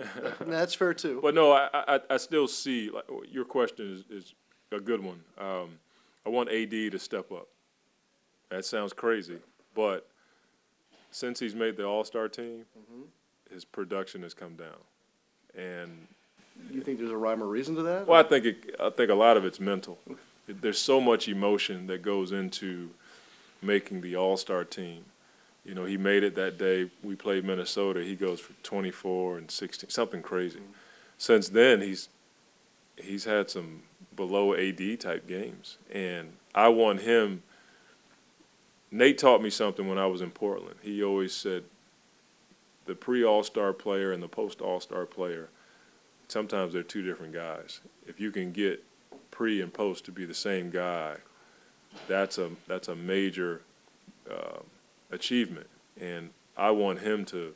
That's 0.40 0.74
fair 0.74 0.94
too. 0.94 1.20
But 1.22 1.34
no, 1.34 1.52
I, 1.52 1.68
I, 1.72 2.00
I 2.10 2.16
still 2.16 2.48
see 2.48 2.90
like 2.90 3.04
your 3.30 3.44
question 3.44 4.04
is, 4.10 4.24
is 4.24 4.34
a 4.72 4.80
good 4.80 5.02
one. 5.02 5.20
Um, 5.38 5.78
I 6.26 6.30
want 6.30 6.50
AD 6.50 6.70
to 6.70 6.98
step 6.98 7.30
up. 7.32 7.48
That 8.50 8.64
sounds 8.64 8.92
crazy, 8.92 9.38
but 9.74 10.08
since 11.10 11.40
he's 11.40 11.54
made 11.54 11.76
the 11.76 11.84
All 11.84 12.04
Star 12.04 12.28
team, 12.28 12.64
his 13.50 13.64
production 13.64 14.22
has 14.22 14.34
come 14.34 14.56
down, 14.56 14.76
and 15.54 16.06
You 16.70 16.80
think 16.80 16.98
there's 16.98 17.10
a 17.10 17.16
rhyme 17.16 17.42
or 17.42 17.46
reason 17.46 17.74
to 17.76 17.82
that? 17.82 18.06
well, 18.06 18.18
I 18.18 18.22
think 18.22 18.44
it, 18.44 18.76
I 18.80 18.90
think 18.90 19.10
a 19.10 19.14
lot 19.14 19.36
of 19.36 19.44
it's 19.44 19.60
mental. 19.60 19.98
There's 20.46 20.78
so 20.78 21.00
much 21.00 21.28
emotion 21.28 21.86
that 21.86 22.02
goes 22.02 22.32
into 22.32 22.90
making 23.60 24.00
the 24.00 24.16
All 24.16 24.36
Star 24.36 24.64
team. 24.64 25.04
You 25.64 25.74
know, 25.74 25.84
he 25.84 25.96
made 25.96 26.24
it 26.24 26.34
that 26.34 26.58
day. 26.58 26.90
We 27.02 27.14
played 27.14 27.44
Minnesota. 27.44 28.02
He 28.02 28.16
goes 28.16 28.40
for 28.40 28.52
24 28.64 29.38
and 29.38 29.50
16, 29.50 29.90
something 29.90 30.20
crazy. 30.20 30.58
Mm-hmm. 30.58 30.72
Since 31.18 31.50
then, 31.50 31.80
he's 31.80 32.08
he's 32.96 33.24
had 33.24 33.50
some 33.50 33.82
below 34.16 34.54
AD 34.54 35.00
type 35.00 35.26
games, 35.28 35.78
and 35.90 36.32
I 36.54 36.68
want 36.68 37.02
him. 37.02 37.42
Nate 38.90 39.16
taught 39.16 39.42
me 39.42 39.48
something 39.48 39.88
when 39.88 39.96
I 39.96 40.06
was 40.06 40.20
in 40.20 40.30
Portland. 40.30 40.76
He 40.82 41.02
always 41.02 41.32
said, 41.32 41.64
the 42.86 42.94
pre 42.94 43.24
All 43.24 43.42
Star 43.42 43.72
player 43.72 44.12
and 44.12 44.22
the 44.22 44.28
post 44.28 44.60
All 44.60 44.80
Star 44.80 45.06
player 45.06 45.48
sometimes 46.32 46.72
they're 46.72 46.82
two 46.82 47.02
different 47.02 47.32
guys. 47.32 47.80
If 48.06 48.18
you 48.18 48.30
can 48.32 48.50
get 48.50 48.82
pre 49.30 49.60
and 49.60 49.72
post 49.72 50.04
to 50.06 50.12
be 50.12 50.24
the 50.24 50.34
same 50.34 50.70
guy, 50.70 51.16
that's 52.08 52.38
a 52.38 52.50
that's 52.66 52.88
a 52.88 52.96
major 52.96 53.62
uh, 54.30 54.60
achievement, 55.10 55.68
and 56.00 56.30
I 56.56 56.70
want 56.70 57.00
him 57.00 57.24
to 57.26 57.54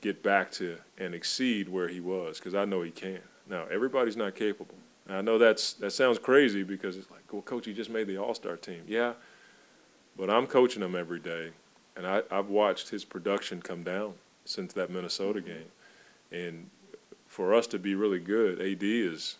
get 0.00 0.22
back 0.22 0.50
to 0.52 0.78
and 0.98 1.14
exceed 1.14 1.68
where 1.68 1.88
he 1.88 2.00
was 2.00 2.38
because 2.38 2.54
I 2.54 2.64
know 2.64 2.82
he 2.82 2.90
can. 2.90 3.20
Now 3.48 3.66
everybody's 3.70 4.16
not 4.16 4.34
capable. 4.34 4.74
And 5.06 5.16
I 5.16 5.20
know 5.20 5.38
that's 5.38 5.74
that 5.74 5.92
sounds 5.92 6.18
crazy 6.18 6.62
because 6.62 6.96
it's 6.96 7.10
like, 7.10 7.32
well, 7.32 7.42
coach, 7.42 7.66
you 7.66 7.74
just 7.74 7.90
made 7.90 8.06
the 8.06 8.16
All 8.16 8.34
Star 8.34 8.56
team. 8.56 8.82
Yeah, 8.88 9.12
but 10.16 10.30
I'm 10.30 10.46
coaching 10.46 10.82
him 10.82 10.96
every 10.96 11.20
day, 11.20 11.50
and 11.94 12.06
I, 12.06 12.22
I've 12.30 12.48
watched 12.48 12.88
his 12.88 13.04
production 13.04 13.60
come 13.60 13.82
down 13.82 14.14
since 14.44 14.72
that 14.72 14.90
Minnesota 14.90 15.40
game, 15.40 15.70
and 16.32 16.70
for 17.36 17.52
us 17.52 17.66
to 17.66 17.78
be 17.78 17.94
really 17.94 18.18
good, 18.18 18.62
AD 18.62 18.78
is, 18.80 19.36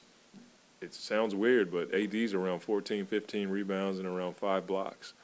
it 0.83 0.93
sounds 0.93 1.35
weird, 1.35 1.73
but 1.73 1.95
AD's 1.95 2.35
around 2.35 2.61
14, 2.61 3.07
15 3.07 3.49
rebounds 3.49 3.99
and 3.99 4.07
around 4.07 4.37
five 4.37 4.67
blocks. 4.67 5.15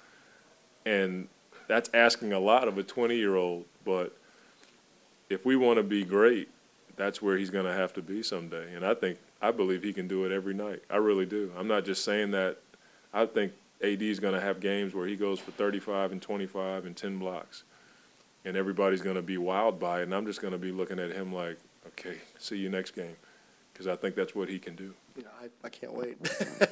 And 0.87 1.29
that's 1.69 1.91
asking 1.93 2.33
a 2.33 2.39
lot 2.39 2.69
of 2.69 2.79
a 2.79 2.83
20 2.83 3.15
year 3.15 3.37
old, 3.37 3.67
but 3.85 4.17
if 5.29 5.45
we 5.45 5.55
want 5.55 5.77
to 5.77 5.83
be 5.83 6.03
great, 6.03 6.49
that's 6.97 7.21
where 7.21 7.37
he's 7.37 7.51
going 7.51 7.67
to 7.67 7.75
have 7.75 7.93
to 7.93 8.01
be 8.01 8.23
someday. 8.23 8.75
And 8.75 8.87
I 8.87 8.95
think, 8.95 9.19
I 9.43 9.51
believe 9.51 9.83
he 9.83 9.93
can 9.93 10.09
do 10.09 10.25
it 10.25 10.33
every 10.33 10.55
night. 10.55 10.83
I 10.89 10.97
really 10.97 11.27
do. 11.27 11.53
I'm 11.59 11.69
not 11.69 11.85
just 11.85 12.07
saying 12.07 12.31
that. 12.31 12.57
I 13.13 13.27
think 13.27 13.53
AD 13.83 14.01
is 14.01 14.19
going 14.19 14.33
to 14.33 14.41
have 14.41 14.61
games 14.61 14.95
where 14.95 15.07
he 15.07 15.17
goes 15.17 15.39
for 15.41 15.51
35 15.51 16.13
and 16.13 16.23
25 16.23 16.87
and 16.87 16.97
10 16.97 17.19
blocks. 17.19 17.65
And 18.47 18.57
everybody's 18.57 19.03
going 19.03 19.17
to 19.17 19.23
be 19.23 19.37
wild 19.37 19.79
by 19.79 20.01
it. 20.01 20.05
And 20.05 20.15
I'm 20.15 20.25
just 20.25 20.41
going 20.41 20.53
to 20.53 20.59
be 20.59 20.73
looking 20.73 20.99
at 20.99 21.11
him 21.11 21.35
like, 21.35 21.59
okay, 21.89 22.19
see 22.39 22.57
you 22.57 22.69
next 22.69 22.93
game. 22.93 23.17
Because 23.73 23.87
I 23.87 23.97
think 23.97 24.15
that's 24.15 24.35
what 24.35 24.51
he 24.51 24.59
can 24.59 24.77
do. 24.77 24.93
Yeah, 25.17 25.25
I, 25.41 25.49
I 25.65 25.69
can't 25.71 25.95
wait. 25.95 26.19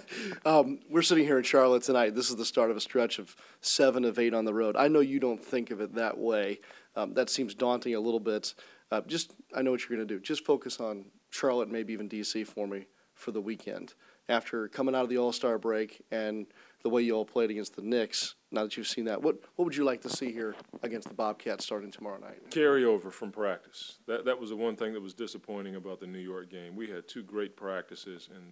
um, 0.45 0.81
we're 0.91 1.01
sitting 1.01 1.25
here 1.25 1.39
in 1.39 1.45
Charlotte 1.45 1.83
tonight. 1.83 2.15
This 2.15 2.29
is 2.29 2.37
the 2.37 2.45
start 2.45 2.71
of 2.71 2.77
a 2.77 2.81
stretch 2.81 3.19
of 3.19 3.35
seven 3.63 4.05
of 4.05 4.19
eight 4.19 4.35
on 4.35 4.45
the 4.45 4.53
road. 4.53 4.77
I 4.77 4.89
know 4.89 5.01
you 5.01 5.19
don't 5.19 5.43
think 5.43 5.71
of 5.71 5.81
it 5.81 5.95
that 5.95 6.19
way. 6.19 6.61
Um, 6.97 7.15
that 7.15 7.31
seems 7.31 7.55
daunting 7.55 7.95
a 7.95 8.01
little 8.01 8.21
bit. 8.21 8.55
Uh, 8.91 9.01
just, 9.07 9.33
I 9.55 9.63
know 9.63 9.71
what 9.71 9.81
you're 9.81 9.97
going 9.97 10.07
to 10.07 10.15
do. 10.15 10.21
Just 10.21 10.45
focus 10.45 10.79
on 10.79 11.07
Charlotte, 11.31 11.71
maybe 11.71 11.93
even 11.95 12.09
DC 12.09 12.47
for 12.47 12.67
me 12.67 12.87
for 13.15 13.31
the 13.33 13.41
weekend. 13.41 13.95
After 14.29 14.69
coming 14.69 14.95
out 14.95 15.05
of 15.05 15.09
the 15.09 15.19
All 15.19 15.33
Star 15.33 15.59
break 15.59 16.03
and 16.11 16.47
the 16.83 16.89
way 16.89 17.03
you 17.03 17.15
all 17.15 17.25
played 17.25 17.51
against 17.51 17.77
the 17.77 17.83
Knicks, 17.83 18.35
now 18.51 18.63
that 18.65 18.77
you've 18.77 18.87
seen 18.87 19.05
that, 19.05 19.23
what, 19.23 19.37
what 19.57 19.65
would 19.65 19.77
you 19.77 19.85
like 19.85 20.01
to 20.03 20.09
see 20.09 20.33
here 20.33 20.55
against 20.83 21.09
the 21.09 21.15
Bobcats 21.15 21.65
starting 21.65 21.91
tomorrow 21.91 22.19
night? 22.19 22.51
Carryover 22.51 23.13
from 23.13 23.31
practice. 23.31 23.99
That 24.07 24.25
that 24.25 24.41
was 24.41 24.51
the 24.51 24.57
one 24.57 24.77
thing 24.77 24.93
that 24.95 25.03
was 25.03 25.15
disappointing 25.15 25.77
about 25.77 26.01
the 26.01 26.07
New 26.07 26.19
York 26.19 26.51
game. 26.51 26.77
We 26.77 26.89
had 26.89 27.07
two 27.07 27.23
great 27.23 27.57
practices 27.57 28.29
and 28.35 28.43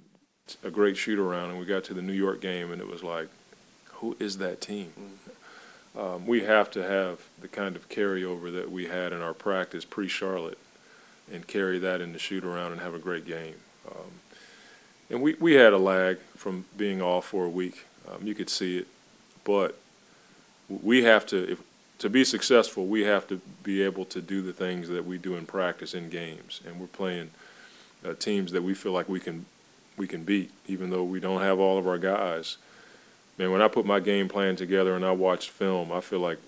a 0.62 0.70
great 0.70 0.96
shoot 0.96 1.18
around, 1.18 1.50
and 1.50 1.58
we 1.58 1.64
got 1.64 1.84
to 1.84 1.94
the 1.94 2.02
New 2.02 2.12
York 2.12 2.40
game, 2.40 2.70
and 2.70 2.80
it 2.80 2.88
was 2.88 3.02
like, 3.02 3.28
who 3.94 4.16
is 4.18 4.38
that 4.38 4.60
team? 4.60 4.92
Um, 5.98 6.26
we 6.26 6.42
have 6.42 6.70
to 6.72 6.82
have 6.82 7.20
the 7.40 7.48
kind 7.48 7.76
of 7.76 7.88
carryover 7.88 8.52
that 8.52 8.70
we 8.70 8.86
had 8.86 9.12
in 9.12 9.20
our 9.20 9.34
practice 9.34 9.84
pre-Charlotte, 9.84 10.58
and 11.32 11.46
carry 11.46 11.78
that 11.80 12.00
in 12.00 12.12
the 12.12 12.18
shoot 12.18 12.44
around 12.44 12.72
and 12.72 12.80
have 12.80 12.94
a 12.94 12.98
great 12.98 13.26
game. 13.26 13.56
Um, 13.90 14.10
and 15.10 15.22
we, 15.22 15.34
we 15.34 15.54
had 15.54 15.72
a 15.72 15.78
lag 15.78 16.18
from 16.36 16.66
being 16.76 17.02
off 17.02 17.26
for 17.26 17.44
a 17.44 17.48
week. 17.48 17.86
Um, 18.08 18.26
you 18.26 18.34
could 18.34 18.50
see 18.50 18.78
it, 18.78 18.86
but 19.44 19.78
we 20.68 21.02
have 21.04 21.26
to 21.26 21.52
if 21.52 21.62
to 21.98 22.08
be 22.08 22.24
successful, 22.24 22.86
we 22.86 23.02
have 23.02 23.26
to 23.28 23.40
be 23.64 23.82
able 23.82 24.04
to 24.06 24.20
do 24.20 24.40
the 24.40 24.52
things 24.52 24.88
that 24.88 25.04
we 25.04 25.18
do 25.18 25.34
in 25.34 25.46
practice 25.46 25.94
in 25.94 26.08
games, 26.08 26.60
and 26.64 26.78
we're 26.78 26.86
playing 26.86 27.30
uh, 28.04 28.14
teams 28.14 28.52
that 28.52 28.62
we 28.62 28.74
feel 28.74 28.92
like 28.92 29.08
we 29.08 29.20
can 29.20 29.46
we 29.96 30.06
can 30.06 30.22
beat, 30.22 30.50
even 30.68 30.90
though 30.90 31.02
we 31.02 31.18
don't 31.18 31.42
have 31.42 31.58
all 31.58 31.76
of 31.76 31.88
our 31.88 31.98
guys. 31.98 32.56
Man, 33.36 33.50
when 33.50 33.62
I 33.62 33.68
put 33.68 33.84
my 33.84 34.00
game 34.00 34.28
plan 34.28 34.56
together 34.56 34.94
and 34.94 35.04
I 35.04 35.10
watch 35.10 35.50
film, 35.50 35.92
I 35.92 36.00
feel 36.00 36.20
like 36.20 36.38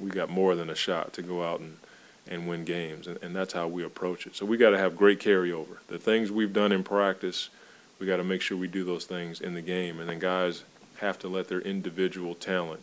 we 0.00 0.10
got 0.10 0.30
more 0.30 0.54
than 0.54 0.70
a 0.70 0.74
shot 0.74 1.12
to 1.14 1.22
go 1.22 1.42
out 1.42 1.60
and, 1.60 1.76
and 2.28 2.48
win 2.48 2.64
games, 2.64 3.06
and, 3.06 3.18
and 3.22 3.34
that's 3.34 3.52
how 3.52 3.66
we 3.66 3.84
approach 3.84 4.26
it. 4.26 4.36
So 4.36 4.46
we 4.46 4.56
got 4.56 4.70
to 4.70 4.78
have 4.78 4.96
great 4.96 5.20
carryover. 5.20 5.78
The 5.88 5.98
things 5.98 6.30
we've 6.30 6.52
done 6.52 6.72
in 6.72 6.84
practice, 6.84 7.48
we 7.98 8.06
got 8.06 8.16
to 8.16 8.24
make 8.24 8.40
sure 8.40 8.56
we 8.56 8.68
do 8.68 8.84
those 8.84 9.04
things 9.04 9.40
in 9.40 9.54
the 9.54 9.62
game, 9.62 9.98
and 9.98 10.08
then 10.08 10.20
guys 10.20 10.62
have 11.02 11.18
to 11.18 11.28
let 11.28 11.48
their 11.48 11.60
individual 11.60 12.34
talent 12.34 12.80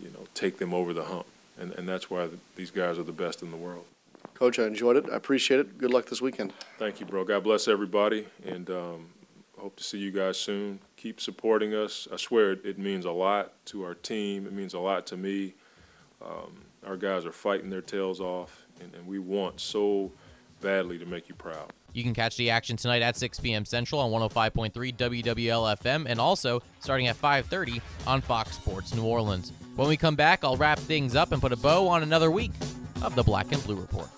you 0.00 0.10
know, 0.10 0.26
take 0.34 0.58
them 0.58 0.74
over 0.74 0.92
the 0.92 1.04
hump. 1.04 1.26
And, 1.58 1.72
and 1.72 1.88
that's 1.88 2.10
why 2.10 2.26
the, 2.26 2.38
these 2.54 2.70
guys 2.70 2.98
are 2.98 3.02
the 3.02 3.12
best 3.12 3.42
in 3.42 3.50
the 3.50 3.56
world. 3.56 3.84
Coach, 4.34 4.58
I 4.58 4.64
enjoyed 4.64 4.96
it. 4.96 5.06
I 5.10 5.16
appreciate 5.16 5.60
it. 5.60 5.78
Good 5.78 5.90
luck 5.90 6.06
this 6.06 6.20
weekend. 6.20 6.52
Thank 6.78 7.00
you, 7.00 7.06
bro. 7.06 7.24
God 7.24 7.42
bless 7.42 7.68
everybody, 7.68 8.26
and 8.44 8.68
um, 8.68 9.06
hope 9.58 9.76
to 9.76 9.84
see 9.84 9.98
you 9.98 10.10
guys 10.10 10.38
soon. 10.38 10.78
Keep 10.96 11.20
supporting 11.20 11.74
us. 11.74 12.06
I 12.12 12.16
swear 12.16 12.52
it, 12.52 12.64
it 12.64 12.78
means 12.78 13.06
a 13.06 13.12
lot 13.12 13.52
to 13.66 13.84
our 13.84 13.94
team. 13.94 14.46
It 14.46 14.52
means 14.52 14.74
a 14.74 14.78
lot 14.78 15.06
to 15.08 15.16
me. 15.16 15.54
Um, 16.22 16.52
our 16.86 16.96
guys 16.96 17.24
are 17.24 17.32
fighting 17.32 17.70
their 17.70 17.80
tails 17.80 18.20
off, 18.20 18.66
and, 18.80 18.94
and 18.94 19.06
we 19.06 19.18
want 19.18 19.60
so 19.60 20.12
badly 20.60 20.98
to 20.98 21.06
make 21.06 21.28
you 21.28 21.34
proud. 21.34 21.72
You 21.96 22.02
can 22.02 22.12
catch 22.12 22.36
the 22.36 22.50
action 22.50 22.76
tonight 22.76 23.00
at 23.00 23.16
6 23.16 23.40
p.m. 23.40 23.64
Central 23.64 24.02
on 24.02 24.10
105.3 24.28 24.70
WWL 24.72 25.78
FM 25.78 26.04
and 26.06 26.20
also 26.20 26.62
starting 26.78 27.06
at 27.06 27.16
5:30 27.16 27.80
on 28.06 28.20
Fox 28.20 28.52
Sports 28.56 28.94
New 28.94 29.02
Orleans. 29.02 29.50
When 29.76 29.88
we 29.88 29.96
come 29.96 30.14
back, 30.14 30.44
I'll 30.44 30.58
wrap 30.58 30.78
things 30.78 31.16
up 31.16 31.32
and 31.32 31.40
put 31.40 31.52
a 31.52 31.56
bow 31.56 31.88
on 31.88 32.02
another 32.02 32.30
week 32.30 32.50
of 33.00 33.14
the 33.14 33.22
Black 33.22 33.50
and 33.50 33.64
Blue 33.64 33.76
Report. 33.76 34.08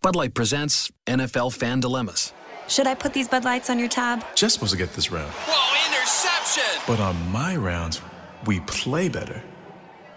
Bud 0.00 0.16
Light 0.16 0.32
presents 0.32 0.90
NFL 1.06 1.52
Fan 1.52 1.80
Dilemmas. 1.80 2.32
Should 2.66 2.86
I 2.86 2.94
put 2.94 3.12
these 3.12 3.28
Bud 3.28 3.44
Lights 3.44 3.68
on 3.68 3.78
your 3.78 3.88
tab? 3.88 4.24
Just 4.34 4.54
supposed 4.54 4.72
to 4.72 4.78
get 4.78 4.94
this 4.94 5.12
round. 5.12 5.30
Whoa, 5.30 5.86
interception! 5.86 6.80
But 6.86 7.00
on 7.00 7.30
my 7.30 7.56
rounds, 7.56 8.00
we 8.46 8.60
play 8.60 9.10
better. 9.10 9.42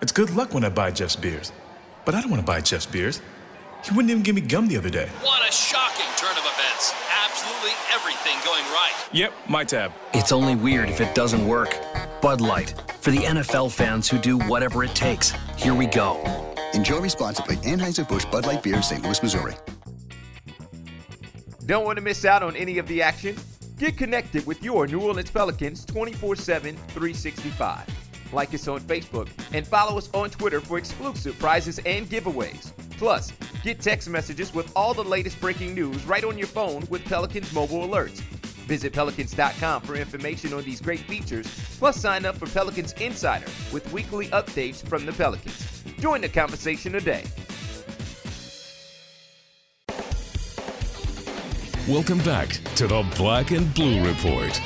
It's 0.01 0.13
good 0.13 0.29
luck 0.29 0.53
when 0.53 0.63
I 0.63 0.69
buy 0.69 0.91
Jeff's 0.91 1.17
beers. 1.17 1.51
But 2.05 2.15
I 2.15 2.21
don't 2.21 2.29
want 2.29 2.41
to 2.41 2.45
buy 2.45 2.61
Jeff's 2.61 2.85
beers. 2.85 3.21
He 3.83 3.91
wouldn't 3.93 4.11
even 4.11 4.23
give 4.23 4.35
me 4.35 4.41
gum 4.41 4.67
the 4.67 4.77
other 4.77 4.89
day. 4.89 5.09
What 5.21 5.47
a 5.47 5.51
shocking 5.51 6.05
turn 6.15 6.31
of 6.31 6.45
events. 6.45 6.93
Absolutely 7.25 7.71
everything 7.93 8.37
going 8.45 8.63
right. 8.71 8.93
Yep, 9.11 9.33
my 9.49 9.65
tab. 9.65 9.91
It's 10.13 10.31
only 10.31 10.55
weird 10.55 10.89
if 10.89 11.01
it 11.01 11.13
doesn't 11.13 11.45
work. 11.45 11.77
Bud 12.21 12.39
Light, 12.39 12.73
for 13.01 13.11
the 13.11 13.19
NFL 13.19 13.71
fans 13.71 14.09
who 14.09 14.17
do 14.17 14.37
whatever 14.37 14.85
it 14.85 14.95
takes. 14.95 15.31
Here 15.57 15.73
we 15.73 15.87
go. 15.87 16.23
Enjoy 16.73 16.99
responsibly. 16.99 17.57
Anheuser-Busch 17.57 18.25
Bud 18.25 18.45
Light 18.45 18.63
Beer, 18.63 18.77
in 18.77 18.83
St. 18.83 19.03
Louis, 19.03 19.21
Missouri. 19.21 19.55
Don't 21.65 21.85
want 21.85 21.97
to 21.97 22.01
miss 22.01 22.23
out 22.23 22.41
on 22.41 22.55
any 22.55 22.77
of 22.77 22.87
the 22.87 23.01
action? 23.01 23.35
Get 23.77 23.97
connected 23.97 24.45
with 24.45 24.63
your 24.63 24.87
New 24.87 25.01
Orleans 25.01 25.29
Pelicans 25.29 25.83
24 25.85 26.37
7, 26.37 26.75
365. 26.75 27.85
Like 28.31 28.53
us 28.53 28.67
on 28.67 28.79
Facebook 28.81 29.27
and 29.51 29.67
follow 29.67 29.97
us 29.97 30.09
on 30.13 30.29
Twitter 30.29 30.61
for 30.61 30.77
exclusive 30.77 31.37
prizes 31.37 31.79
and 31.85 32.07
giveaways. 32.07 32.71
Plus, 32.97 33.33
get 33.63 33.79
text 33.79 34.09
messages 34.09 34.53
with 34.53 34.71
all 34.75 34.93
the 34.93 35.03
latest 35.03 35.39
breaking 35.39 35.73
news 35.73 36.05
right 36.05 36.25
on 36.25 36.37
your 36.37 36.47
phone 36.47 36.83
with 36.89 37.03
Pelicans 37.05 37.51
mobile 37.53 37.87
alerts. 37.87 38.19
Visit 38.67 38.93
pelicans.com 38.93 39.81
for 39.81 39.95
information 39.95 40.53
on 40.53 40.63
these 40.63 40.81
great 40.81 40.99
features, 41.01 41.47
plus 41.79 41.99
sign 41.99 42.25
up 42.25 42.35
for 42.35 42.45
Pelicans 42.47 42.91
Insider 42.93 43.47
with 43.71 43.89
weekly 43.91 44.27
updates 44.27 44.85
from 44.87 45.05
the 45.05 45.13
Pelicans. 45.13 45.83
Join 45.99 46.21
the 46.21 46.29
conversation 46.29 46.91
today. 46.91 47.23
Welcome 51.87 52.19
back 52.19 52.49
to 52.75 52.87
the 52.87 53.05
Black 53.17 53.51
and 53.51 53.73
Blue 53.73 54.05
Report. 54.05 54.61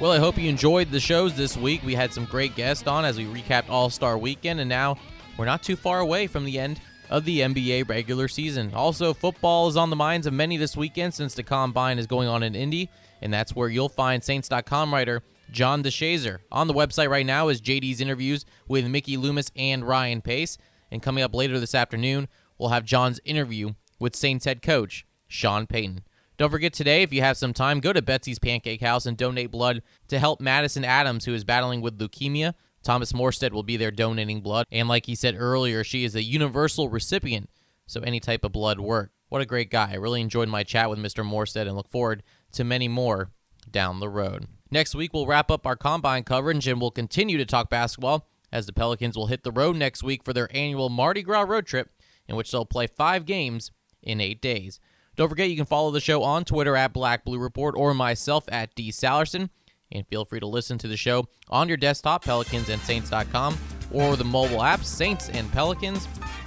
Well, 0.00 0.12
I 0.12 0.18
hope 0.18 0.38
you 0.38 0.48
enjoyed 0.48 0.90
the 0.90 1.00
shows 1.00 1.36
this 1.36 1.58
week. 1.58 1.82
We 1.84 1.94
had 1.94 2.14
some 2.14 2.24
great 2.24 2.56
guests 2.56 2.86
on 2.86 3.04
as 3.04 3.18
we 3.18 3.26
recapped 3.26 3.68
All 3.68 3.90
Star 3.90 4.16
Weekend, 4.16 4.60
and 4.60 4.68
now 4.68 4.96
we're 5.36 5.44
not 5.44 5.62
too 5.62 5.76
far 5.76 6.00
away 6.00 6.26
from 6.26 6.46
the 6.46 6.58
end 6.58 6.80
of 7.10 7.24
the 7.24 7.40
NBA 7.40 7.88
regular 7.88 8.28
season. 8.28 8.72
Also, 8.74 9.12
football 9.12 9.68
is 9.68 9.76
on 9.76 9.90
the 9.90 9.96
minds 9.96 10.26
of 10.26 10.32
many 10.32 10.56
this 10.56 10.76
weekend 10.76 11.12
since 11.12 11.34
the 11.34 11.42
combine 11.42 11.98
is 11.98 12.06
going 12.06 12.28
on 12.28 12.42
in 12.42 12.54
Indy, 12.54 12.88
and 13.20 13.34
that's 13.34 13.54
where 13.54 13.68
you'll 13.68 13.88
find 13.88 14.24
Saints.com 14.24 14.94
writer 14.94 15.22
John 15.50 15.82
DeShazier. 15.82 16.38
On 16.52 16.68
the 16.68 16.74
website 16.74 17.10
right 17.10 17.26
now 17.26 17.48
is 17.48 17.60
JD's 17.60 18.00
interviews 18.00 18.46
with 18.68 18.86
Mickey 18.86 19.16
Loomis 19.16 19.50
and 19.56 19.86
Ryan 19.86 20.22
Pace. 20.22 20.56
And 20.90 21.02
coming 21.02 21.22
up 21.24 21.34
later 21.34 21.58
this 21.58 21.74
afternoon, 21.74 22.28
we'll 22.56 22.70
have 22.70 22.84
John's 22.84 23.20
interview 23.24 23.72
with 23.98 24.16
Saints 24.16 24.44
head 24.44 24.62
coach 24.62 25.04
Sean 25.26 25.66
Payton. 25.66 26.04
Don't 26.38 26.50
forget 26.50 26.72
today, 26.72 27.02
if 27.02 27.12
you 27.12 27.20
have 27.20 27.36
some 27.36 27.52
time, 27.52 27.80
go 27.80 27.92
to 27.92 28.00
Betsy's 28.00 28.38
Pancake 28.38 28.80
House 28.80 29.04
and 29.04 29.16
donate 29.16 29.50
blood 29.50 29.82
to 30.08 30.18
help 30.18 30.40
Madison 30.40 30.86
Adams, 30.86 31.26
who 31.26 31.34
is 31.34 31.44
battling 31.44 31.82
with 31.82 31.98
leukemia. 31.98 32.54
Thomas 32.82 33.12
Morstead 33.12 33.52
will 33.52 33.62
be 33.62 33.76
there 33.76 33.90
donating 33.90 34.40
blood. 34.40 34.66
And 34.70 34.88
like 34.88 35.06
he 35.06 35.14
said 35.14 35.36
earlier, 35.38 35.84
she 35.84 36.04
is 36.04 36.14
a 36.14 36.22
universal 36.22 36.88
recipient, 36.88 37.50
so 37.86 38.00
any 38.00 38.20
type 38.20 38.44
of 38.44 38.52
blood 38.52 38.80
work. 38.80 39.12
What 39.28 39.42
a 39.42 39.46
great 39.46 39.70
guy. 39.70 39.90
I 39.92 39.96
really 39.96 40.20
enjoyed 40.20 40.48
my 40.48 40.62
chat 40.62 40.90
with 40.90 40.98
Mr. 40.98 41.24
Morstead 41.24 41.66
and 41.66 41.76
look 41.76 41.88
forward 41.88 42.22
to 42.52 42.64
many 42.64 42.88
more 42.88 43.30
down 43.70 44.00
the 44.00 44.08
road. 44.08 44.46
Next 44.70 44.94
week, 44.94 45.12
we'll 45.12 45.26
wrap 45.26 45.50
up 45.50 45.66
our 45.66 45.76
combine 45.76 46.24
coverage 46.24 46.66
and 46.66 46.80
we'll 46.80 46.90
continue 46.90 47.38
to 47.38 47.46
talk 47.46 47.70
basketball 47.70 48.26
as 48.52 48.66
the 48.66 48.72
Pelicans 48.72 49.16
will 49.16 49.26
hit 49.26 49.44
the 49.44 49.52
road 49.52 49.76
next 49.76 50.02
week 50.02 50.24
for 50.24 50.32
their 50.32 50.48
annual 50.54 50.88
Mardi 50.88 51.22
Gras 51.22 51.42
road 51.42 51.66
trip, 51.66 51.90
in 52.28 52.36
which 52.36 52.50
they'll 52.50 52.64
play 52.64 52.86
five 52.86 53.24
games 53.26 53.70
in 54.02 54.20
eight 54.20 54.40
days. 54.40 54.80
Don't 55.16 55.28
forget 55.28 55.50
you 55.50 55.56
can 55.56 55.66
follow 55.66 55.90
the 55.90 56.00
show 56.00 56.22
on 56.22 56.44
Twitter 56.44 56.76
at 56.76 56.92
Black 56.92 57.24
Blue 57.24 57.38
Report 57.38 57.74
or 57.76 57.94
myself 57.94 58.44
at 58.48 58.74
D 58.74 58.90
Salerson. 58.90 59.50
And 59.92 60.06
feel 60.06 60.24
free 60.24 60.40
to 60.40 60.46
listen 60.46 60.78
to 60.78 60.88
the 60.88 60.96
show 60.96 61.26
on 61.48 61.68
your 61.68 61.76
desktop, 61.76 62.24
pelicansandsaints.com, 62.24 63.58
or 63.92 64.16
the 64.16 64.24
mobile 64.24 64.58
apps, 64.58 64.84
Saints 64.84 65.28
and 65.30 65.50
Pelicans. 65.52 66.06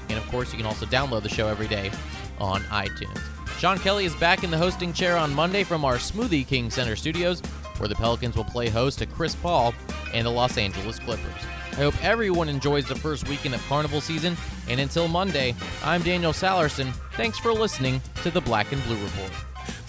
And 0.09 0.17
of 0.17 0.27
course, 0.29 0.51
you 0.51 0.57
can 0.57 0.65
also 0.65 0.85
download 0.85 1.23
the 1.23 1.29
show 1.29 1.47
every 1.47 1.67
day 1.67 1.91
on 2.39 2.61
iTunes. 2.63 3.19
Sean 3.59 3.77
Kelly 3.79 4.05
is 4.05 4.15
back 4.15 4.43
in 4.43 4.51
the 4.51 4.57
hosting 4.57 4.93
chair 4.93 5.17
on 5.17 5.33
Monday 5.33 5.63
from 5.63 5.85
our 5.85 5.95
Smoothie 5.95 6.45
King 6.45 6.69
Center 6.69 6.95
studios, 6.95 7.41
where 7.77 7.87
the 7.87 7.95
Pelicans 7.95 8.35
will 8.35 8.43
play 8.43 8.69
host 8.69 8.99
to 8.99 9.05
Chris 9.05 9.35
Paul 9.35 9.73
and 10.13 10.25
the 10.25 10.31
Los 10.31 10.57
Angeles 10.57 10.99
Clippers. 10.99 11.41
I 11.73 11.77
hope 11.77 12.03
everyone 12.03 12.49
enjoys 12.49 12.85
the 12.85 12.95
first 12.95 13.27
weekend 13.27 13.55
of 13.55 13.65
carnival 13.67 13.99
season. 13.99 14.37
And 14.67 14.79
until 14.79 15.07
Monday, 15.07 15.55
I'm 15.83 16.03
Daniel 16.03 16.31
Salerson. 16.31 16.93
Thanks 17.13 17.39
for 17.39 17.51
listening 17.51 17.99
to 18.21 18.29
the 18.29 18.41
Black 18.41 18.71
and 18.71 18.83
Blue 18.83 19.01
Report. 19.03 19.31